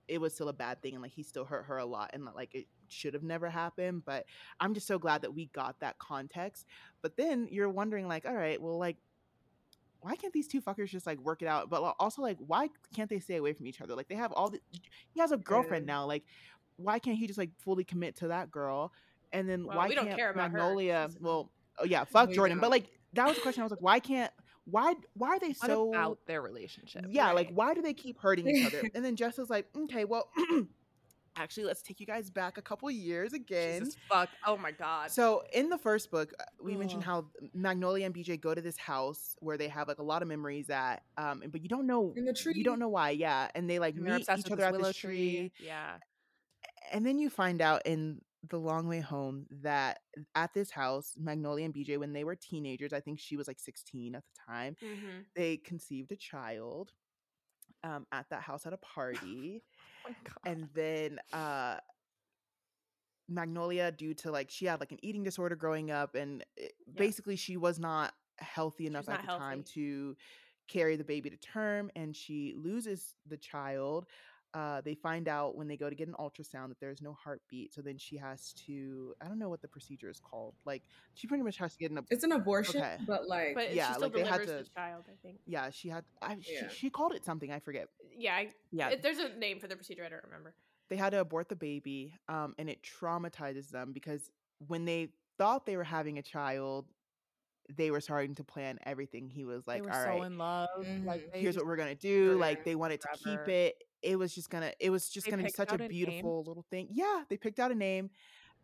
[0.06, 2.24] it was still a bad thing and like he still hurt her a lot and
[2.34, 4.24] like it should have never happened but
[4.58, 6.64] i'm just so glad that we got that context
[7.02, 8.96] but then you're wondering like all right well like
[10.00, 13.10] why can't these two fuckers just like work it out but also like why can't
[13.10, 15.86] they stay away from each other like they have all the he has a girlfriend
[15.86, 15.94] Yeah.
[15.94, 16.24] now like
[16.78, 18.92] why can't he just like fully commit to that girl
[19.32, 22.34] and then Well, why we don't can't care about magnolia well oh yeah fuck We
[22.34, 22.70] jordan but don't.
[22.70, 24.32] like that was the question i was like why can't
[24.64, 27.04] why why are they What so about their relationship?
[27.08, 28.82] yeah, like why do they keep hurting each other?
[28.94, 30.28] And then Jess is like, okay, well,
[31.36, 33.78] actually, let's take you guys back a couple years again.
[33.80, 34.28] Jesus fuck.
[34.46, 35.10] Oh my god.
[35.10, 38.76] So in the first book, uh, we mentioned how Magnolia and BJ go to this
[38.76, 42.12] house where they have like a lot of memories at, um, but you don't know
[42.14, 42.52] In the tree.
[42.54, 44.96] you don't know why, yeah, and they like And meet each other at willow this
[44.98, 45.92] tree, Yeah.
[46.92, 49.98] And then you find out in the long way home that
[50.34, 53.58] at this house, Magnolia and BJ, when they were teenagers, I think she was like
[53.58, 55.24] 16 at the time, Mhm.
[55.34, 56.92] they conceived a child
[57.84, 59.62] um, at that house at a party.
[60.06, 60.14] Oh
[60.46, 61.78] and then uh
[63.28, 66.92] magnolia due to like she had like an eating disorder growing up and it- Yeah.
[66.96, 70.16] basically she was not healthy enough was at the time to
[70.68, 74.06] carry the baby to term and she loses the child
[74.54, 77.72] uh, they find out when they go to get an ultrasound that there's no heartbeat
[77.72, 80.82] so then she has to i don't know what the procedure is called like
[81.14, 82.96] she pretty much has to get an ab- It's an abortion, Okay.
[83.06, 85.38] but like But Yeah, she still like, they had delivers to- the child, I think.
[85.46, 86.68] yeah she had I, Yeah.
[86.70, 89.68] she, she called it something i forget Yeah, I, yeah it, there's a name for
[89.68, 90.04] the procedure.
[90.04, 90.54] I don't remember.
[90.88, 94.30] they had to abort the baby um, and it traumatizes them because
[94.66, 96.86] when they thought they were having a child,
[97.76, 99.28] they were starting to plan everything.
[99.28, 100.68] He was like, they were "All so right, in love.
[101.04, 101.32] Like Mhm.
[101.32, 103.74] they here's what we're gonna do." Like they wanted to keep it.
[104.02, 104.72] It was just gonna.
[104.78, 106.88] It was just They gonna be such a out a beautiful little thing.
[106.90, 108.10] Yeah, they picked out a name.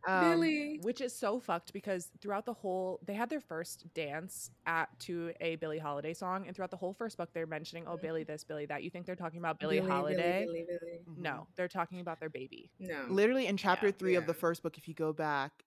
[0.07, 0.81] Um, Billy.
[0.83, 5.33] which is so fucked because throughout the whole they had their first dance at to
[5.41, 8.45] a Billie Holiday song and throughout the whole first book they're mentioning oh Billy this
[8.45, 10.99] Billy that you think they're talking about Billie, Holiday Billy, Billy, Billy.
[11.09, 11.23] mhm.
[11.23, 13.07] no they're talking about their baby No.
[13.09, 13.93] literally in chapter Yeah.
[13.99, 15.65] three of the first book if you go back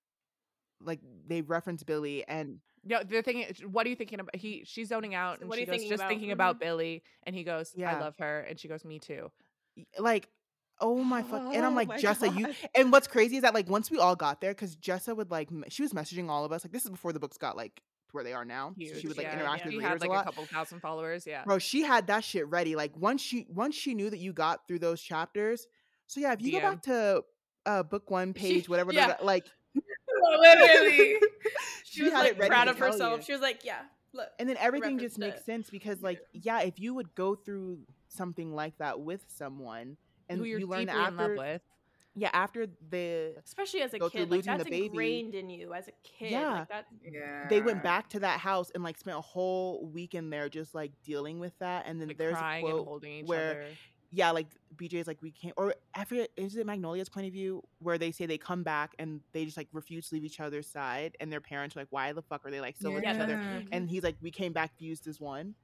[0.81, 4.89] like they reference billy and no they're thinking what are you thinking about he she's
[4.89, 6.09] zoning out So and what are she you goes thinking just about?
[6.09, 7.95] thinking about Billy and he goes yeah.
[7.95, 9.31] I love her and she goes me too
[9.99, 10.29] like
[10.79, 13.69] oh my fuck and i'm Oh like jessa you and what's crazy is that like
[13.69, 16.63] once we all got there because jessa would like she was messaging all of us
[16.63, 17.81] like this is before the books got like
[18.11, 19.65] where they are now so she would like yeah, interact yeah.
[19.65, 22.23] with she readers had like a a, couple thousand followers yeah bro she had that
[22.23, 25.67] shit ready like once she once she knew that you got through those chapters
[26.05, 27.23] so yeah if you go back to
[27.65, 29.15] uh book one She- page whatever yeah.
[29.21, 29.45] like
[30.39, 31.15] Literally.
[31.83, 33.19] she, She was like it proud of herself.
[33.19, 33.25] you.
[33.25, 33.79] She was like, "Yeah,
[34.13, 37.35] look." and then everything just makes to- sense because like yeah if you would go
[37.35, 37.79] through
[38.17, 39.97] something like that with someone
[40.29, 41.61] and who you're you learn deeply that in love after with
[42.15, 44.85] yeah after the Especially as a kid, like losing the that's baby.
[44.87, 46.31] ingrained in you as a kid.
[46.31, 46.51] Yeah.
[46.59, 46.85] Like that.
[47.03, 47.47] Yeah.
[47.47, 50.91] they went back to that house and like spent a whole weekend there just like
[51.03, 53.65] dealing with that and then like there's a crying and quote holding each where other
[54.11, 57.61] yeah like bj's like we can't or I forget is it magnolia's point of view
[57.79, 60.65] where they say they come back and they just like refuse to leave each other's
[60.65, 63.19] side and their parents are like why the fuck are they like still with each
[63.19, 63.39] other
[63.71, 65.55] and he's like we came back fused as one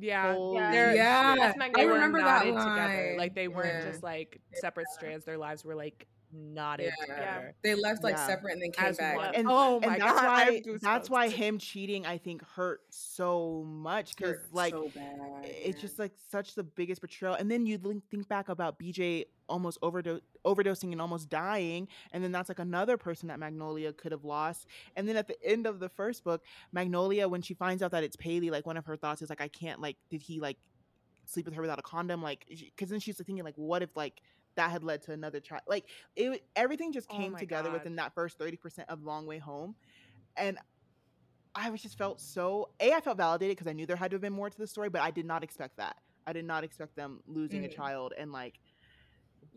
[0.00, 1.34] yeah Holy they're- Yeah.
[1.38, 1.88] That's they Magnolia.
[1.88, 3.06] were remember that knotted together.
[3.10, 3.16] line.
[3.18, 3.90] Like they weren't Yeah.
[3.90, 5.24] just like separate strands.
[5.24, 7.04] Their lives were like knotted Yeah.
[7.14, 7.54] together.
[7.62, 8.26] They left like Yeah.
[8.26, 9.16] separate and then came As back.
[9.16, 9.34] one.
[9.34, 10.24] and oh my and that's god!
[10.24, 15.18] I why that's why him cheating i think hurt so much because like so bad.
[15.44, 17.78] it's just like such the biggest betrayal and then you
[18.12, 22.96] think back about bj almost overdo- overdosing and almost dying and then that's like another
[22.96, 26.42] person that magnolia could have lost and then at the end of the first book
[26.72, 29.40] magnolia when she finds out that it's Paili like one of her thoughts is like
[29.40, 30.56] i can't like did he like
[31.26, 34.22] sleep with her without a condom like because then she's thinking like what if like
[34.56, 35.84] that had led to another child like
[36.16, 37.74] it everything just Oh came my together God.
[37.74, 39.74] within that first 30% of long way home
[40.36, 40.58] and
[41.54, 44.14] I was just felt so a I felt validated because I knew there had to
[44.14, 45.96] have been more to the story, but I did not expect that.
[46.26, 47.74] I did not expect them losing a Mm.
[47.74, 48.60] child and like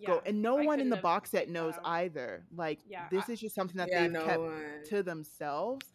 [0.04, 0.10] Yeah.
[0.16, 1.82] go and no I one in the box set knows out.
[1.86, 2.46] either.
[2.56, 4.84] Like Yeah, this I- is just something that yeah, they've no kept one.
[4.90, 5.86] to themselves.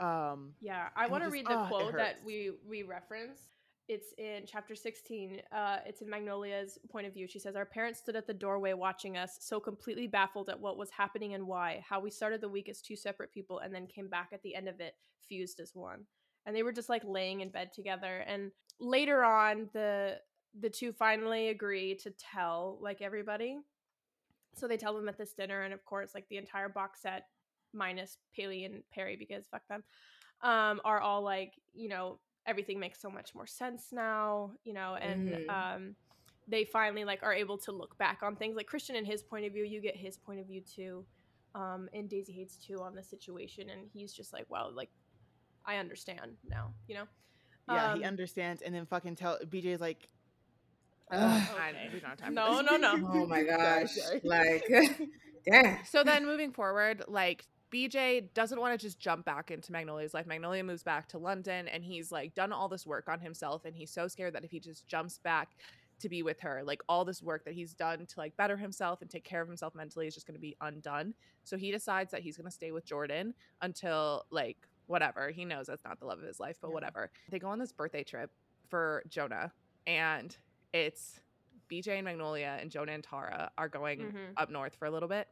[0.00, 3.48] Um Yeah, I want to read the ah, quote that we we reference.
[3.88, 5.42] It's in chapter 16.
[5.50, 7.26] Uh, it's in Magnolia's point of view.
[7.26, 10.78] She says, Our parents stood at the doorway watching us, so completely baffled at what
[10.78, 11.84] was happening and why.
[11.86, 14.54] How we started the week as two separate people and then came back at the
[14.54, 14.94] end of it,
[15.28, 16.06] fused as one.
[16.46, 18.18] And they were just like laying in bed together.
[18.26, 20.20] And later on, the
[20.58, 23.58] the two finally agree to tell like everybody.
[24.54, 27.28] So they tell them at this dinner, and of course, like the entire box set,
[27.72, 29.82] minus Paili and Perry, because fuck them,
[30.42, 34.96] um, are all like, you know, everything makes so much more sense now, you know,
[34.96, 35.48] and Mhm.
[35.48, 35.96] um,
[36.48, 38.56] they finally like are able to look back on things.
[38.56, 41.06] Like Christian and his point of view, you get his point of view too,
[41.54, 44.90] um, and Daisy Haites too on the situation, and he's just like, wow, like
[45.64, 47.06] I understand now, you know.
[47.66, 50.08] yeah, he Um, understands and then fucking tell BJ's like
[51.12, 51.48] Ugh.
[51.58, 52.94] I- we don't have time No, no, no.
[53.12, 53.96] oh my gosh.
[54.24, 54.64] Like
[55.46, 55.78] damn.
[55.84, 60.26] So then moving forward, like BJ doesn't want to just jump back into Magnolia's life.
[60.26, 63.74] Magnolia moves back to London and he's like done all this work on himself and
[63.74, 65.50] he's so scared that if he just jumps back
[66.00, 69.00] to be with her, like all this work that he's done to like better himself
[69.02, 71.14] and take care of himself mentally is just going to be undone.
[71.44, 74.56] So he decides that he's going to stay with Jordan until like
[74.86, 75.30] whatever.
[75.30, 76.74] He knows that's not the love of his life, but Yeah.
[76.74, 77.10] whatever.
[77.30, 78.30] They go on this birthday trip
[78.68, 79.52] for Jonah
[79.86, 80.36] and
[80.72, 81.20] it's
[81.70, 84.32] BJ and Magnolia and Jonah and Taura are going Mhm.
[84.36, 85.28] up north for a little bit.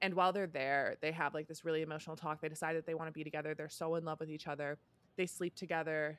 [0.00, 2.40] And while they're there, they have like this really emotional talk.
[2.40, 3.54] They decide that they want to be together.
[3.54, 4.78] They're so in love with each other.
[5.16, 6.18] They sleep together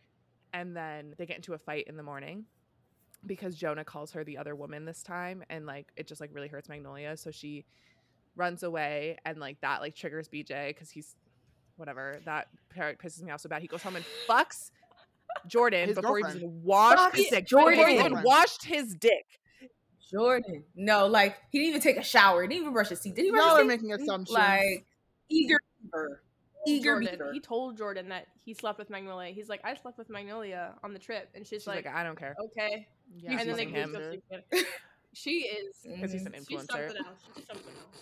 [0.54, 2.46] and then they get into a fight in the morning
[3.26, 6.48] because Jonah calls her the other woman this time and like it just like really
[6.48, 7.16] hurts Magnolia.
[7.18, 7.66] So she
[8.36, 11.16] runs away and like that like triggers BJ because he's
[11.78, 12.20] whatever.
[12.26, 13.62] That pisses me off so bad.
[13.62, 14.72] He goes home and fucks
[15.48, 17.48] Jordan His before he even washed his dick.
[17.48, 17.78] Jordan.
[17.80, 19.26] Before he even washed his dick.
[20.12, 20.64] Jordan.
[20.76, 22.42] No, like he didn't even take a shower.
[22.42, 23.16] He didn't even brush his teeth.
[23.16, 23.68] Did he brush y'all are teeth?
[23.68, 24.32] making assumptions.
[24.32, 24.86] Like
[25.30, 26.22] eager beaver.
[26.68, 27.32] Eager Jordan, beaver.
[27.34, 29.32] he told Jordan that he slept with Magnolia.
[29.34, 32.04] He's like, I slept with Magnolia on the trip, and she's, She's like, like, I
[32.04, 32.36] don't care.
[32.38, 32.88] okay.
[33.18, 34.22] yeah, and then they using go him.
[34.30, 34.44] together.
[35.14, 35.76] She is.
[35.86, 36.34] Because he's an.
[36.48, 36.68] She's influencer.
[36.68, 37.20] something else.
[37.36, 37.98] She's something else.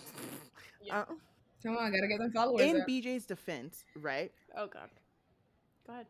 [0.82, 0.98] Yeah.
[1.00, 1.04] Uh,
[1.62, 2.60] Come on, gotta get them followers.
[2.62, 2.86] in up.
[2.88, 4.30] BJ's defense, right?
[4.56, 4.90] oh God.
[5.86, 6.06] Go ahead.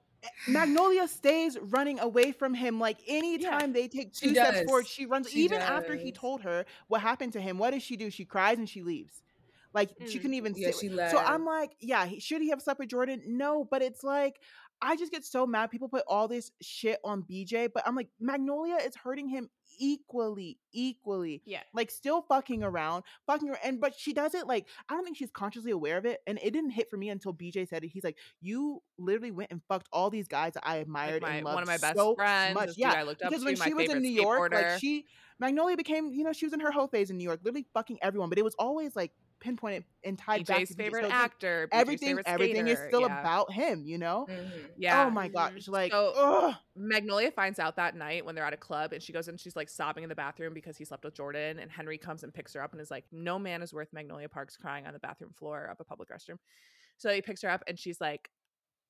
[0.46, 2.80] Magnolia stays running away from him.
[2.80, 4.64] Like anytime they take two steps does.
[4.66, 5.30] forward, she runs.
[5.30, 8.10] She even after he told her what happened to him, what does she do?
[8.10, 9.22] She cries and she leaves.
[9.74, 10.22] Like she Mm.
[10.22, 10.80] couldn't even Yeah, sit.
[10.80, 11.10] she left.
[11.12, 13.22] So I'm like, yeah, he- should he have slept with Jordan?
[13.26, 14.40] No, but it's like
[14.80, 15.70] I just get so mad.
[15.70, 20.58] People put all this shit on BJ, but I'm like, Magnolia is hurting him equally,
[20.72, 21.42] equally.
[21.44, 21.62] Yeah.
[21.72, 25.16] Like still fucking around, fucking around, and but she does it like I don't think
[25.16, 27.88] she's consciously aware of it, and it didn't hit for me until BJ said it.
[27.88, 31.44] He's like, "You literally went and fucked all these guys that I admired my- and
[31.44, 33.74] one of my best so friends, much." Yeah, I looked up because to, when she
[33.74, 35.06] was in New York, like she
[35.38, 37.98] Magnolia became, you know, she was in her whole phase in New York, literally fucking
[38.02, 41.68] everyone, but it was always like pinpointed and tied back to favorite So like, actor,
[41.72, 43.20] BJ's everything, favorite everything is still yeah.
[43.20, 44.26] about him, you know.
[44.28, 44.70] Mhm.
[44.76, 45.06] Yeah.
[45.06, 46.54] Oh my gosh, like, So- ugh.
[46.74, 49.54] Magnolia finds out that night when they're at a club and she goes and she's
[49.56, 52.52] like sobbing in the bathroom because he slept with Jordan and Henry comes and picks
[52.54, 55.32] her up and is like, No man is worth Magnolia Parks crying on the bathroom
[55.32, 56.38] floor of a public restroom.
[56.96, 58.30] So he picks her up and she's like,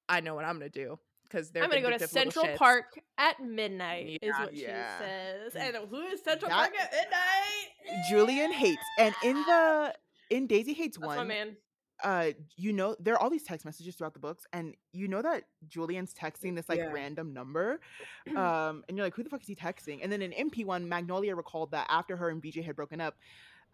[0.08, 0.98] I know what I'm gonna do.
[1.24, 2.46] Because they're I'm gonna go to Central.
[2.56, 4.96] Park at midnight, is what Yeah.
[4.98, 5.54] she says.
[5.56, 8.04] And who is Central That- Park at midnight?
[8.08, 9.94] Julian Haites, and in the
[10.30, 11.56] in Daisy Haites That's one, man.
[12.04, 15.20] uh, you know, there are all these text messages throughout the books, and you know
[15.22, 16.90] that Julian's texting this like Yeah.
[16.92, 17.80] random number,
[18.36, 20.00] um, and you're like, who the fuck is he texting?
[20.02, 23.16] And then in MP one, Magnolia recalled that after her and BJ had broken up,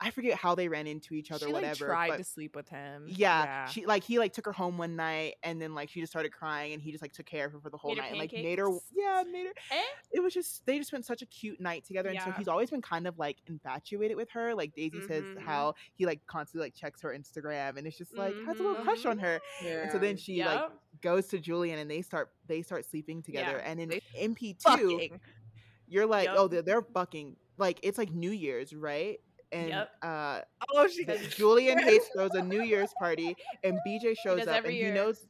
[0.01, 1.87] I forget how they ran into each other, She like whatever.
[1.87, 3.05] tried but to sleep with him.
[3.09, 6.13] yeah, she like he like took her home one night, and then like she just
[6.13, 8.11] started crying, and he just like took care of her for the whole Made night,
[8.11, 9.53] and like made her, yeah, made her.
[9.71, 9.83] Eh?
[10.13, 12.71] It was just they just spent such a cute night together, and so he's always
[12.71, 14.55] been kind of like infatuated with her.
[14.55, 15.39] Like Daisy says Mhm.
[15.39, 18.83] how he like constantly like checks her Instagram, and it's just like has a little
[18.83, 19.41] crush on her.
[19.65, 19.83] Yeah.
[19.85, 20.71] And so then she like
[21.03, 23.59] goes to Julian, and they start they start sleeping together.
[23.65, 23.71] Yeah.
[23.71, 25.09] And in MP two,
[25.87, 26.37] you're like, Yup.
[26.39, 29.21] oh, they're, they're fucking like it's like New Year's, right?
[29.55, 29.91] And Yup.
[30.03, 30.41] uh,
[30.75, 34.89] Oh, she Julian Haites throws a New Year's party, and BJ shows up, and year.
[34.89, 35.27] he knows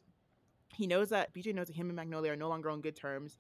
[0.74, 3.36] he knows that BJ knows that him and Magnolia are no longer on good terms.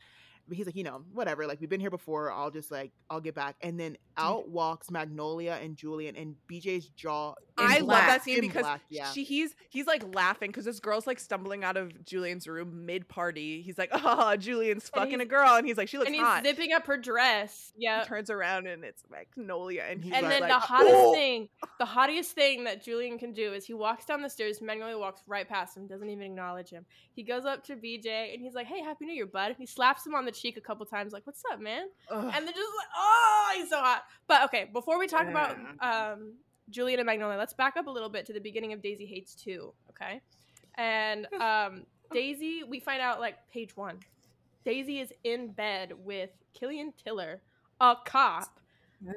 [0.46, 1.46] But he's like, you know, whatever.
[1.46, 2.30] Like we've been here before.
[2.30, 3.56] I'll just like I'll get back.
[3.62, 7.34] And then out walks Magnolia and Julian, and BJ's jaw.
[7.58, 9.10] in I love that scene because black, yeah.
[9.12, 13.08] she he's he's like laughing because this girl's like stumbling out of Julian's room mid
[13.08, 13.62] party.
[13.62, 16.24] He's like, oh, Julian's And fucking a girl, and he's like, she looks And he's
[16.24, 16.44] hot.
[16.44, 17.72] zipping up her dress.
[17.76, 18.04] He Yeah.
[18.04, 21.48] turns around and it's Magnolia, and he's And like- then like, the hottest "Oh!" thing,
[21.78, 24.60] the hottest thing that Julian can do is he walks down the stairs.
[24.60, 26.84] Magnolia walks right past him, doesn't even acknowledge him.
[27.14, 29.66] He goes up to BJ and he's like, "Hey, happy New Year, bud." And he
[29.66, 32.24] slaps him on the cheek a couple times, like, "What's up, man?" Ugh.
[32.34, 36.34] And they're just like, "Oh, he's so hot." But okay, before we talk about um,
[36.70, 39.34] Julian and Magnolia, let's back up a little bit to the beginning of Daisy Haites
[39.34, 39.72] Two.
[39.90, 40.20] Okay,
[40.76, 43.98] and um, Daisy, we find out like page one.
[44.64, 47.42] Daisy is in bed with Killian Tiller,
[47.80, 48.58] a cop,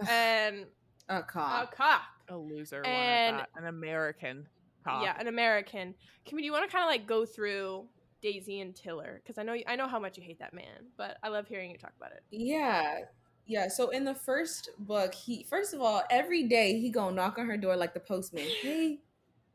[0.09, 0.65] and
[1.09, 1.75] a cop, a cop.
[1.75, 2.01] cop.
[2.29, 4.47] a loser, And- one that, an American
[4.83, 5.03] cop.
[5.03, 5.95] Yeah, an American.
[6.25, 7.85] Can we, do you want to kind of like go through
[8.21, 9.21] Daisy and Tiller?
[9.23, 11.71] Because I know I know how much you hate that man, but I love hearing
[11.71, 12.23] you talk about it.
[12.29, 13.01] Yeah.
[13.47, 17.37] Yeah, so in the first book, he first of all, every day he gonna knock
[17.37, 18.47] on her door like the postman.
[18.61, 18.99] Hey,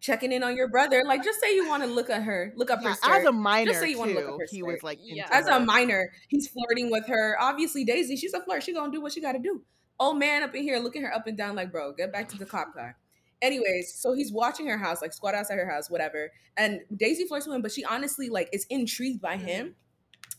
[0.01, 1.02] checking in on your brother.
[1.06, 3.12] Like just say you want to look at her, look up Yeah, her skirt.
[3.12, 5.28] as a minor just say you wanna look too, up her he was like Yeah.
[5.31, 7.36] As a minor, he's flirting with her.
[7.40, 8.62] Obviously, Daisy, she's a flirt.
[8.62, 9.62] She gonna do what she gotta do.
[10.01, 12.39] Old man up in here looking her up and down like, bro, get back to
[12.39, 12.97] the cop car.
[13.40, 16.31] Anyways, so he's watching her house, like squat outside her house, whatever.
[16.56, 19.47] And Daisy flirts with him, but she honestly like is intrigued by mm-hmm.
[19.47, 19.74] him.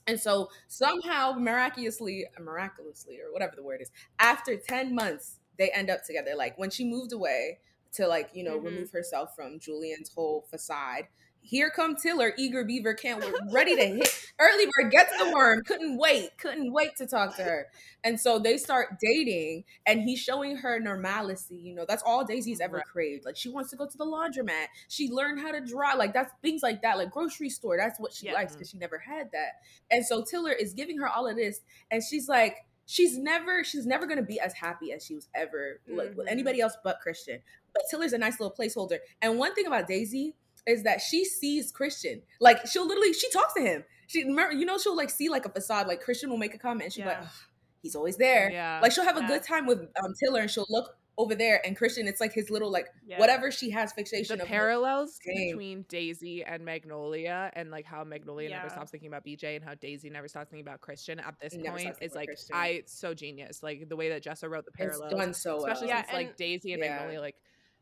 [0.07, 5.89] And so somehow, miraculously, miraculously, or whatever the word is, after 10 months, they end
[5.89, 6.31] up together.
[6.35, 7.59] Like when she moved away
[7.93, 8.63] to like, you know, Mhm.
[8.65, 11.07] remove herself from Julian's whole facade.
[11.45, 14.07] Here come Tiller, eager beaver, can't wait, ready to hit.
[14.39, 17.67] Early bird gets the worm, couldn't wait, couldn't wait to talk to her.
[18.03, 21.57] And so they start dating, and he's showing her normalcy.
[21.57, 22.85] You know, that's all Daisy's ever Right.
[22.85, 23.25] craved.
[23.25, 24.67] Like she wants to go to the laundromat.
[24.87, 25.93] She learned how to draw.
[25.95, 26.97] Like that's things like that.
[26.97, 27.75] Like grocery store.
[27.77, 28.33] That's what she Yeah.
[28.33, 29.53] likes because she never had that.
[29.91, 31.59] And so Tiller is giving her all of this,
[31.91, 32.55] and she's like,
[32.85, 36.31] she's never, she's never gonna be as happy as she was ever like, with Mhm.
[36.31, 37.41] anybody else but Christian.
[37.73, 38.99] But Tiller's a nice little placeholder.
[39.21, 40.35] And one thing about Daisy
[40.67, 42.21] is that she sees Christian.
[42.39, 43.83] Like she'll literally, she talks to him.
[44.07, 45.87] She you know, she'll like see like a facade.
[45.87, 47.23] Like Christian will make a comment, and she's like, Yeah.
[47.23, 47.33] "Ugh,
[47.81, 48.49] he's always there.
[48.51, 48.79] Yeah.
[48.81, 51.77] Like she'll have a good time with um Tiller, and she'll look over there, and
[51.77, 53.19] Christian, it's like his little like Yeah.
[53.19, 58.49] whatever she has fixation the of parallels between Daisy and Magnolia and like how Magnolia
[58.49, 61.53] never stops thinking about BJ and how Daisy never stops thinking about Christian at this
[61.53, 62.55] Never point is like Christian.
[62.55, 63.61] I so genius.
[63.61, 65.11] Like the way that Jessa wrote the It's parallels.
[65.13, 65.65] done so well.
[65.65, 66.95] especially Yeah, since like Daisy and Yeah.
[66.95, 67.35] Magnolia like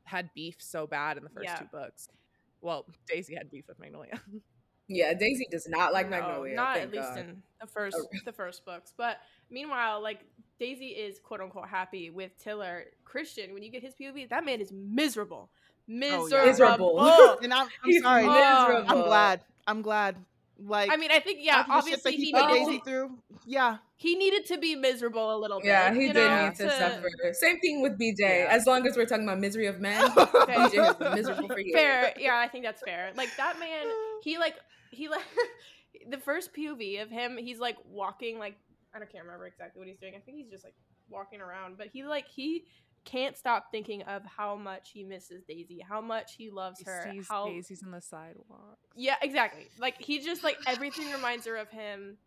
[0.03, 1.55] had beef so bad in the first Yeah.
[1.57, 2.09] two books.
[2.61, 4.19] Well, Daisy had beef with Magnolia.
[4.87, 6.53] Yeah, Daisy does not like No, Magnolia.
[6.53, 7.19] not at least God.
[7.19, 8.07] in the first Oh.
[8.25, 8.91] the first books.
[8.97, 9.19] But
[9.49, 10.19] meanwhile, like
[10.59, 12.85] Daisy is quote unquote happy with Tiller.
[13.05, 15.49] Christian, when you get his POV, that man is miserable.
[15.89, 16.45] Oh, yeah.
[16.45, 16.95] Miserable.
[17.05, 17.37] Miserable.
[17.41, 18.25] and I'm, I'm sorry.
[18.27, 18.85] miserable.
[18.91, 19.41] I'm glad.
[19.65, 20.15] I'm glad.
[20.63, 22.77] Like I mean, I think yeah, after the shit that obviously he put needed, Daisy
[22.79, 23.17] to, through.
[23.45, 25.67] Yeah, he needed to be miserable a little bit.
[25.67, 27.09] Yeah, he did know, need to suffer.
[27.33, 28.19] Same thing with BJ.
[28.19, 28.47] Yeah.
[28.49, 30.53] As long as we're talking about misery of men, Okay.
[30.53, 31.73] BJ has been miserable for years.
[31.73, 33.11] Fair, yeah, I think that's fair.
[33.15, 33.87] Like that man,
[34.23, 34.55] he like
[34.91, 35.23] he like
[36.09, 38.55] the first POV of him, he's like walking like
[38.93, 40.13] I don't can't remember exactly what he's doing.
[40.15, 40.75] I think he's just like
[41.09, 42.65] walking around, but he like he
[43.05, 47.09] can't stop thinking of how much he misses Daisy, how much he loves He her,
[47.11, 48.77] sees how daisies on the sidewalk.
[48.95, 49.67] yeah, exactly.
[49.79, 52.17] Like he just like everything reminds her of him,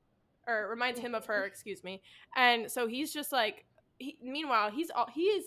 [0.46, 1.44] or reminds him of her.
[1.46, 2.02] Excuse me.
[2.36, 3.64] And so he's just like.
[3.98, 5.46] He, meanwhile, he's all he is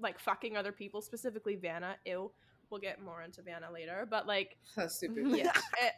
[0.00, 1.96] like fucking other people, specifically Vanna.
[2.06, 2.30] Ew.
[2.70, 5.26] We'll get more into Vanna later, but like, That's stupid.
[5.36, 5.52] yeah.
[5.82, 5.90] eh,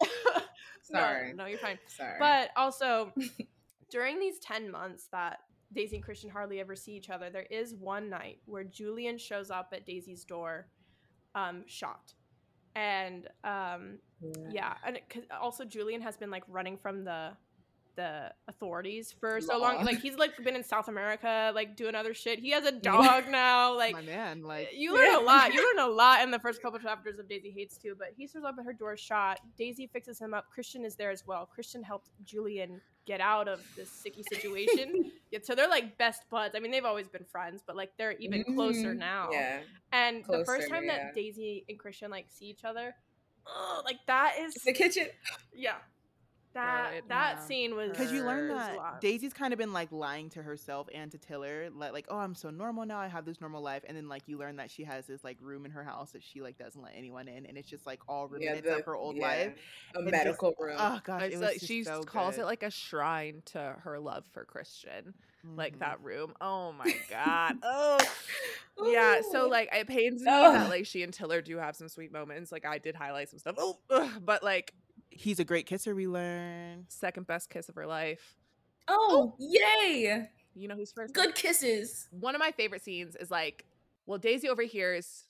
[0.90, 1.32] no, Sorry.
[1.34, 1.78] no, you're fine.
[1.86, 2.16] Sorry.
[2.18, 3.12] But also,
[3.90, 5.38] during these 10 months that
[5.74, 9.50] Daisy and Christian hardly ever see each other, there is one night where Julian shows
[9.50, 10.68] up at Daisy's door,
[11.34, 12.14] um, shot.
[12.74, 13.98] And um,
[14.50, 17.32] yeah, and it, 'cause also Julian has been like running from the
[17.96, 19.84] the authorities for so long.
[19.84, 22.38] Like he's like been in South America, like doing other shit.
[22.38, 23.76] He has a dog now.
[23.76, 24.42] Like my man.
[24.42, 25.20] Like you learn Yeah.
[25.20, 25.52] a lot.
[25.54, 27.94] You learn a lot in the first couple chapters of Daisy Haites too.
[27.98, 29.40] But he shows up at her door shot.
[29.56, 30.50] Daisy fixes him up.
[30.50, 31.46] Christian is there as well.
[31.46, 35.10] Christian helped Julian get out of this sicky situation.
[35.32, 36.54] yeah, so they're like best buds.
[36.54, 38.98] I mean, they've always been friends, but like they're even closer Mhm.
[38.98, 39.28] now.
[39.32, 39.60] Yeah.
[39.92, 41.06] And the first time yeah.
[41.06, 42.94] that Daisy and Christian like see each other,
[43.46, 45.08] oh, like that is The kitchen.
[45.52, 45.78] yeah.
[46.54, 47.44] That it- that yeah.
[47.46, 49.00] scene was Because you learn that.
[49.00, 52.34] Daisy's kind of been like lying to herself and to Tiller, like, like, oh, I'm
[52.34, 52.98] so normal now.
[52.98, 55.38] I have this normal life, and then like you learn that she has this like
[55.40, 58.00] room in her house that she like doesn't let anyone in, and it's just like
[58.08, 59.52] all remnants of her old yeah, life.
[59.94, 60.76] A and just- medical room.
[60.78, 62.42] Oh gosh, It's it was like, she so calls good.
[62.42, 65.14] it like a shrine to her love for Christian.
[65.56, 65.80] Like Mhm.
[65.80, 66.34] that room.
[66.40, 67.56] Oh my god.
[68.78, 69.20] Oh yeah.
[69.30, 70.54] So like it pains me Ugh.
[70.54, 72.50] that like she and Tiller do have some sweet moments.
[72.52, 73.56] Like I did highlight some stuff.
[73.58, 74.72] Oh, ugh, but like
[75.12, 75.94] He's a great kisser.
[75.94, 76.86] We learn.
[76.88, 78.36] second best kiss of her life.
[78.88, 80.28] Oh, oh, yay!
[80.54, 81.14] You know who's first?
[81.14, 82.08] Good kisses.
[82.10, 83.64] One of my favorite scenes is like,
[84.06, 85.24] well, Daisy overhears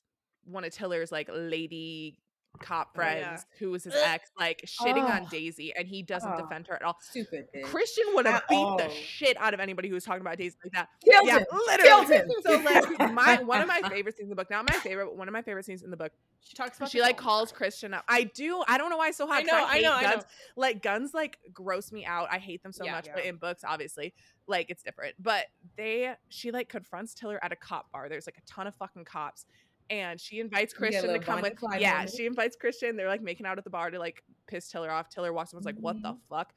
[0.44, 2.18] one of Tiller's like lady
[2.62, 3.20] cop Oh, yeah.
[3.26, 5.12] friends who was his ex like shitting oh.
[5.12, 5.28] on Oh.
[5.30, 6.40] Daisy and he doesn't Oh.
[6.40, 6.96] defend her at all.
[7.00, 7.48] Stupid.
[7.54, 7.64] Bitch.
[7.64, 8.78] Christian would have beat all.
[8.78, 10.88] the shit out of anybody who was talking about Daisy like that.
[11.04, 11.46] Killed yeah, him.
[11.66, 12.34] literally.
[12.42, 15.16] So like my one of my favorite scenes in the book, not my favorite, but
[15.16, 17.52] one of my favorite scenes in the book, she talks about she like the calls.
[17.52, 18.04] Christian up.
[18.08, 18.62] I do.
[18.66, 19.40] I don't know why it's so hot.
[19.40, 20.16] I know, I hate know, I guns.
[20.22, 20.22] know.
[20.56, 22.28] Like guns like gross me out.
[22.30, 22.92] I hate them so Yeah.
[22.92, 23.08] much.
[23.14, 24.14] But in books, obviously,
[24.46, 25.14] like it's different.
[25.20, 28.08] But they she like confronts Tiller at a cop bar.
[28.08, 29.46] There's like a ton of fucking cops.
[29.92, 31.52] And she invites You get a Christian to come with.
[31.62, 32.12] and Yeah, moment.
[32.16, 32.96] she invites Christian.
[32.96, 35.10] They're like making out at the bar to like piss Tiller off.
[35.10, 36.34] Tiller walks up and is like, "What the mm-hmm.
[36.34, 36.54] fuck?"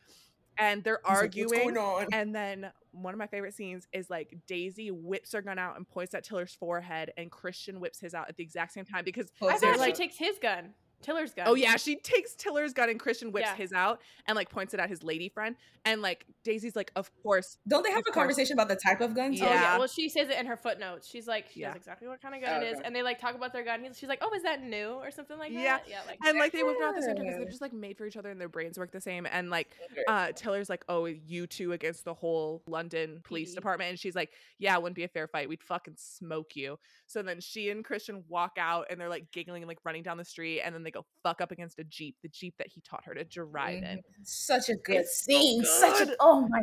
[0.57, 1.49] And they're He's like, arguing.
[1.49, 2.07] What's going on?
[2.13, 5.85] And then one of my favorite scenes is like Daisy whips her gun out and
[5.85, 9.27] points at Tiller's forehead, and Christian whips his out at the exact same time because
[9.35, 11.45] I Close they're thought like- she takes his gun, Tiller's gun.
[11.47, 13.55] oh yeah, she takes Tiller's gun and Christian whips Yeah.
[13.55, 15.55] his out and like points it at his lady friend,
[15.85, 18.15] and like Daisy's like, of course, Don't they have a course.
[18.15, 19.33] conversation about the type of gun?
[19.35, 19.43] too?
[19.45, 19.61] Oh, yeah.
[19.61, 19.77] Yeah.
[19.77, 21.07] Well, she says it in her footnotes.
[21.07, 21.67] She's like, she Yeah.
[21.69, 22.85] knows exactly what kind of gun it is, Okay.
[22.87, 23.83] and they like talk about their gun.
[23.83, 25.83] He's, she's like, oh, is that new or something like that?
[25.87, 27.73] Yeah, like and like they whip it out the same time because they're just like
[27.73, 29.69] made for each other and their brains work the same, and like
[30.07, 33.55] uh Tiller's like, oh, you two against the whole London police PD.
[33.55, 35.49] department, and she's like, yeah, it wouldn't be a fair fight.
[35.49, 36.79] We'd fucking smoke you.
[37.07, 40.17] So then she and Christian walk out and they're like giggling and like running down
[40.17, 42.81] the street, and then they go fuck up against a jeep, the jeep that he
[42.81, 43.97] taught her to drive in.
[43.97, 44.01] Mhm.
[44.23, 45.63] Such a good It's so scene.
[45.65, 46.61] Such a oh my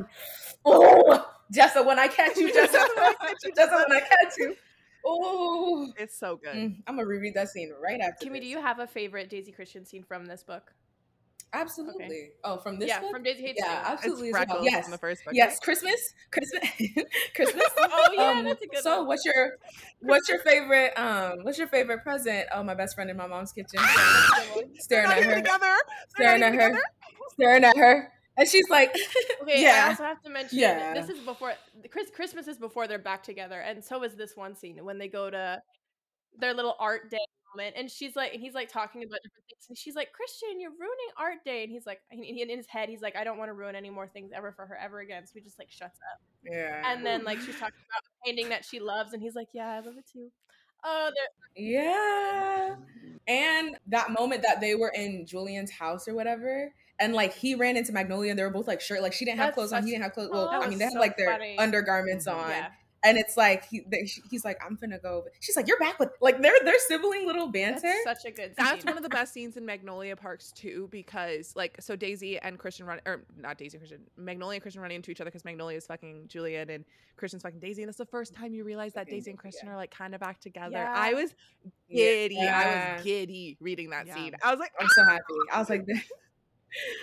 [0.65, 4.01] oh Jessa when I catch you, Jessa Jessa, when I catch you, Jessa when I
[4.01, 4.57] catch you.
[5.05, 6.55] Oh, It's so good.
[6.55, 8.25] I'm gonna reread that scene right after.
[8.25, 10.73] Kimmy, do you have a favorite Daisy Christian scene from this book?
[11.55, 12.31] Absolutely.
[12.45, 13.11] Oh, from this yeah, book?
[13.11, 13.83] from Daisy Haites yeah.
[13.87, 14.31] Absolutely.
[14.63, 15.35] Yes, in the first book.
[15.35, 15.59] yes.
[15.61, 16.01] Christmas,
[16.31, 16.63] Christmas,
[17.37, 17.65] Christmas.
[17.79, 18.83] Oh yeah, Um, that's a good one.
[18.83, 19.07] so one.
[19.09, 19.51] what's your
[20.01, 22.47] what's your favorite um what's your favorite present?
[22.55, 23.81] Oh, my best friend in my mom's kitchen.
[24.79, 25.77] Staring at her, together.
[26.11, 26.83] Staring at her, together.
[27.35, 28.95] staring at her, and she's like,
[29.43, 30.95] Okay, I also have to mention Yeah.
[30.95, 31.53] this is before
[31.91, 35.09] Chris Christmas is before they're back together, and so is this one scene when they
[35.09, 35.61] go to
[36.39, 37.19] their little art day
[37.57, 40.61] moment, and she's like, and he's like talking about different things, and she's like, Christian,
[40.61, 43.39] you're ruining art day, and he's like, and in his head, he's like, I don't
[43.39, 45.71] want to ruin any more things ever for her ever again, so he just like
[45.71, 49.23] shuts up, yeah, and then like she's talking about a painting that she loves, and
[49.23, 50.31] he's like, Yeah, I love it too.
[50.85, 51.11] Oh,
[51.55, 52.77] yeah,
[53.29, 56.73] and that moment that they were in Julian's house or whatever.
[56.99, 59.41] And like he ran into Magnolia, and they were both like shirt, like she didn't
[59.41, 60.31] have That's clothes on, he didn't have clothes.
[60.31, 61.57] Oh, Well, I mean, they so like their funny.
[61.59, 62.47] undergarments Mhm.
[62.47, 62.71] on, yeah.
[63.05, 65.25] And it's like he, they, he's like, I'm gonna go.
[65.41, 67.93] She's like, you're back with like they're they're sibling little banter.
[68.05, 68.55] That's such a good.
[68.57, 68.65] scene.
[68.65, 72.59] That's one of the best scenes in Magnolia Parks too, because like so Daisy and
[72.59, 75.45] Christian run or not Daisy and Christian Magnolia and Christian running into each other because
[75.45, 76.85] Magnolia is fucking Julian and
[77.17, 79.43] Christian's fucking Daisy, and it's the first time you realize that Daisy and yeah.
[79.43, 80.77] Christian are like kind of back together.
[80.77, 80.93] Yeah.
[80.95, 81.35] I was
[81.91, 82.39] giddy.
[82.41, 84.15] I was giddy reading that Yeah.
[84.15, 84.35] scene.
[84.43, 85.23] I was like, I'm so happy.
[85.53, 85.87] I was like,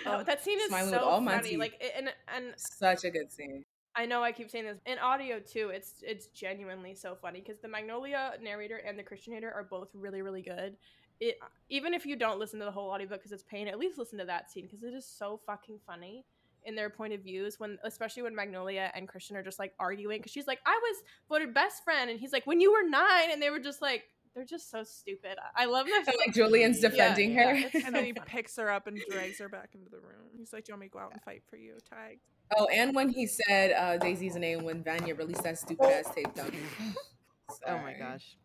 [0.06, 1.56] Oh, that scene is Smiling so all my funny.
[1.56, 3.64] Like, and and Such a good scene.
[3.96, 5.70] I know I keep saying this in audio too.
[5.74, 9.88] It's it's genuinely so funny because the Magnolia narrator and the Christian narrator are both
[9.94, 10.76] really really good.
[11.18, 11.38] It
[11.68, 14.18] even if you don't listen to the whole audiobook because it's pain, at least listen
[14.18, 16.24] to that scene because it is so fucking funny
[16.64, 20.18] in their point of views when especially when Magnolia and Christian are just like arguing
[20.18, 23.30] because she's like I was voted best friend and he's like when you were nine
[23.32, 24.04] and they were just like
[24.34, 25.36] they're just so stupid.
[25.56, 26.06] I love this.
[26.08, 27.68] And, like Julian's defending yeah, her.
[27.72, 30.28] it's And then he picks her up and drags her back into the room.
[30.38, 32.20] He's like, "Do you want me to go out and fight for you, Tag?"
[32.56, 36.34] Oh, and when he said uh, Daisy's name when Vanna released that stupid ass tape
[36.34, 36.54] dump.
[37.66, 38.36] Oh my gosh.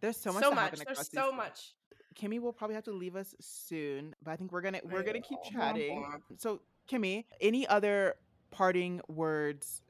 [0.00, 0.78] There's so much so much.
[0.86, 1.74] There's so these- much.
[2.14, 5.20] Kimmy will probably have to leave us soon, but I think we're gonna we're gonna
[5.20, 6.04] keep chatting.
[6.38, 8.14] So Kimmy, any other
[8.50, 9.82] parting words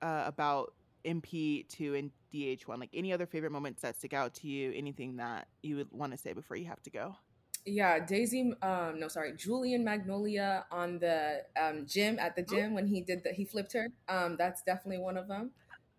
[0.00, 0.72] uh, about
[1.04, 2.78] MP2 and DH1?
[2.78, 4.72] Like any other favorite moments that stick out to you?
[4.74, 7.16] Anything that you would want to say before you have to go?
[7.66, 8.54] Yeah, Daisy.
[8.62, 13.22] Um, no, sorry, Julian Magnolia on the um gym at the gym when he did
[13.22, 13.88] the he flipped her.
[14.08, 15.50] Um, that's definitely one of them.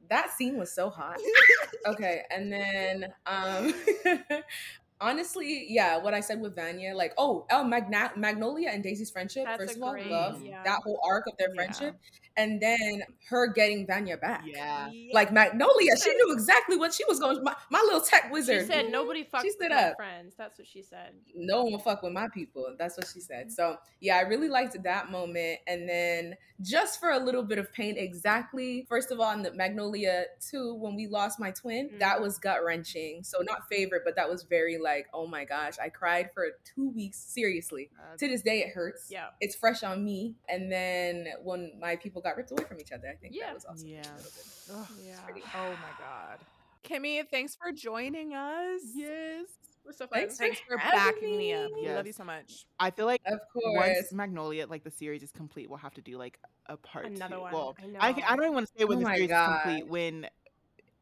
[0.10, 1.18] That scene was so hot.
[1.86, 3.74] okay, and then um,
[5.02, 9.46] honestly, yeah, what I said with Vanna, like, oh, oh, Magna- Magnolia and Daisy's friendship.
[9.46, 10.64] That's first of all, great- love yeah.
[10.64, 11.56] that whole arc of their Yeah.
[11.56, 11.96] friendship,
[12.38, 14.44] and then her getting Vanna back.
[14.46, 14.90] Yeah.
[15.12, 17.44] Like Magnolia, she knew exactly what she was going.
[17.44, 18.62] My, my little tech wizard.
[18.62, 19.96] She said nobody fucks She with stood my up.
[19.98, 20.36] friends.
[20.38, 21.14] That's what she said.
[21.36, 22.74] no one will fuck with my people.
[22.78, 23.52] That's what she said.
[23.52, 25.60] So yeah, I really liked that moment.
[25.68, 28.86] And then just for a little bit of pain, exactly.
[28.88, 32.22] First of all, in the Magnolia 2, when we lost my twin, that Mhm.
[32.22, 33.24] was gut wrenching.
[33.24, 36.90] So not favorite, but that was very like, oh my gosh, I cried for two
[36.90, 37.18] weeks.
[37.18, 37.90] Seriously.
[38.00, 39.08] Uh, To this day it hurts.
[39.10, 39.28] Yeah.
[39.40, 40.36] It's fresh on me.
[40.50, 43.48] And then when my people got ripped away from each other, I think Yeah.
[43.48, 44.00] that was also Yeah.
[44.02, 44.46] a little bit.
[44.76, 45.42] ugh, Yeah.
[45.56, 46.40] Oh my god.
[46.84, 48.82] Kimmy, thanks for joining us.
[48.94, 49.46] yes.
[49.84, 50.20] We're so fun.
[50.20, 51.72] Thanks Thanks for having backing me up.
[51.72, 51.82] me.
[51.88, 52.66] We love you so much.
[52.80, 53.66] I feel like Of course.
[53.76, 54.12] once course.
[54.14, 57.42] Magnolia, like the series is complete, we'll have to do like a part Another two.
[57.42, 57.52] one.
[57.54, 58.00] Well, I know.
[58.00, 59.56] I, I don't even want to say when Oh the series God.
[59.56, 59.88] is complete.
[59.88, 60.28] When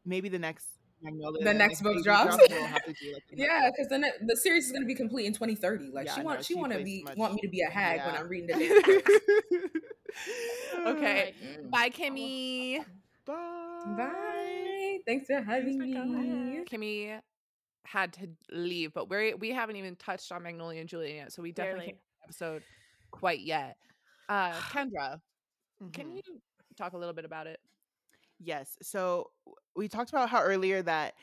[0.06, 0.66] maybe the next
[1.02, 2.36] Magnolia, The next book drops.
[2.36, 5.90] we'll to do like Yeah, because then the series is gonna be complete in 2030.
[5.92, 7.60] Like Yeah, she I want she, she want to be much- want me to be
[7.62, 9.70] a hag when I'm reading the Daisy
[10.86, 11.34] Okay.
[11.42, 11.70] Mm.
[11.70, 12.78] Bye, Kimmy.
[13.26, 13.94] Bye.
[13.96, 14.98] Bye.
[15.06, 16.64] Thanks for having for me.
[16.70, 17.20] Kimmy
[17.84, 21.42] had to leave, but we we haven't even touched on Magnolia and Julian yet, so
[21.42, 22.62] we definitely can't episode
[23.10, 23.76] quite yet.
[24.28, 25.20] Uh, Kendra,
[25.92, 26.16] can Mhm.
[26.16, 26.22] you
[26.76, 27.58] talk a little bit about it?
[28.42, 28.76] Yes.
[28.82, 29.30] So
[29.76, 31.14] we talked about how earlier that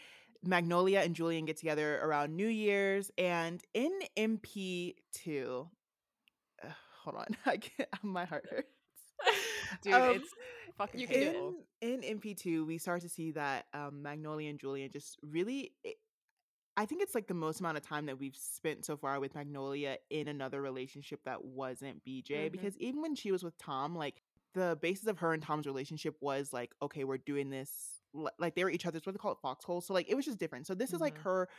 [0.44, 5.68] Magnolia and Julian get together around New Year's, and in MP2,
[6.64, 6.68] uh,
[7.04, 8.68] hold on, I can't, my heart hurts.
[9.82, 10.30] Dude, Um, it's
[10.78, 11.34] fucking you can do it.
[11.34, 11.54] painful.
[11.82, 15.74] in in MP2, we start to see that um, Magnolia and Julian just really.
[15.84, 15.96] It,
[16.80, 19.34] I think it's like the most amount of time that we've spent so far with
[19.34, 22.48] Magnolia in another relationship that wasn't BJ.
[22.48, 22.52] Mhm.
[22.52, 24.22] Because even when she was with Tom, like
[24.54, 28.02] the basis of her and Tom's relationship was like, okay, we're doing this.
[28.40, 29.82] Like they were each other's what they call it foxhole.
[29.82, 30.68] So like it was just different.
[30.68, 31.24] So this is like Mhm.
[31.24, 31.50] her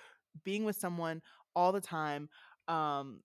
[0.45, 1.23] being with someone
[1.55, 2.29] all the time.
[2.69, 3.23] Um,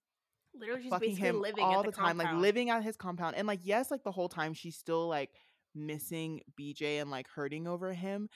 [0.53, 3.35] Literally, she's basically him living all at the, the, time, like living at his compound.
[3.35, 5.31] And like, yes, like the whole time she's still like
[5.76, 8.30] missing BJ and like hurting over him.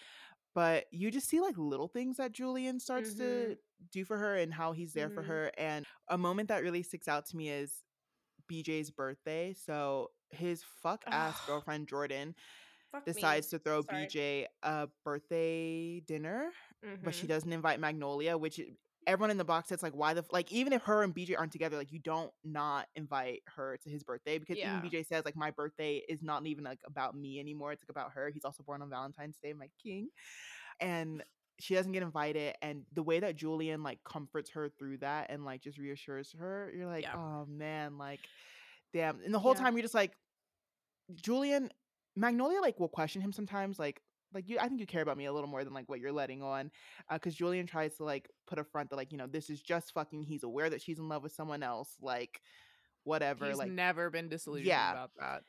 [0.56, 3.58] But you just see like little things that Julian starts to Mhm.
[3.92, 5.24] do for her and how he's there for Mhm.
[5.24, 5.52] her.
[5.58, 7.84] And a moment that really sticks out to me is
[8.48, 9.54] BJ's birthday.
[9.54, 12.36] So his fuck ass girlfriend Jordan
[12.92, 13.14] Fuck me.
[13.14, 14.06] decides to throw Sorry.
[14.08, 16.52] BJ a birthday dinner
[17.04, 17.30] but she Mhm.
[17.30, 18.62] doesn't invite Magnolia, which
[19.08, 20.32] everyone in the box says like, why the f-?
[20.32, 23.90] like even if her and BJ aren't together, like you don't not invite her to
[23.90, 24.78] his birthday because Yeah.
[24.78, 27.72] even BJ says like my birthday is not even like about me anymore.
[27.72, 28.30] It's like about her.
[28.30, 30.10] He's also born on Valentine's Day, my king,
[30.80, 31.24] and
[31.60, 32.56] she doesn't get invited.
[32.62, 36.72] And the way that Julian like comforts her through that and like just reassures her,
[36.76, 37.16] you're like, Yeah.
[37.18, 38.20] oh man, like
[38.94, 39.20] damn.
[39.24, 39.60] And the whole Yeah.
[39.62, 40.14] time you're just like,
[41.16, 41.70] Julian,
[42.16, 44.02] Magnolia like will question him sometimes, like
[44.34, 44.58] like you.
[44.60, 46.70] I think you care about me a little more than like what you're letting on,
[47.10, 49.62] uh, because Julian tries to like put a front that like you know this is
[49.62, 50.24] just fucking.
[50.24, 52.42] He's aware that she's in love with someone else, like
[53.04, 53.48] whatever.
[53.48, 54.92] He's like never been disillusioned Yeah.
[54.92, 55.44] about that.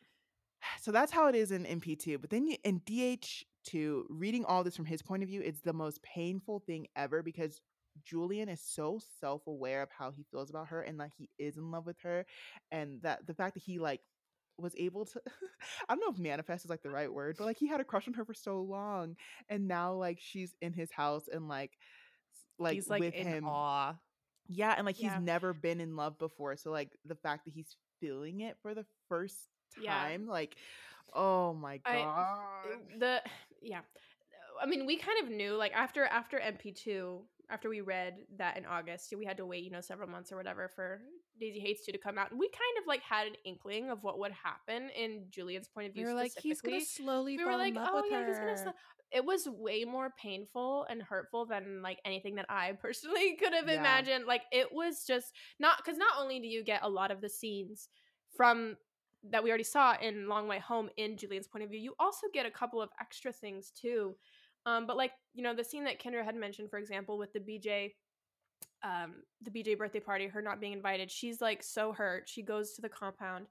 [0.80, 2.20] so that's how it is in MP2.
[2.20, 5.72] But then you, in DH2, reading all this from his point of view, it's the
[5.72, 7.60] most painful thing ever because
[8.04, 11.56] Julian is so self aware of how he feels about her and that he is
[11.56, 12.26] in love with her,
[12.70, 14.00] and that the fact that he like
[14.58, 15.20] was able to
[15.88, 17.84] I don't know if manifest is like the right word, but like he had a
[17.84, 19.16] crush on her for so long
[19.48, 21.72] and now like she's in his house and like
[22.58, 23.44] like, He's like with in him.
[23.46, 23.94] awe.
[24.48, 25.20] Yeah, and like he's Yeah.
[25.20, 26.56] never been in love before.
[26.56, 29.36] So like the fact that he's feeling it for the first
[29.80, 29.92] Yeah.
[29.94, 30.56] time, like
[31.14, 32.78] oh my I- god.
[32.98, 33.22] the
[33.62, 33.80] yeah
[34.60, 37.20] i mean we kind of knew like after after mp2
[37.50, 40.36] after we read that in august we had to wait you know several months or
[40.36, 41.00] whatever for
[41.40, 44.02] Daisy Haites to to come out, and we kind of like had an inkling of
[44.02, 46.04] what would happen in Julian's point of view.
[46.06, 48.26] We were like, he's gonna slowly we were like, oh yeah, her.
[48.26, 48.56] he's gonna.
[48.56, 48.68] Sl-.
[49.10, 53.68] It was way more painful and hurtful than like anything that I personally could have
[53.68, 53.80] Yeah.
[53.80, 54.26] imagined.
[54.26, 57.28] Like it was just not because not only do you get a lot of the
[57.28, 57.88] scenes
[58.36, 58.76] from
[59.30, 62.26] that we already saw in Long Way Home in Julian's point of view, you also
[62.32, 64.14] get a couple of extra things too.
[64.68, 67.40] Um, but like you know the scene that Kendra had mentioned, for example, with the
[67.40, 67.94] BJ
[68.82, 72.28] um the BJ birthday party, her not being invited, she's like so hurt.
[72.28, 73.46] She goes to the compound.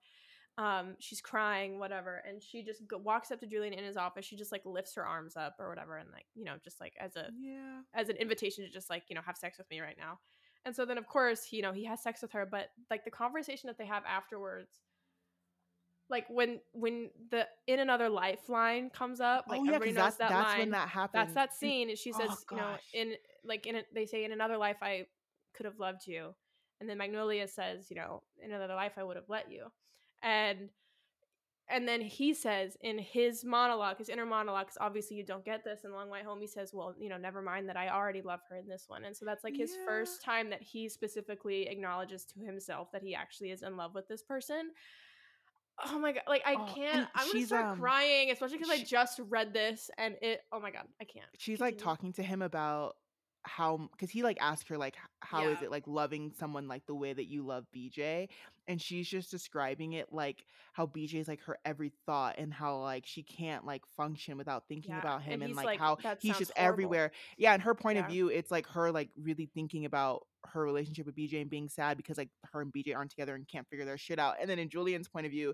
[0.59, 4.25] Um, she's crying, whatever, and she just go- walks up to Julian in his office.
[4.25, 6.93] She just like lifts her arms up or whatever, and like you know, just like
[6.99, 7.81] as a Yeah.
[7.93, 10.19] as an invitation to just like you know have sex with me right now.
[10.65, 13.11] And so then of course you know he has sex with her, but like the
[13.11, 14.71] conversation that they have afterwards,
[16.09, 19.91] like when when the in another life line comes up, oh, like oh yeah, everybody
[19.91, 20.59] knows that's that that's line.
[20.59, 21.57] when that happens That's that mm.
[21.59, 21.89] scene.
[21.89, 23.13] And she Oh, says, you know, in
[23.43, 25.05] like in a, they say in another life I
[25.53, 26.33] could have loved you,
[26.79, 29.67] and then Magnolia says, you know, in another life I would have let you,
[30.23, 30.69] and
[31.69, 35.65] and then he says in his monologue, his inner monologue, 'cause obviously you don't get
[35.65, 36.39] this in Long Way Home.
[36.39, 39.03] He says, well, you know, never mind that I already love her in this one,
[39.03, 39.85] and so that's like his Yeah.
[39.85, 44.07] first time that he specifically acknowledges to himself that he actually is in love with
[44.07, 44.73] this person.
[45.85, 46.23] Oh my god!
[46.27, 47.07] Like I Oh, can't.
[47.15, 50.41] I'm gonna start um, crying, especially because I just read this and it.
[50.51, 50.87] Oh my god!
[50.99, 51.25] I can't.
[51.37, 52.95] she's like talking to him about
[53.43, 55.65] how because he like asked her like how is Yeah.
[55.65, 58.27] it like loving someone like the way that you love bj
[58.67, 60.43] and she's just describing it like
[60.73, 64.67] how bj is like her every thought and how like she can't like function without
[64.67, 67.61] thinking Yeah, about him and and, like, like, how he's just horrible." everywhere yeah and
[67.63, 71.41] her point of view it's like her like really thinking about her relationship with bj
[71.41, 74.19] and being sad because like her and bj aren't together and can't figure their shit
[74.19, 75.53] out and then in julian's point of view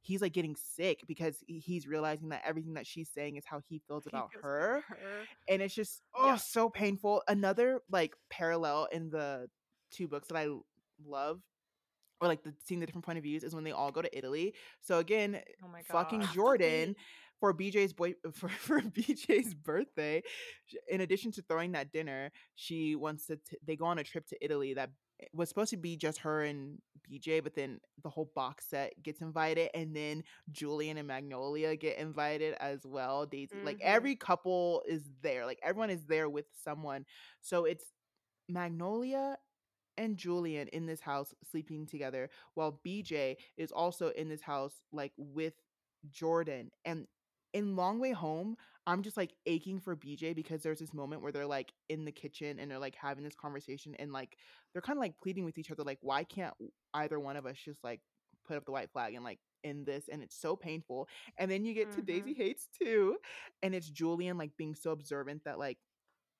[0.00, 3.80] he's like getting sick because he's realizing that everything that she's saying is how he
[3.88, 4.94] feels about her her.
[5.48, 6.36] and it's just oh Yeah.
[6.36, 9.48] so painful another like parallel in the
[9.90, 10.46] two books that I
[11.06, 11.40] love
[12.20, 14.18] or like the seeing the different point of views is when they all go to
[14.18, 15.92] italy so again oh my god.
[15.92, 16.96] fucking Fucking- jordan
[17.40, 20.22] for bj's boy for, for bj's birthday
[20.88, 24.26] in addition to throwing that dinner she wants to t- they go on a trip
[24.26, 24.90] to italy that
[25.32, 26.78] was supposed to be just her and
[27.10, 31.98] bj but then the whole box set gets invited and then julian and magnolia get
[31.98, 33.82] invited as well daisy like Mhm.
[33.82, 37.04] every couple is there like everyone is there with someone
[37.40, 37.84] so it's
[38.48, 39.36] magnolia
[39.96, 45.12] and Julian in this house sleeping together while BJ is also in this house like
[45.16, 45.54] with
[46.10, 47.06] Jordan and
[47.52, 48.56] in Long Way Home
[48.86, 52.12] I'm just like aching for BJ because there's this moment where they're like in the
[52.12, 54.38] kitchen and they're like having this conversation and like
[54.72, 56.54] they're kind of like pleading with each other like why can't
[56.94, 58.00] either one of us just like
[58.46, 61.06] put up the white flag and like in this and it's so painful
[61.36, 62.06] and then you get to mm-hmm.
[62.06, 63.16] Daisy Haites too
[63.62, 65.76] and it's Julian like being so observant that like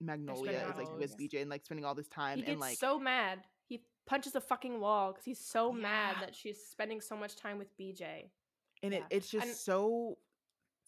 [0.01, 1.17] Magnolia is like with hours.
[1.21, 3.41] BJ and like spending all this time He and like so mad.
[3.67, 7.59] He punches a fucking wall because he's so mad that she's spending so much time
[7.59, 8.31] with BJ.
[8.83, 9.01] and Yeah.
[9.01, 10.19] it, it's just And- so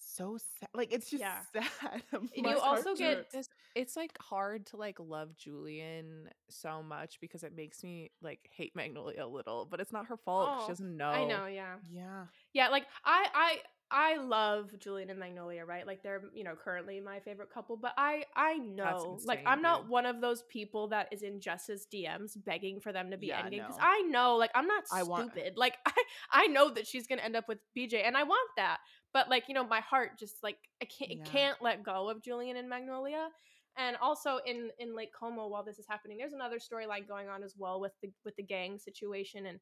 [0.02, 1.38] so sad like it's just Yeah.
[1.52, 2.02] sad
[2.34, 3.48] you also get- hurts.
[3.74, 8.74] it's, like hard to like love Julian so much because it makes me like hate
[8.74, 10.48] Magnolia a little, but it's not her fault.
[10.50, 11.08] Oh, she doesn't know.
[11.10, 11.74] I know, yeah.
[11.90, 13.58] yeah Yeah, like I I
[13.92, 15.84] I love Julian and Magnolia, right?
[15.84, 19.82] Like they're, you know, currently my favorite couple, but I I know like I'm not
[19.82, 19.90] dude.
[19.90, 23.42] one of those people that is in Jess's DMs begging for them to be Yeah,
[23.42, 23.82] endgame because no.
[23.82, 25.54] I know like I'm not I want- stupid.
[25.56, 25.92] Like I
[26.32, 28.78] I know that she's going to end up with BJ and I want that.
[29.12, 31.24] But like, you know, my heart just like I can't Yeah.
[31.24, 33.28] can't let go of Julian and Magnolia.
[33.76, 37.42] And also in in Lake Como while this is happening, there's another storyline going on
[37.42, 39.60] as well with the with the gang situation and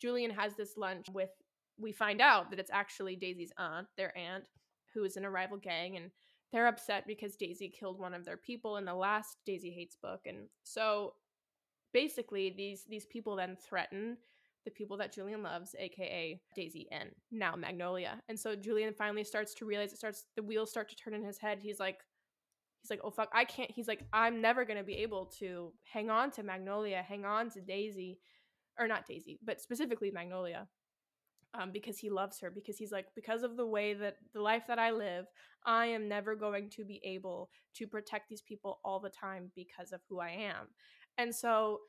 [0.00, 1.30] Julian has this lunch with
[1.78, 4.48] we find out that it's actually Daisy's aunt, their aunt,
[4.94, 6.10] who is in a rival gang, and
[6.52, 10.20] they're upset because Daisy killed one of their people in the last Daisy Haites book.
[10.26, 11.14] And so
[11.92, 14.16] basically these these people then threaten
[14.68, 18.20] the people that Julian loves, aka Daisy and now Magnolia.
[18.28, 21.24] And so Julian finally starts to realize it starts the wheels start to turn in
[21.24, 21.58] his head.
[21.62, 22.00] He's like
[22.82, 25.72] he's like, "Oh fuck, I can't." He's like, "I'm never going to be able to
[25.90, 28.18] hang on to Magnolia, hang on to Daisy
[28.78, 30.68] or not Daisy, but specifically Magnolia."
[31.54, 34.64] Um, because he loves her, because he's like, because of the way that the life
[34.68, 35.24] that I live,
[35.64, 39.92] I am never going to be able to protect these people all the time because
[39.92, 40.68] of who I am.
[41.16, 41.80] And so,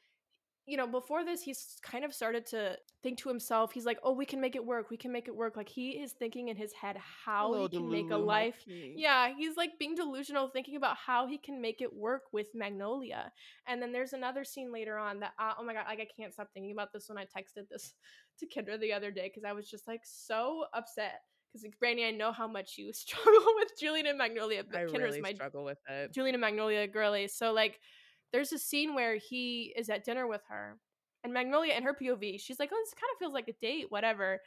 [0.69, 4.13] you know, before this, he's kind of started to think to himself, he's like, oh,
[4.13, 4.91] we can make it work.
[4.91, 5.57] We can make it work.
[5.57, 8.63] Like he is thinking in his head how he Little can make a life.
[8.67, 13.31] Yeah, he's like being delusional, thinking about how he can make it work with Magnolia.
[13.67, 16.33] And then there's another scene later on that, uh, oh my God, like I can't
[16.33, 17.95] stop thinking about this when I texted this
[18.39, 21.21] to Kendra the other day because I was just like so upset.
[21.51, 24.83] Because, like, Brandi, I know how much you struggle with Julian and Magnolia, but I
[24.83, 26.13] Kendra's really my struggle with it.
[26.13, 27.27] Julian and Magnolia girly.
[27.27, 27.79] So like
[28.31, 30.79] there's a scene where he is at dinner with her
[31.23, 33.87] And Magnolia in her POV, she's like, "Oh, this kind of feels like a date,
[33.89, 34.39] whatever."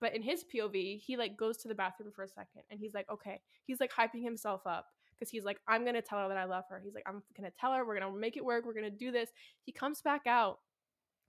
[0.00, 2.94] But in his POV, he like goes to the bathroom for a second and he's
[2.94, 6.36] like, "Okay." He's like hyping himself up because he's like, "I'm to tell her that
[6.36, 7.84] I love her." He's like, "I'm to tell her.
[7.84, 8.64] We're to make it work.
[8.64, 9.30] We're to do this."
[9.62, 10.58] He comes back out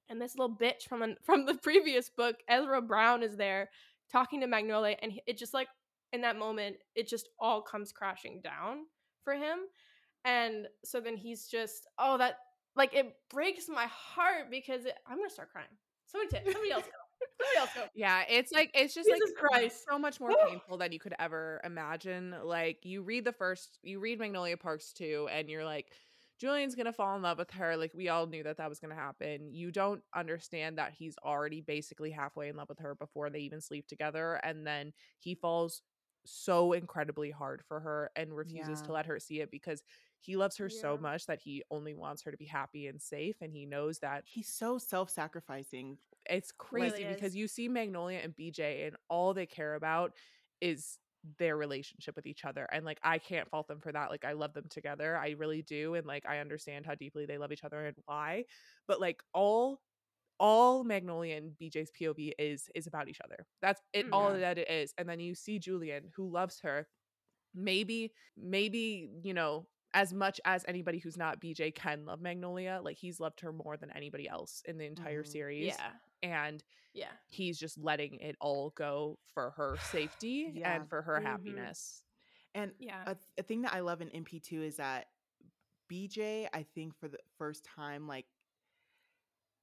[0.09, 3.69] and this little bitch from an, from the previous book, Ezra Brown is there
[4.11, 5.67] talking to Magnolia and it just like
[6.11, 8.85] in that moment, it just all comes crashing down
[9.23, 9.59] for him.
[10.25, 12.37] And so then he's just, oh, that
[12.75, 15.67] like it breaks my heart because it, I'm gonna start crying.
[16.05, 17.25] Somebody, t- somebody else go.
[17.41, 17.83] Somebody else go.
[17.95, 19.85] Yeah, it's like it's just Jesus like Christ.
[19.89, 22.35] so much more painful than you could ever imagine.
[22.43, 25.91] Like you read the first, you read Magnolia Parks 2 and you're like
[26.39, 27.75] Julian's to fall in love with her.
[27.75, 29.49] Like we all knew that that was to happen.
[29.53, 33.61] You don't understand that he's already basically halfway in love with her before they even
[33.61, 35.81] sleep together and then he falls
[36.25, 38.85] so incredibly hard for her and refuses Yeah.
[38.87, 39.83] to let her see it because
[40.21, 43.35] he loves her so much that he only wants her to be happy and safe
[43.41, 45.97] and he knows that He's so self-sacrificing.
[46.29, 50.13] it's crazy Really because you see Magnolia and BJ and all they care about
[50.61, 50.97] is
[51.37, 54.33] their relationship with each other and like I can't fault them for that like I
[54.33, 57.63] love them together I really do and like I understand how deeply they love each
[57.63, 58.45] other and why
[58.87, 59.81] but like all
[60.39, 64.39] all Magnolia and BJ's POV is is about each other that's it mm, all Yeah.
[64.39, 66.87] that it is and then you see Julian who loves her
[67.55, 72.97] maybe maybe you know as much as anybody who's not BJ can love Magnolia like
[72.97, 75.27] he's loved her more than anybody else in the entire Mhm.
[75.27, 75.91] series Yeah.
[76.21, 76.63] and
[76.93, 77.11] Yeah.
[77.27, 79.77] he's just letting it all go for her
[80.21, 80.75] safety Yeah.
[80.75, 81.23] and for her Mhm.
[81.23, 82.03] happiness.
[82.53, 83.03] And Yeah.
[83.05, 85.07] a, a thing that I love in MP2 is that
[85.87, 88.27] BJ, I think for the first time, like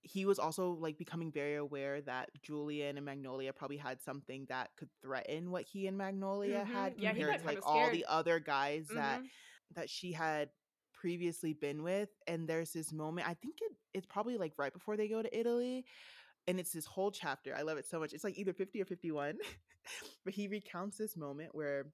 [0.02, 4.70] he was also like becoming very aware that Julian and Magnolia probably had something that
[4.76, 6.66] could threaten what he and Magnolia Mhm.
[6.72, 9.30] had Yeah, he compared got to like all the other guys that Mhm.
[9.74, 10.50] That she had
[10.92, 12.08] previously been with.
[12.26, 15.38] And there's this moment, I think it, it's probably like right before they go to
[15.38, 15.84] Italy.
[16.46, 17.54] And it's this whole chapter.
[17.56, 18.12] I love it so much.
[18.12, 19.36] It's like either 50 or 51.
[20.24, 21.86] but he recounts this moment where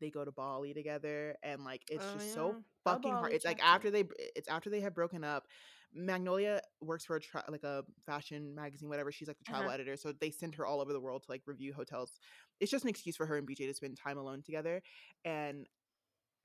[0.00, 2.34] they go to Bali together and like it's Oh, just yeah.
[2.34, 2.54] so
[2.84, 3.32] fucking hard.
[3.32, 4.04] It's like after they
[4.36, 5.46] it's after they have broken up.
[5.94, 9.10] Magnolia works for a tra- like a fashion magazine, whatever.
[9.10, 9.74] She's like the travel Uh-huh.
[9.74, 12.18] editor, so they send her all over the world to like review hotels.
[12.60, 14.82] It's just an excuse for her and BJ to spend time alone together.
[15.24, 15.66] And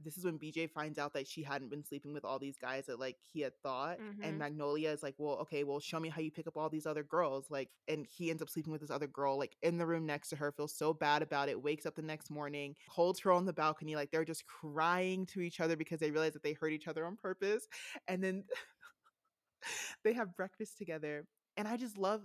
[0.04, 2.86] this is when BJ finds out that she hadn't been sleeping with all these guys
[2.88, 4.00] that like he had thought.
[4.00, 4.20] Mhm.
[4.24, 6.86] And Magnolia is like, well, okay, well, show me how you pick up all these
[6.86, 7.50] other girls.
[7.50, 10.30] Like, and he ends up sleeping with this other girl, like in the room next
[10.30, 13.46] to her, feels so bad about it, wakes up the next morning, holds her on
[13.46, 16.72] the balcony, like they're just crying to each other because they realize that they hurt
[16.74, 17.68] each other on purpose.
[18.08, 18.44] And then
[20.04, 21.26] they have breakfast together.
[21.58, 22.24] And I just love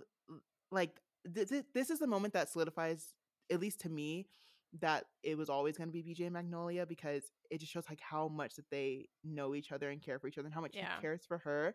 [0.71, 0.99] like
[1.33, 3.13] th- th- this is the moment that solidifies,
[3.51, 4.27] at least to me,
[4.79, 7.99] that it was always going to be BJ and Magnolia because it just shows like
[7.99, 10.75] how much that they know each other and care for each other and how much
[10.75, 10.95] Yeah.
[10.95, 11.73] he cares for her.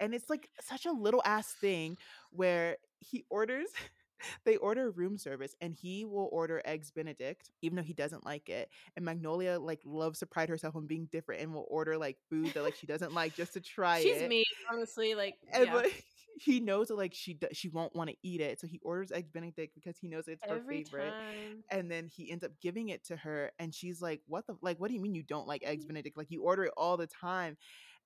[0.00, 1.96] And it's like such a little ass thing
[2.30, 3.68] where he orders
[4.44, 8.48] they order room service and he will order eggs benedict even though he doesn't like
[8.48, 12.16] it and magnolia like loves to pride herself on being different and will order like
[12.30, 15.14] food that like she doesn't like just to try She's it me, honestly.
[15.14, 15.74] Like, and yeah.
[15.74, 16.04] like,
[16.36, 19.30] he knows that like she she won't want to eat it, so he orders eggs
[19.30, 21.16] Benedict because he knows it's her favorite.
[21.18, 21.64] time.
[21.70, 24.78] And then he ends up giving it to her, and she's like, "What the like?
[24.80, 26.16] What do you mean you don't like eggs Benedict?
[26.16, 27.56] Like you order it all the time."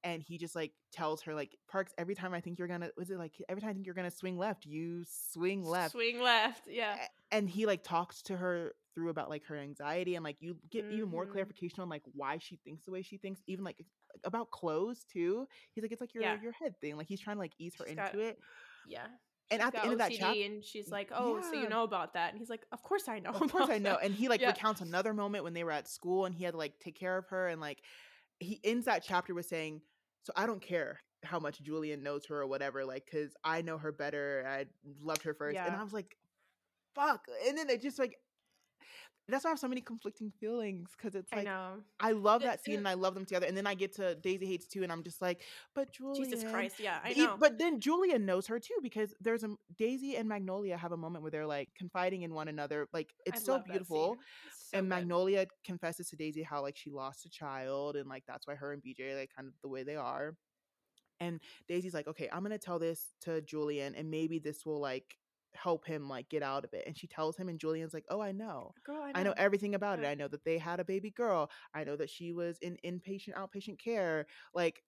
[0.05, 3.11] And he just like tells her like, "Parks, every time I think you're gonna was
[3.11, 6.67] it like every time I think you're gonna swing left, you swing left." Swing left.
[6.69, 6.99] Yeah.
[7.31, 10.87] And he like talks to her through about like her anxiety and like you get
[10.89, 11.27] even more Mhm.
[11.27, 13.85] clarification on like why she thinks the way she thinks even like
[14.25, 16.41] about clothes too he's like it's like your Yeah.
[16.43, 18.39] your head thing like he's trying to like ease her She's into got- it
[18.87, 19.07] Yeah.
[19.51, 21.83] and at the end of that OCD chapter and she's like, "Oh, so you know
[21.83, 24.15] about that?" And he's like, "Of course I know." of course i know that." and
[24.15, 24.49] he like Yeah.
[24.49, 27.17] recounts another moment when they were at school and he had to like take care
[27.17, 27.83] of her and like
[28.41, 29.81] he ends that chapter with saying
[30.23, 33.77] so i don't care how much julian knows her or whatever like because i know
[33.79, 34.67] her better i
[35.03, 36.17] loved her first and i was like
[36.95, 38.17] fuck and then it just like
[39.29, 41.75] that's why I have so many conflicting feelings because it's I like know.
[42.01, 43.47] I love that scene and I love them together.
[43.47, 45.43] And then I get to Daisy Haites too, and I'm just like,
[45.75, 46.25] but Julian.
[46.25, 46.81] Jesus Christ.
[46.81, 47.37] Yeah, I know.
[47.39, 51.23] But then Julian knows her too because there's a Daisy and Magnolia have a moment
[51.23, 52.89] where they're like confiding in one another.
[52.93, 54.17] Like I it's so beautiful.
[54.47, 54.95] It's so and good.
[54.95, 58.73] Magnolia confesses to Daisy how like she lost a child and like that's why her
[58.73, 60.37] and BJ are, like kind of the way they are.
[61.21, 65.17] And Daisy's like, okay, I'm gonna tell this to Julian, and maybe this will like
[65.55, 66.85] help him like get out of it.
[66.87, 68.73] And she tells him, and Julian's like, oh, I know.
[68.85, 69.21] Girl, I know.
[69.21, 70.07] I know everything about it.
[70.07, 71.51] I know that they had a baby girl.
[71.75, 74.27] I know that she was in inpatient, outpatient care.
[74.55, 74.83] Like,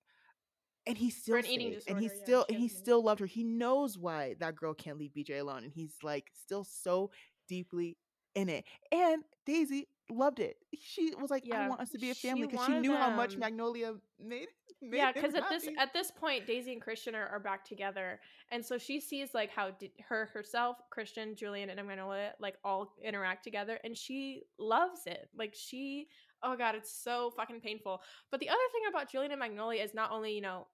[0.86, 3.26] and he still an eating stayed, and he yeah, still and he still loved her.
[3.26, 7.10] He knows why that girl can't leave BJ alone, and he's like still so
[7.48, 7.98] deeply
[8.34, 8.64] in it.
[8.90, 10.56] And Daisy loved it.
[10.80, 13.10] She was like, "I want us to be a family" because she wanted knew how
[13.10, 13.36] much.
[13.36, 14.48] Magnolia made.
[14.80, 18.18] Yeah because at this at this point daisy and christian are, are back together
[18.50, 22.94] and so she sees like how d- her herself christian julian and magnolia like all
[23.04, 25.28] interact together and she loves it.
[25.36, 26.08] Like she
[26.42, 28.00] oh god it's so fucking painful.
[28.30, 30.66] But the other thing about julian and magnolia is not only you know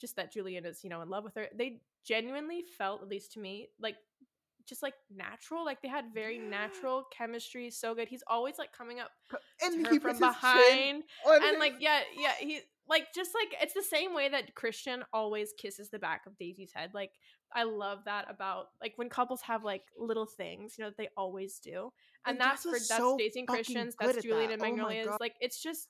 [0.00, 3.32] just that julian is you know in love with her they genuinely felt at least
[3.32, 3.96] to me like
[4.66, 5.62] just like natural.
[5.62, 6.48] Like they had very Yeah.
[6.48, 8.08] natural chemistry so good.
[8.08, 9.10] He's always like coming up
[9.62, 12.60] and to her he from puts his chin behind and his- like yeah yeah he
[12.88, 16.72] like just like it's the same way that christian always kisses the back of daisy's
[16.74, 17.12] head like
[17.54, 21.08] i love that about like when couples have like little things you know that they
[21.16, 21.90] always do
[22.26, 24.54] and, And that's for that's so daisy and christian's that's at julian that.
[24.54, 25.18] and Oh magnolia's God.
[25.20, 25.88] like it's just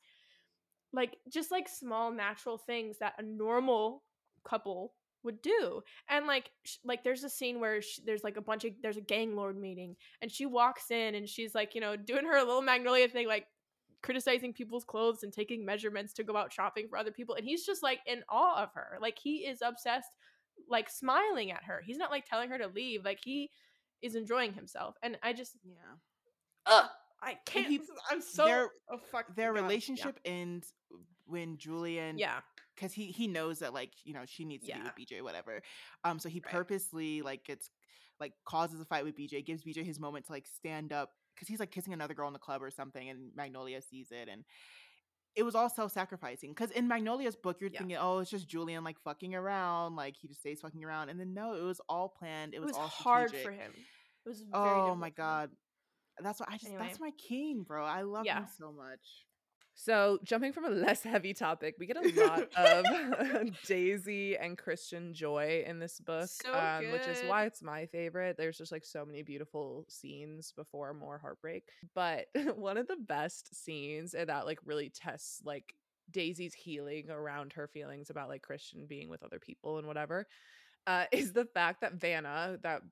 [0.93, 4.03] like just like small natural things that a normal
[4.45, 4.93] couple
[5.25, 5.81] would do
[6.11, 8.99] and like sh- like there's a scene where sh- there's like a bunch of there's
[8.99, 12.39] a gang lord meeting and she walks in and she's like you know doing her
[12.41, 13.47] little magnolia thing like
[14.05, 17.65] criticizing people's clothes and taking measurements to go out shopping for other people and he's
[17.65, 20.11] just like in awe of her like he is obsessed
[20.69, 23.51] like smiling at her he's not like telling her to leave like he
[24.03, 25.73] is enjoying himself and i just yeah.
[26.67, 26.85] ugh,
[27.23, 29.59] i can't he- i'm so their- oh fuck Their God.
[29.61, 29.63] Yeah.
[29.63, 30.75] relationship ends
[31.27, 32.41] when Julian yeah
[32.77, 34.79] because he he knows that like you know she needs to Yeah.
[34.79, 35.63] be with BJ whatever.
[36.05, 36.53] Um, so he Right.
[36.53, 37.71] purposely like gets
[38.21, 41.48] like causes a fight with BJ, gives BJ his moment to like stand up because
[41.48, 44.44] he's like kissing another girl in the club or something, and Magnolia sees it and.
[45.36, 47.81] It was all self-sacrificing because in Magnolia's book, you're Yeah.
[47.81, 51.19] thinking, "Oh, it's just Julian like fucking around, like he just stays fucking around." And
[51.19, 52.55] then no, it was all planned.
[52.55, 53.52] It it was, was, all hard strategic.
[53.52, 53.73] for him
[54.24, 55.51] it was very Oh my god,
[56.20, 56.66] that's what I just.
[56.66, 56.85] Anyway.
[56.86, 57.85] That's my king, bro.
[57.85, 58.40] I love Yeah.
[58.40, 59.27] him so much.
[59.75, 65.13] So, jumping from a less heavy topic, we get a lot of Daisy and Christian
[65.13, 68.37] joy in this book, So um, which is why it's my favorite.
[68.37, 71.65] There's just like so many beautiful scenes before more heartbreak.
[71.95, 72.27] But
[72.57, 75.75] one of the best scenes and that like really tests like
[76.11, 80.27] Daisy's healing around her feelings about like Christian being with other people and whatever
[80.87, 82.83] uh, is the fact that Vanna, that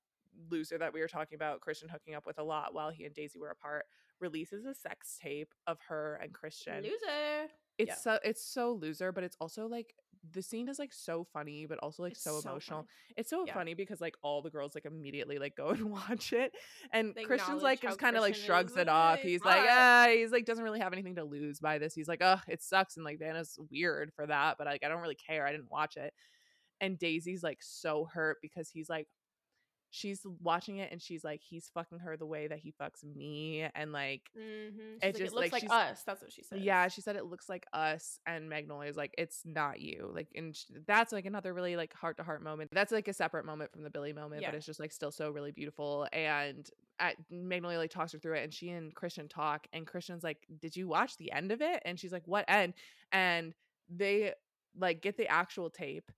[0.51, 3.15] loser that we were talking about, Christian hooking up with a lot while he and
[3.15, 3.87] Daisy were apart,
[4.23, 6.83] releases a sex tape of her and Christian.
[6.83, 7.95] loser It's Yeah.
[7.97, 9.95] so it's so loser, but it's also like
[10.31, 12.81] the scene is like so funny, but also like so so emotional.
[12.81, 12.89] funny.
[13.17, 13.55] It's so Yeah.
[13.55, 16.53] funny because like all the girls like immediately like go and watch it,
[16.93, 19.21] and They Christian's like just kind of like shrugs it off.
[19.21, 21.93] He's like, ah, he's like doesn't really have anything to lose by this.
[21.95, 25.01] He's like, oh, it sucks, and like Vanna's weird for that, but like I don't
[25.03, 25.45] really care.
[25.47, 26.15] I didn't watch it,
[26.81, 29.09] and Daisy's like so hurt because he's like.
[29.95, 33.69] She's watching it and she's like, he's fucking her the way that he fucks me.
[33.75, 34.97] And like, mm-hmm.
[35.03, 37.27] It it, just, looks like, like, us that's what she said yeah, she said it
[37.27, 40.11] looks like us, and Magnolia's like, it's not you.
[40.15, 42.71] Like, and sh- that's like another really like heart to heart moment.
[42.73, 45.29] That's like a separate moment from the Billy moment, but it's just like still so
[45.31, 46.09] really beautiful.
[46.11, 50.25] And at, Magnolia like talks her through it, and she and Christian talk, and Christian's
[50.25, 51.83] like, did you watch the end of it?
[51.85, 52.73] And she's like, what end?
[53.13, 53.53] And
[53.95, 54.33] they
[54.79, 56.11] like get the actual tape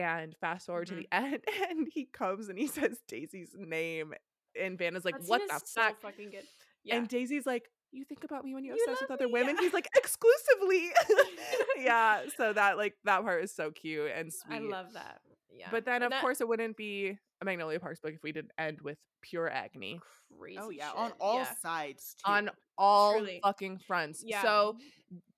[0.00, 1.02] and fast forward to mm-hmm.
[1.02, 1.38] the end,
[1.70, 4.14] and he comes and he says Daisy's name,
[4.60, 5.90] and Vanna's like, That what the is fuck?
[6.00, 6.44] so fucking good
[6.84, 9.32] yeah And Daisy's like, you think about me when you You obsess with other me,
[9.34, 9.56] women?
[9.56, 9.62] yeah.
[9.62, 10.90] He's like, exclusively.
[11.78, 12.22] yeah.
[12.36, 14.56] So that like that part is so cute and sweet.
[14.56, 15.20] i love that
[15.54, 18.22] yeah But then And of that course it wouldn't be a Magnolia Parks book if
[18.22, 20.00] we didn't end with pure agony
[20.38, 20.96] crazy Oh yeah, shit.
[20.98, 21.54] on all yeah.
[21.60, 22.32] sides too.
[22.32, 23.40] on all Truly.
[23.44, 24.22] fucking fronts.
[24.26, 24.76] yeah So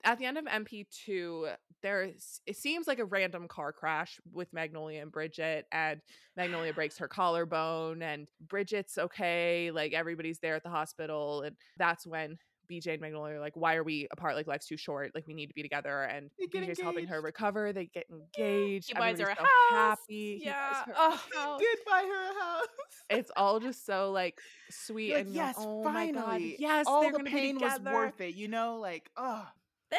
[0.04, 1.54] at the end of MP2,
[1.84, 6.00] there's it seems like a random car crash with Magnolia and Bridget, and
[6.36, 9.70] Magnolia breaks her collarbone, and Bridget's okay.
[9.70, 12.38] Like everybody's there at the hospital, and that's when
[12.70, 14.34] BJ and Magnolia are like, "Why are we apart?
[14.34, 15.12] Like life's too short.
[15.14, 17.74] Like we need to be together." And BJ's helping her recover.
[17.74, 18.88] They get engaged.
[18.88, 19.98] he buys her a Everybody's house so happy.
[20.08, 21.60] He buys yeah her a oh house.
[21.60, 22.66] did buy her a house.
[23.10, 24.38] It's all just so like
[24.70, 26.12] sweet like, and like, yes, oh finally.
[26.14, 28.34] my god, yes, all the pain was worth it.
[28.34, 29.46] You know, like oh,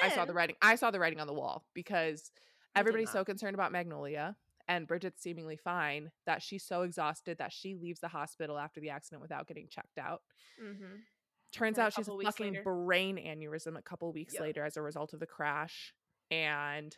[0.04, 0.56] I saw the writing.
[0.62, 2.32] I saw the writing on the wall because
[2.76, 4.36] everybody's so concerned about Magnolia
[4.68, 8.90] and Bridget's seemingly fine that she's so exhausted that she leaves the hospital after the
[8.90, 10.24] accident without getting checked out.
[10.62, 11.04] Mhm.
[11.52, 14.42] Turns And a out she's a fucking later- brain aneurysm a couple weeks Yep.
[14.42, 15.94] later as a result of the crash
[16.32, 16.98] and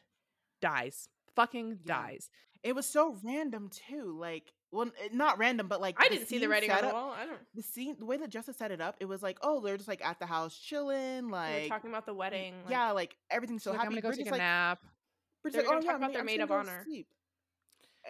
[0.62, 1.10] dies.
[1.36, 2.02] Fucking Yeah.
[2.02, 2.30] dies.
[2.64, 4.18] it was so random too.
[4.18, 7.16] Like, well, eh, not random, but like i didn't see the writing on the wall
[7.18, 9.62] i don't The scene, the way that Justice set it up, it was like, oh,
[9.62, 13.16] they're just like at the house chilling, like talking about the wedding like, yeah, like
[13.30, 14.80] everything's so like, I'm gonna go Bridget's take a like, nap.
[15.42, 16.82] Bridget's They were like, oh talk yeah, about their maid of honor.
[16.86, 17.08] sleep.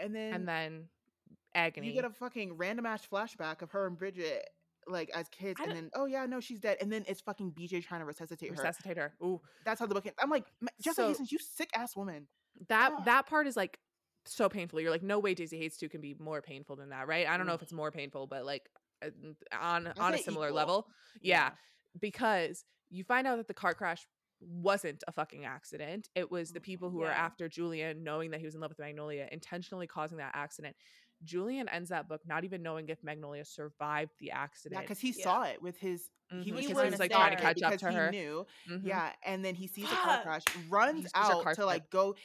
[0.02, 0.84] And then, And then
[1.56, 1.88] agony.
[1.88, 4.48] you get a fucking random ass flashback of her and Bridget
[4.90, 7.84] like as kids, and then oh yeah, no, she's dead, and then it's fucking BJ
[7.84, 8.56] trying to resuscitate her.
[8.56, 9.14] resuscitate her.
[9.22, 9.42] Ooh.
[9.66, 10.18] That's how the book ends.
[10.22, 12.28] I'm like, "Ma- Jessica So- Hastings, you sick ass woman.
[12.70, 13.06] that Ugh.
[13.06, 13.80] that part is like
[14.36, 14.80] so painful.
[14.82, 17.28] You're like, no way, Daisy Haites two can be more painful than that, right?
[17.28, 18.70] I don't know if it's more painful, but like
[19.02, 19.10] uh,
[19.54, 20.56] on I'd on a similar equal.
[20.56, 20.88] level,
[21.22, 21.52] yeah.
[22.00, 24.08] Because you find out that the car crash
[24.40, 26.10] wasn't a fucking accident.
[26.16, 28.80] It was the people who were after Julian, knowing that he was in love with
[28.80, 30.76] Magnolia, intentionally causing that accident.
[31.24, 34.78] Julian ends that book not even knowing if Magnolia survived the accident.
[34.78, 35.24] Yeah, because he Yeah.
[35.24, 36.12] saw it with his.
[36.32, 38.12] Mhm, He was, he was, like, trying to catch up to he her.
[38.12, 38.86] Knew, Mhm.
[38.86, 42.16] Yeah, and then he sees a car crash, runs out to like go,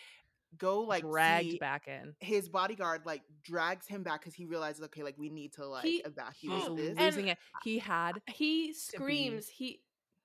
[0.58, 2.14] go like dragged see back in.
[2.20, 5.84] his bodyguard like drags him back because he realizes okay like we need to like
[5.84, 6.88] He- He evacuate was this.
[6.90, 7.38] And- losing it.
[7.64, 9.80] He had he screams he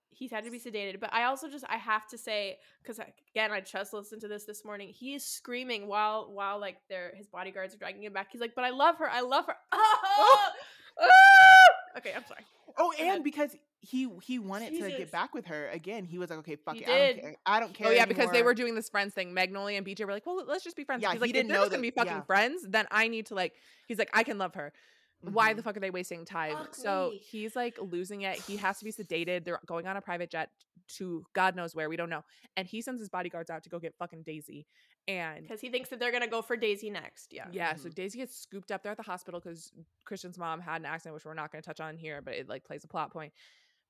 [0.10, 3.00] he's had to be sedated but i also just i have to say because
[3.34, 7.14] again i just listened to this this morning he is screaming while while like their
[7.16, 9.56] his bodyguards are dragging him back he's like but i love her i love her
[9.72, 10.52] Ah!
[11.00, 11.98] Ah!
[12.00, 12.44] okay i'm sorry
[12.80, 16.40] oh, and because he he wanted to get back with her again, he was like,
[16.40, 17.36] okay, fuck He it, I don't care.
[17.46, 17.88] I don't care.
[17.88, 19.34] Oh yeah, because they were doing this friends thing.
[19.34, 21.52] Magnolia and BJ were like, "Well, let's just be friends." Yeah, he's he like, didn't
[21.52, 22.22] "If know gonna that- be fucking yeah.
[22.22, 23.54] friends, then I need to like."
[23.88, 24.74] He's like, "I can love her.
[25.22, 25.66] Why the Mhm.
[25.66, 27.18] fuck are they wasting time?" Fuck so me.
[27.20, 28.40] he's like losing it.
[28.40, 29.46] He has to be sedated.
[29.46, 30.50] They're going on a private jet
[30.98, 31.88] to God knows where.
[31.90, 32.24] We don't know.
[32.56, 34.66] And he sends his bodyguards out to go get fucking Daisy.
[35.10, 37.96] And because he thinks that they're gonna go for daisy next yeah yeah, so Mhm.
[37.96, 39.72] Daisy gets scooped up there at the hospital because
[40.04, 42.50] Christian's mom had an accident, which we're not going to touch on here, but it
[42.50, 43.32] like plays a plot point.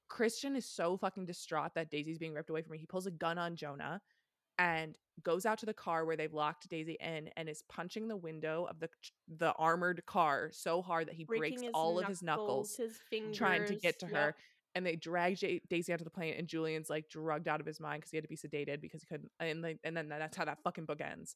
[0.09, 2.79] Christian is so fucking distraught that Daisy's being ripped away from him.
[2.79, 4.01] He pulls a gun on Jonah
[4.59, 8.17] and goes out to the car where they've locked Daisy in and is punching the
[8.17, 8.89] window of the
[9.27, 13.38] the armored car so hard that he breaking breaks all of his knuckles his fingers
[13.38, 14.15] trying to get to Yep.
[14.15, 14.35] her.
[14.75, 17.79] And they drag J- Daisy onto the plane, and Julian's like drugged out of his
[17.79, 19.31] mind because he had to be sedated because he couldn't.
[19.39, 21.35] And like, and then that's how that fucking book ends.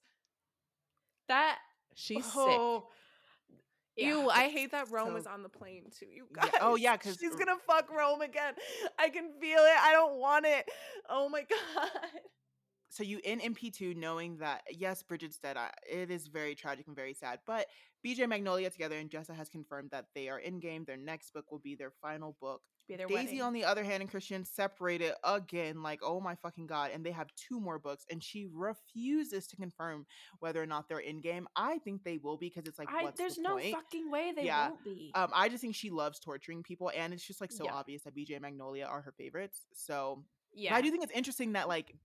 [1.28, 1.58] that
[1.96, 2.34] She's sick.
[2.36, 2.88] Oh,
[3.96, 4.08] yeah.
[4.10, 6.06] Ew, I hate that Rome so- is on the plane too.
[6.08, 6.52] You Yeah, guys.
[6.62, 8.54] oh, yeah, 'cause she's gonna fuck Rome again.
[8.98, 9.78] I can feel it.
[9.80, 10.70] I don't want it.
[11.10, 11.42] Oh my
[11.76, 11.90] god.
[12.90, 15.58] so you in MP2 knowing that yes, Bridget's dead.
[15.58, 17.40] I, it is very tragic and very sad.
[17.46, 17.68] But
[18.06, 20.86] BJ Magnolia together and Jessa has confirmed that they are endgame.
[20.86, 22.62] Their next book will be their final book.
[22.88, 23.42] be their Daisy, wedding.
[23.44, 25.84] on the other hand, and Christian separated again.
[25.84, 26.92] Like, oh my fucking god!
[26.94, 30.06] And they have two more books, and she refuses to confirm
[30.40, 31.46] whether or not they're endgame.
[31.56, 33.76] I think they will be because it's like, I, there's the no point?
[33.76, 37.14] fucking way they Yeah, won't be Um, I just think she loves torturing people, and
[37.14, 37.74] it's just like so Yeah.
[37.74, 39.66] obvious that BJ and Magnolia are her favorites.
[39.74, 40.24] So
[40.54, 41.96] but yeah I do think it's interesting that like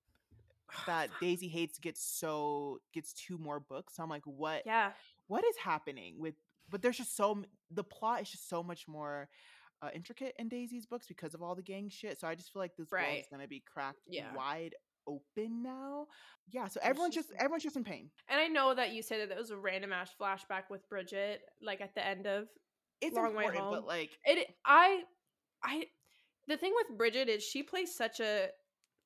[0.86, 3.94] that Daisy Haites gets so gets two more books.
[3.97, 4.93] So I'm like, what yeah
[5.28, 6.35] what is happening with?
[6.69, 9.28] But there's just so the plot is just so much more
[9.82, 12.19] uh, intricate in Daisy's books because of all the gang shit.
[12.19, 14.35] So I just feel like this world is gonna be cracked Yeah.
[14.35, 14.74] wide
[15.07, 16.07] open now.
[16.51, 16.66] Yeah.
[16.69, 18.11] So everyone's just- everyone's just in pain.
[18.28, 21.43] and i know that you said that that was a random ass flashback with bridget
[21.62, 22.48] like at the end of
[23.01, 25.05] It's Long way important, but like it i
[25.62, 25.86] i
[26.48, 28.48] the thing with bridget is she plays such a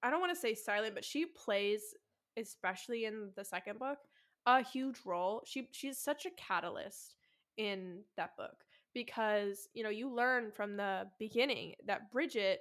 [0.03, 1.95] i don't want to say silent but she plays
[2.39, 3.99] especially in the second book
[4.47, 7.15] a huge role she she's such a catalyst
[7.57, 8.65] in that book
[8.95, 12.61] because you know you learn from the beginning that bridget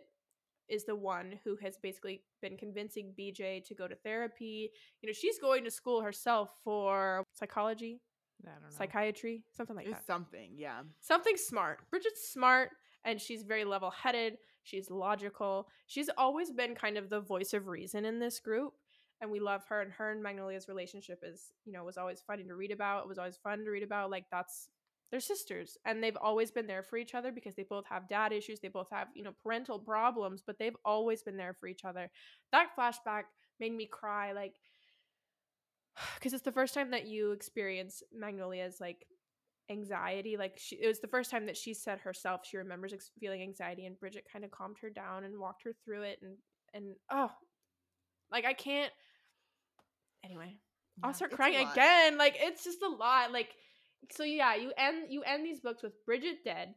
[0.67, 4.69] is the one who has basically been convincing bj to go to therapy
[5.01, 8.01] you know she's going to school herself for psychology
[8.45, 8.69] I don't know.
[8.69, 10.51] psychiatry something like it's that something.
[10.55, 10.81] Yeah.
[11.01, 11.79] something smart.
[11.89, 12.69] Bridget's smart
[13.05, 14.37] and she's very level headed.
[14.63, 15.67] She's logical.
[15.87, 18.73] She's always been kind of the voice of reason in this group.
[19.21, 19.81] And we love her.
[19.81, 23.03] And her and Magnolia's relationship is, you know, was always funny to read about.
[23.03, 24.11] It was always fun to read about.
[24.11, 24.69] Like, that's,
[25.11, 25.77] they're sisters.
[25.85, 28.59] And they've always been there for each other because they both have dad issues.
[28.59, 32.09] They both have, you know, parental problems, but they've always been there for each other.
[32.51, 33.23] That flashback
[33.59, 34.31] made me cry.
[34.31, 34.55] Like,
[36.15, 39.05] because it's the first time that you experience Magnolia's like
[39.69, 43.11] anxiety like she it was the first time that she said herself she remembers ex-
[43.19, 46.37] feeling anxiety and bridget kind of calmed her down and walked her through it and
[46.73, 47.29] and oh
[48.31, 48.91] like i can't
[50.23, 50.55] anyway
[51.03, 53.49] i'll start crying again like it's just a lot like
[54.11, 56.73] so yeah you end you end these books with bridget dead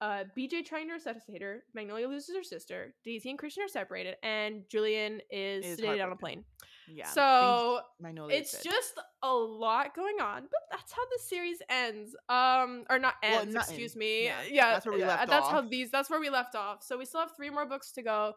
[0.00, 4.16] uh bj trying to resuscitate her magnolia loses her sister daisy and christian are separated
[4.22, 6.44] and julian is, Is sedated on a plane
[6.88, 7.06] Yeah.
[7.08, 12.14] so Magnolia it's just a lot going on, but that's how the series ends.
[12.28, 13.54] Um, or not Well, ends.
[13.54, 13.96] not excuse ends.
[13.96, 14.24] me.
[14.26, 15.90] Yeah, Yeah, that's where we uh, left That's how these.
[15.90, 16.82] That's where we left off.
[16.82, 18.34] So we still have three more books to go.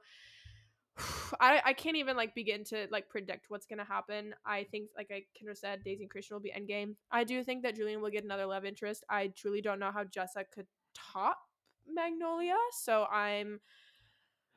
[1.40, 4.34] I I can't even like begin to like predict what's gonna happen.
[4.46, 6.96] I think like I Kendra said, Daisy and Christian will be endgame.
[7.12, 9.04] I do think that Julian will get another love interest.
[9.10, 11.38] I truly don't know how Jessa could top
[11.92, 13.60] Magnolia, so I'm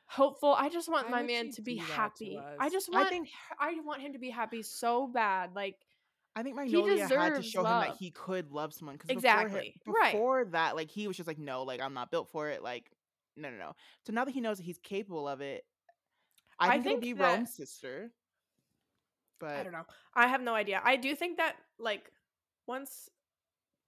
[0.06, 0.55] hopeful.
[0.55, 2.40] I just want Why my man to be that to happy.
[2.59, 2.73] I us?
[2.73, 3.28] just I think-
[3.59, 5.51] I want him to be happy so bad.
[5.55, 5.77] Like
[6.35, 9.94] I think Magnolia had to show him that he could love someone because Exactly, Before,
[10.01, 10.12] right.
[10.12, 12.62] before that, like he was just like, no, like I'm not built for it.
[12.62, 12.90] Like,
[13.36, 13.73] no, no, no.
[14.06, 15.64] So now that he knows that he's capable of it,
[16.62, 18.12] I I think, think it'll be that- Rome's sister.
[19.40, 19.86] But I don't know.
[20.14, 20.80] I have no idea.
[20.84, 22.12] I do think that like
[22.66, 23.09] once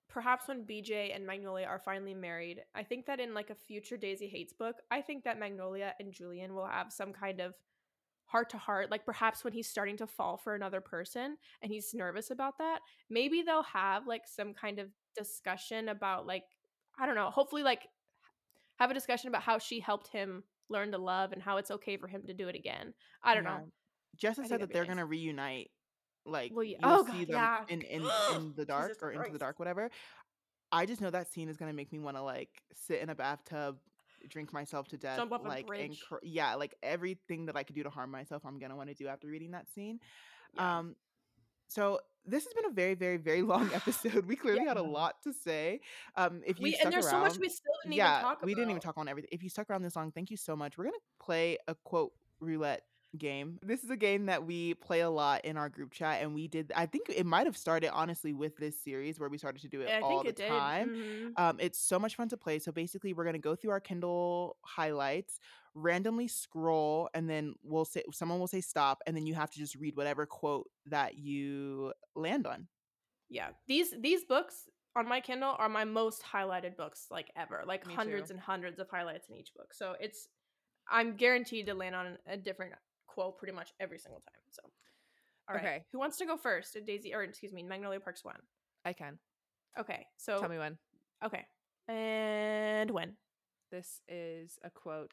[0.09, 3.97] perhaps when BJ and Magnolia are finally married, I think that in like a future
[3.97, 7.55] Daisy Haites book, I think that Magnolia and Julian will have some kind of
[8.27, 11.93] heart to heart like perhaps when he's starting to fall for another person and he's
[11.93, 12.81] nervous about that
[13.11, 16.45] maybe they'll have like some kind of discussion about like
[16.99, 17.87] i don't know hopefully like
[18.77, 21.97] have a discussion about how she helped him learn to love and how it's okay
[21.97, 22.93] for him to do it again
[23.23, 23.59] i don't Yeah.
[23.59, 23.73] know
[24.17, 24.89] Jessa think said that they're nice.
[24.91, 25.71] gonna reunite.
[26.25, 27.65] Like Well, yeah- oh, see God, them yeah.
[27.69, 29.91] in in in the dark Jesus or into the dark, whatever.
[30.71, 33.15] I just know that scene is gonna make me want to like sit in a
[33.17, 33.77] bathtub,
[34.29, 37.65] drink myself to death, Jump off a like and cr- yeah, like everything that I
[37.65, 39.99] could do to harm myself, I'm gonna want to do after reading that scene.
[40.57, 40.95] Um,
[41.69, 44.27] so this has been a very, very, very long episode.
[44.27, 45.81] We clearly had a lot to say.
[46.17, 48.23] Um, if you we, stuck and there's around, so much we still didn't yeah, even
[48.23, 49.31] talk about we didn't even talk on everything.
[49.33, 50.79] If you stuck around this long, thank you so much.
[50.79, 52.83] We're gonna play a quote roulette
[53.19, 53.59] game.
[53.63, 56.49] This is a game that we play a lot in our group chat, and we
[56.49, 56.73] did.
[56.75, 59.81] I think it might have started honestly with this series where we started to do
[59.83, 60.91] it Yeah, all the it time.
[60.91, 61.33] Mhm.
[61.39, 62.59] Um, it's so much fun to play.
[62.59, 65.41] So basically, we're gonna go through our Kindle highlights,
[65.75, 69.59] randomly scroll, and then we'll say someone will say stop, and then you have to
[69.59, 72.69] just read whatever quote that you land on.
[73.31, 77.87] yeah these these books on my kindle are my most highlighted books like ever like
[77.87, 78.35] Me hundreds too.
[78.35, 80.29] and hundreds of highlights in each book so it's
[80.89, 82.75] i'm guaranteed to land on a different
[83.15, 84.63] quote pretty much every single time so
[85.49, 85.85] all right Okay.
[85.93, 88.41] who wants to go first daisy or excuse me magnolia parks one
[88.85, 89.19] I can.
[89.79, 90.77] okay so Tell me when.
[91.25, 91.45] okay
[91.89, 93.17] and when
[93.71, 95.13] This is a quote.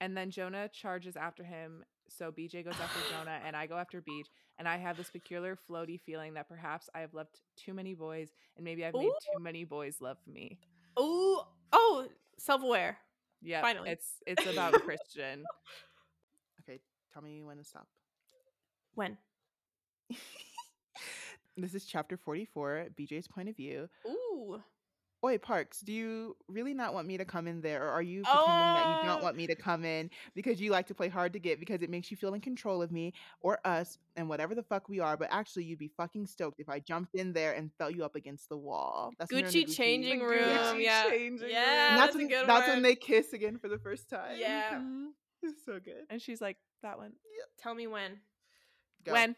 [0.00, 1.84] And then Jonah charges after him.
[2.08, 4.26] So BJ goes after Jonah, and I go after Beej.
[4.58, 8.28] And I have this peculiar floaty feeling that perhaps I have loved too many boys,
[8.56, 10.58] and maybe I've made too many boys love me.
[10.96, 12.06] oh oh
[12.38, 12.96] self-aware
[13.42, 13.90] Yeah, Finally.
[13.90, 15.44] it's it's about Christian.
[17.08, 17.86] Okay, tell me when to stop.
[18.94, 19.16] when
[21.56, 23.88] this is chapter 44, BJ's point of view.
[24.06, 24.60] ooh
[25.24, 27.82] Oi, Parks, do you really not want me to come in there?
[27.82, 29.24] Or are you pretending that you don't Oh.
[29.24, 31.90] want me to come in because you like to play hard to get because it
[31.90, 35.16] makes you feel in control of me or us and whatever the fuck we are?
[35.16, 38.14] But actually, you'd be fucking stoked if I jumped in there and felt you up
[38.14, 39.10] against the wall.
[39.18, 40.38] That's when they're in Gucci changing room.
[40.38, 41.90] Gucci yeah, changing yeah, room.
[41.90, 44.36] And that's, that's, a when, good that's when they kiss again for the first time.
[44.38, 44.74] Yeah.
[44.78, 45.06] Mhm.
[45.42, 46.04] It's so good.
[46.10, 47.12] And she's like, that one.
[47.58, 48.18] Tell me when.
[49.04, 49.12] Go.
[49.12, 49.36] When?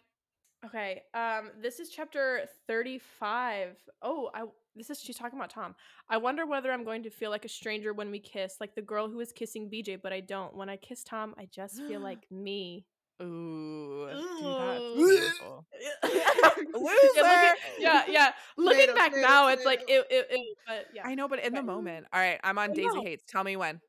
[0.64, 1.02] Okay.
[1.14, 1.50] Um.
[1.60, 3.76] This is chapter thirty-five.
[4.02, 4.44] Oh, I.
[4.76, 5.74] This is she's talking about Tom.
[6.08, 8.82] I wonder whether I'm going to feel like a stranger when we kiss, like the
[8.82, 10.54] girl who was kissing BJ, but I don't.
[10.56, 12.86] When I kiss Tom, I just feel like me.
[13.22, 14.08] Ooh.
[14.10, 15.06] Dude, Ooh.
[15.10, 15.66] that's painful.
[16.02, 18.32] yeah, looking, yeah, yeah.
[18.56, 20.04] Looking Tomato, back tomato, now, it's like tomato.
[20.10, 21.06] ew, ew, ew, but yeah.
[21.06, 22.06] I know, but in the moment.
[22.12, 23.02] All right, I'm on I Daisy know.
[23.02, 23.24] Haites.
[23.28, 23.80] Tell me when.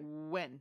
[0.00, 0.60] When?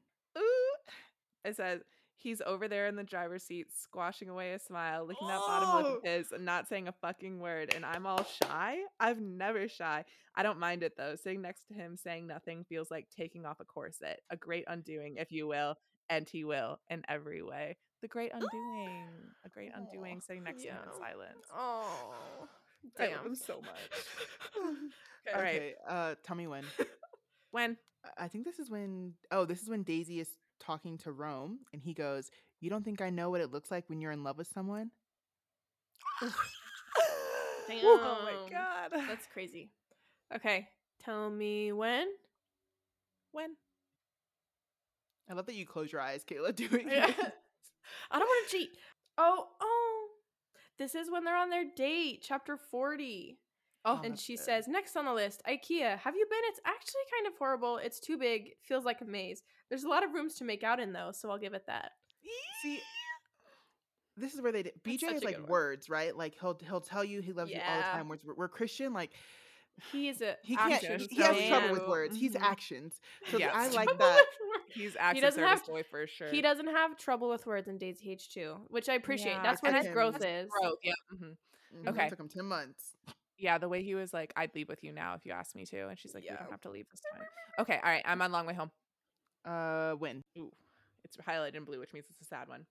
[1.45, 1.81] It says
[2.17, 5.85] he's over there in the driver's seat, squashing away a smile, licking that bottom lip
[5.93, 5.97] Oh.
[5.97, 7.73] of his, and not saying a fucking word.
[7.75, 8.79] And I'm all shy.
[8.99, 10.03] I've never shy.
[10.35, 11.15] I don't mind it though.
[11.15, 14.21] Sitting next to him, saying nothing, feels like taking off a corset.
[14.29, 15.75] A great undoing, if you will,
[16.09, 17.77] and he will in every way.
[18.01, 19.07] The great undoing.
[19.45, 20.19] A great undoing.
[20.21, 21.45] Sitting next to him in silence.
[21.55, 22.47] Oh,
[22.99, 23.17] I damn.
[23.17, 24.65] love him so much.
[25.27, 25.35] Okay.
[25.35, 25.55] All right.
[25.55, 26.63] Okay, uh, tell me when.
[27.51, 27.77] When?
[28.17, 29.13] I think this is when.
[29.31, 30.29] Oh, this is when Daisy is
[30.59, 32.29] talking to Rome, and he goes,
[32.59, 34.91] "You don't think I know what it looks like when you're in love with someone?"
[37.69, 38.91] Oh my god.
[39.07, 39.71] That's crazy.
[40.35, 40.67] Okay,
[41.03, 42.07] tell me when.
[43.31, 43.55] when.
[45.29, 47.07] I love that you close your eyes, Kayla, doing Yeah.
[47.07, 47.17] this.
[48.11, 48.69] I don't want to cheat.
[49.17, 50.07] Oh, oh.
[50.77, 53.39] This is when they're on their date, chapter 40.
[53.85, 54.43] Oh, and she good.
[54.43, 55.97] says, Next on the list, IKEA.
[55.99, 56.39] Have you been?
[56.45, 57.77] It's actually kind of horrible.
[57.77, 58.49] It's too big.
[58.63, 59.43] Feels like a maze.
[59.69, 61.91] There's a lot of rooms to make out in, though, so I'll give it that.
[62.63, 62.79] See,
[64.17, 64.73] this is where they did.
[64.83, 66.15] That's BJ is like words, right?
[66.15, 68.07] Like he'll he'll tell you he loves you all the time.
[68.09, 68.23] Words.
[68.25, 69.11] we're, we're Christian, like
[69.91, 70.37] He is a.
[70.43, 70.73] he can't.
[70.73, 71.49] actions He has man.
[71.49, 72.17] trouble with words.
[72.17, 72.41] He's Mhm.
[72.41, 72.99] actions.
[73.29, 73.51] So Yes.
[73.53, 74.25] I like that.
[74.69, 76.29] He's acts of doesn't service have- boy for sure.
[76.29, 79.33] He doesn't have trouble with words in Daisy H too, which I appreciate.
[79.33, 80.49] Yeah, That's where his growth that's is.
[80.61, 80.93] Growth, yeah.
[81.11, 81.25] hmm
[81.75, 82.05] Mhm, Okay.
[82.05, 82.95] It took him ten months.
[83.37, 85.65] Yeah, the way he was like, I'd leave with you now if you asked me
[85.65, 85.87] to.
[85.87, 86.37] And she's like, You Yeah.
[86.37, 87.23] don't have to leave this time.
[87.59, 88.03] Okay, all right.
[88.05, 88.71] I'm on long way home.
[89.45, 90.23] Uh, when?
[90.37, 90.51] Ooh,
[91.03, 92.65] it's highlighted in blue, which means it's a sad one.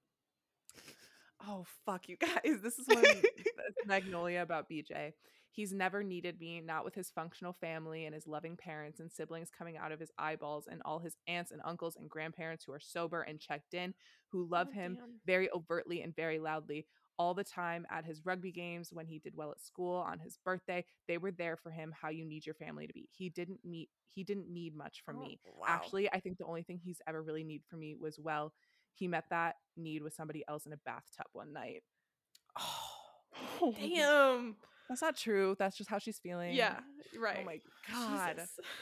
[1.47, 2.61] Oh fuck you guys.
[2.63, 2.87] This is
[3.57, 5.13] that's Magnolia about BJ.
[5.51, 9.51] He's never needed me, not with his functional family and his loving parents and siblings
[9.57, 12.81] coming out of his eyeballs and all his aunts and uncles and grandparents who are
[12.81, 13.95] sober and checked in,
[14.29, 16.87] who love Oh, him very overtly and very loudly
[17.19, 20.39] all the time at his rugby games when he did well at school on his
[20.45, 23.61] birthday they were there for him how you need your family to be he didn't
[23.65, 25.67] meet he didn't need much from Oh, me wow.
[25.69, 28.53] actually i think the only thing he's ever really need from me was well
[28.95, 31.83] he met that need with somebody else in a bathtub one night
[32.59, 34.57] Oh, damn.
[34.89, 36.79] that's not true that's just how she's feeling Yeah,
[37.19, 37.39] right.
[37.41, 37.61] oh my
[37.91, 38.41] god.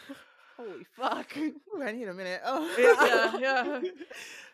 [0.65, 1.37] Holy fuck.
[1.37, 2.41] Ooh, I need a minute.
[2.45, 2.69] Oh,
[3.41, 3.81] Yeah, yeah.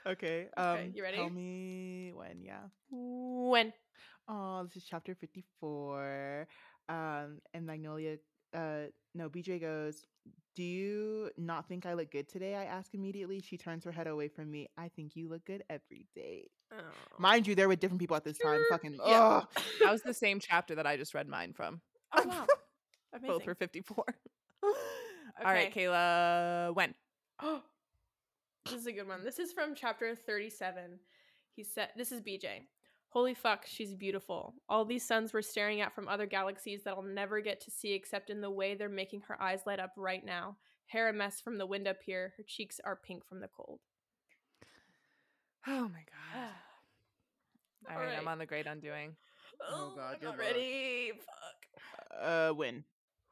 [0.06, 0.46] okay.
[0.56, 1.16] Um, you ready?
[1.16, 2.42] Tell me when.
[2.42, 2.60] Yeah.
[2.90, 3.72] When?
[4.28, 6.46] Oh, this is chapter fifty-four.
[6.88, 8.16] Um, and Magnolia.
[8.54, 9.28] Uh, no.
[9.28, 10.04] BJ goes.
[10.56, 12.56] Do you not think I look good today?
[12.56, 13.40] I ask immediately.
[13.40, 14.68] She turns her head away from me.
[14.76, 16.48] I think you look good every day.
[16.72, 16.76] Oh.
[17.18, 18.60] Mind you, there were different people at this time.
[18.68, 18.98] Fucking.
[19.06, 19.42] Yeah.
[19.42, 19.46] ugh.
[19.80, 21.80] That was the same chapter that I just read mine from.
[22.16, 22.46] Oh, wow.
[23.26, 24.04] Both were 54.
[25.44, 26.94] All right, Kayla, when?
[27.40, 27.62] Oh,
[28.64, 29.24] this is a good one.
[29.24, 30.98] This is from chapter 37.
[31.54, 32.62] He said, This is BJ.
[33.10, 34.54] Holy fuck, she's beautiful.
[34.68, 37.94] All these suns we're staring at from other galaxies that I'll never get to see
[37.94, 40.56] except in the way they're making her eyes light up right now.
[40.86, 42.34] Hair a mess from the wind up here.
[42.36, 43.80] Her cheeks are pink from the cold.
[45.66, 46.50] Oh my god.
[47.90, 49.16] All right, I'm on the great undoing.
[49.70, 50.38] Oh, God, I'm not luck.
[50.38, 51.12] ready.
[51.12, 52.22] Fuck.
[52.22, 52.84] Uh, when?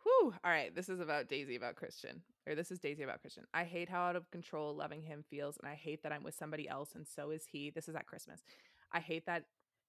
[0.06, 0.32] Whew.
[0.44, 2.22] All right, this is about Daisy about Christian.
[2.46, 3.42] Or this is Daisy about Christian.
[3.52, 6.36] I hate how out of control loving him feels, and I hate that I'm with
[6.36, 7.70] somebody else, and so is he.
[7.70, 8.40] This is at Christmas.
[8.92, 9.46] I hate that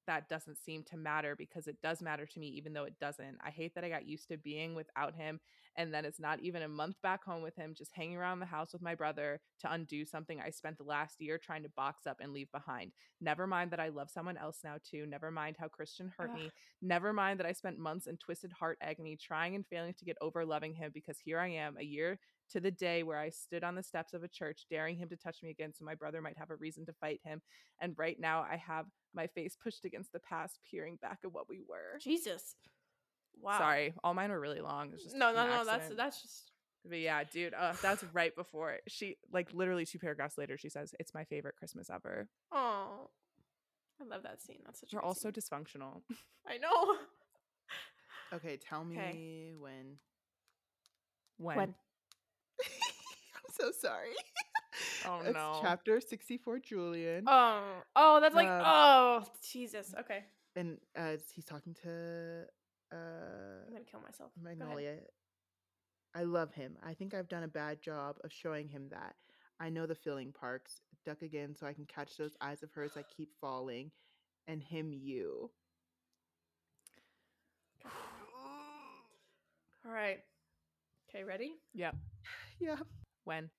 [0.07, 3.37] that doesn't seem to matter because it does matter to me, even though it doesn't.
[3.45, 5.39] I hate that I got used to being without him,
[5.75, 8.45] and then it's not even a month back home with him, just hanging around the
[8.45, 12.07] house with my brother to undo something I spent the last year trying to box
[12.07, 12.91] up and leave behind.
[13.21, 15.05] Never mind that I love someone else now, too.
[15.05, 16.35] Never mind how Christian hurt Ugh.
[16.35, 16.49] me.
[16.81, 20.17] Never mind that I spent months in twisted heart agony trying and failing to get
[20.21, 22.19] over loving him because here I am, a year
[22.51, 25.17] to the day where I stood on the steps of a church, daring him to
[25.17, 27.41] touch me again so my brother might have a reason to fight him.
[27.81, 31.49] And right now I have my face pushed against the past, peering back at what
[31.49, 31.99] we were.
[32.01, 32.55] Jesus.
[33.41, 33.57] Wow.
[33.59, 34.87] Sorry, all mine were really long.
[34.87, 35.63] It was just No, no, no.
[35.65, 36.51] That's that's just.
[36.89, 38.81] But yeah, dude, uh, that's right before it.
[38.87, 40.57] she like literally two paragraphs later.
[40.57, 42.29] She says it's my favorite Christmas ever.
[42.51, 43.09] Oh,
[44.01, 44.59] I love that scene.
[44.65, 44.93] That's such.
[44.93, 45.33] a We're good all so scene.
[45.59, 46.01] dysfunctional.
[46.47, 46.95] I know.
[48.33, 49.53] Okay, tell me Okay.
[49.59, 49.97] when.
[51.37, 51.57] When?
[51.57, 51.75] When?
[53.59, 54.11] So sorry.
[55.07, 55.57] Oh It's no.
[55.61, 57.23] Chapter 64, Julian.
[57.25, 57.63] Oh,
[57.95, 59.95] oh, that's like, Um, oh, Jesus.
[59.99, 60.23] Okay,
[60.55, 62.43] And uh, he's talking to
[62.93, 62.95] uh,
[63.65, 64.31] I'm gonna kill myself.
[64.41, 64.97] Magnolia.
[66.15, 66.77] I love him.
[66.85, 69.15] I think I've done a bad job of showing him that.
[69.59, 70.81] I know the feeling parks.
[71.05, 73.91] Duck again so I can catch those eyes of hers that keep falling.
[74.47, 75.49] And him, you.
[79.85, 80.19] All right.
[81.09, 81.53] Okay, ready?
[81.73, 81.95] Yep.
[82.59, 82.77] Yeah.
[83.27, 83.49] When?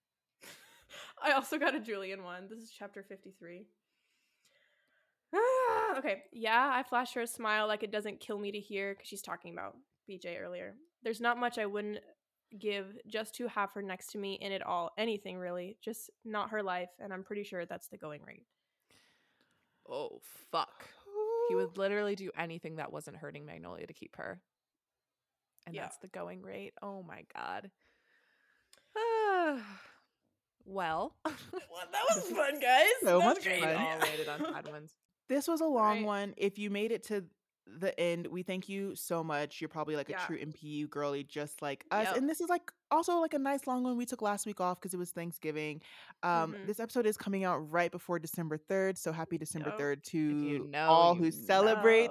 [1.23, 2.49] I also got a Julian one.
[2.49, 3.67] This is chapter 53.
[5.35, 5.39] Ah,
[5.99, 6.23] okay.
[6.33, 9.21] Yeah, I flash her a smile like it doesn't kill me to hear because she's
[9.21, 9.77] talking about
[10.11, 10.75] BJ earlier.
[11.03, 11.99] There's not much I wouldn't
[12.59, 14.91] give just to have her next to me in it all.
[14.97, 15.77] Anything really.
[15.85, 16.89] Just not her life.
[16.99, 18.47] And I'm pretty sure that's the going rate.
[19.87, 20.21] Oh
[20.51, 20.89] fuck.
[21.51, 24.41] He would literally do anything that wasn't hurting Magnolia to keep her.
[25.67, 25.83] And Yeah.
[25.83, 26.73] that's the going rate.
[26.81, 27.71] Oh my god.
[30.65, 31.35] Well, Well,
[31.93, 32.87] that was fun, guys.
[33.03, 33.61] So That much great.
[33.61, 33.75] we fun.
[33.77, 34.93] all rated on sad ones.
[35.29, 36.05] This was a long Right.
[36.05, 36.35] one.
[36.37, 37.25] If you made it to
[37.67, 39.61] the end, we thank you so much.
[39.61, 40.23] You're probably like Yeah.
[40.23, 42.07] a true MPU girly, just like us.
[42.09, 42.17] Yep.
[42.17, 43.97] And this is like also like a nice long one.
[43.99, 45.83] We took last week off because it was Thanksgiving.
[46.23, 46.67] Um, Mhm.
[46.67, 48.97] This episode is coming out right before December 3rd.
[48.99, 49.79] So happy December Yep.
[49.79, 52.11] 3rd to you know, all you who celebrate.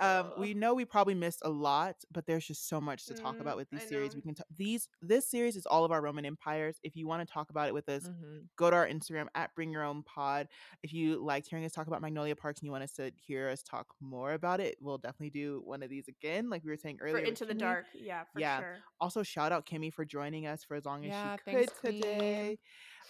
[0.00, 3.36] Um, we know we probably missed a lot, but there's just so much to talk
[3.36, 4.12] Mm, about with these I series.
[4.14, 4.16] know.
[4.18, 6.78] We can t- these this series is all of our Roman empires.
[6.82, 8.48] If you want to talk about it with us, Mhm.
[8.56, 10.48] go to our Instagram at Bring Your Own Pod.
[10.82, 13.48] If you liked hearing us talk about Magnolia Parks and you want us to hear
[13.48, 16.76] us talk more about it, we'll definitely do one of these again, like we were
[16.76, 17.20] saying earlier.
[17.22, 17.58] with Into the Kimmy.
[17.60, 17.86] Dark.
[17.94, 18.60] Yeah, for Yeah.
[18.60, 18.78] sure.
[19.00, 21.80] Also, shout out Kimmy for joining us for as long as Yeah, she could thanks,
[21.80, 22.02] queen.
[22.02, 22.58] today.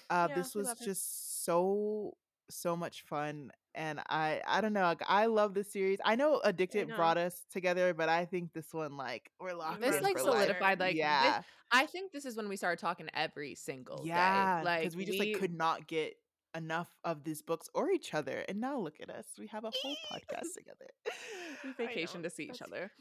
[0.09, 2.17] Uh, Yeah, this was just so
[2.49, 6.41] so much fun and i i don't know like, i love this series i know
[6.45, 6.97] addicted know.
[6.97, 10.35] brought us together but i think this one like we're locked This like for life.
[10.47, 11.43] solidified like yeah
[11.73, 14.65] I think this is when we started talking every single yeah day.
[14.65, 16.15] Like because we just like could not get
[16.57, 19.73] enough of these books or each other and now look at us we have a
[19.83, 20.87] whole podcast together
[21.65, 22.93] we I vacation to see each that's- other.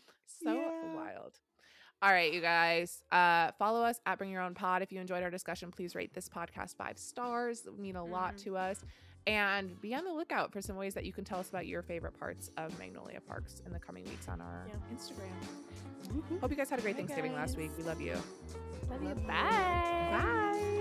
[0.42, 0.96] So Yeah.
[0.96, 1.34] wild.
[2.02, 3.02] All right, you guys.
[3.12, 4.82] Uh, follow us at Bring Your Own Pod.
[4.82, 7.62] If you enjoyed our discussion, please rate this podcast five stars.
[7.66, 8.44] It would mean a lot Mhm.
[8.44, 8.84] to us.
[9.28, 11.82] And be on the lookout for some ways that you can tell us about your
[11.82, 14.96] favorite parts of Magnolia Parks in the coming weeks on our Yeah.
[14.96, 16.14] Instagram.
[16.14, 16.40] Woohoo.
[16.40, 17.72] Hope you guys had a great Bye, Thanksgiving last week.
[17.78, 18.14] We love you.
[18.90, 19.08] Love you.
[19.10, 19.28] Love you.
[19.28, 20.12] Bye.
[20.12, 20.72] Bye.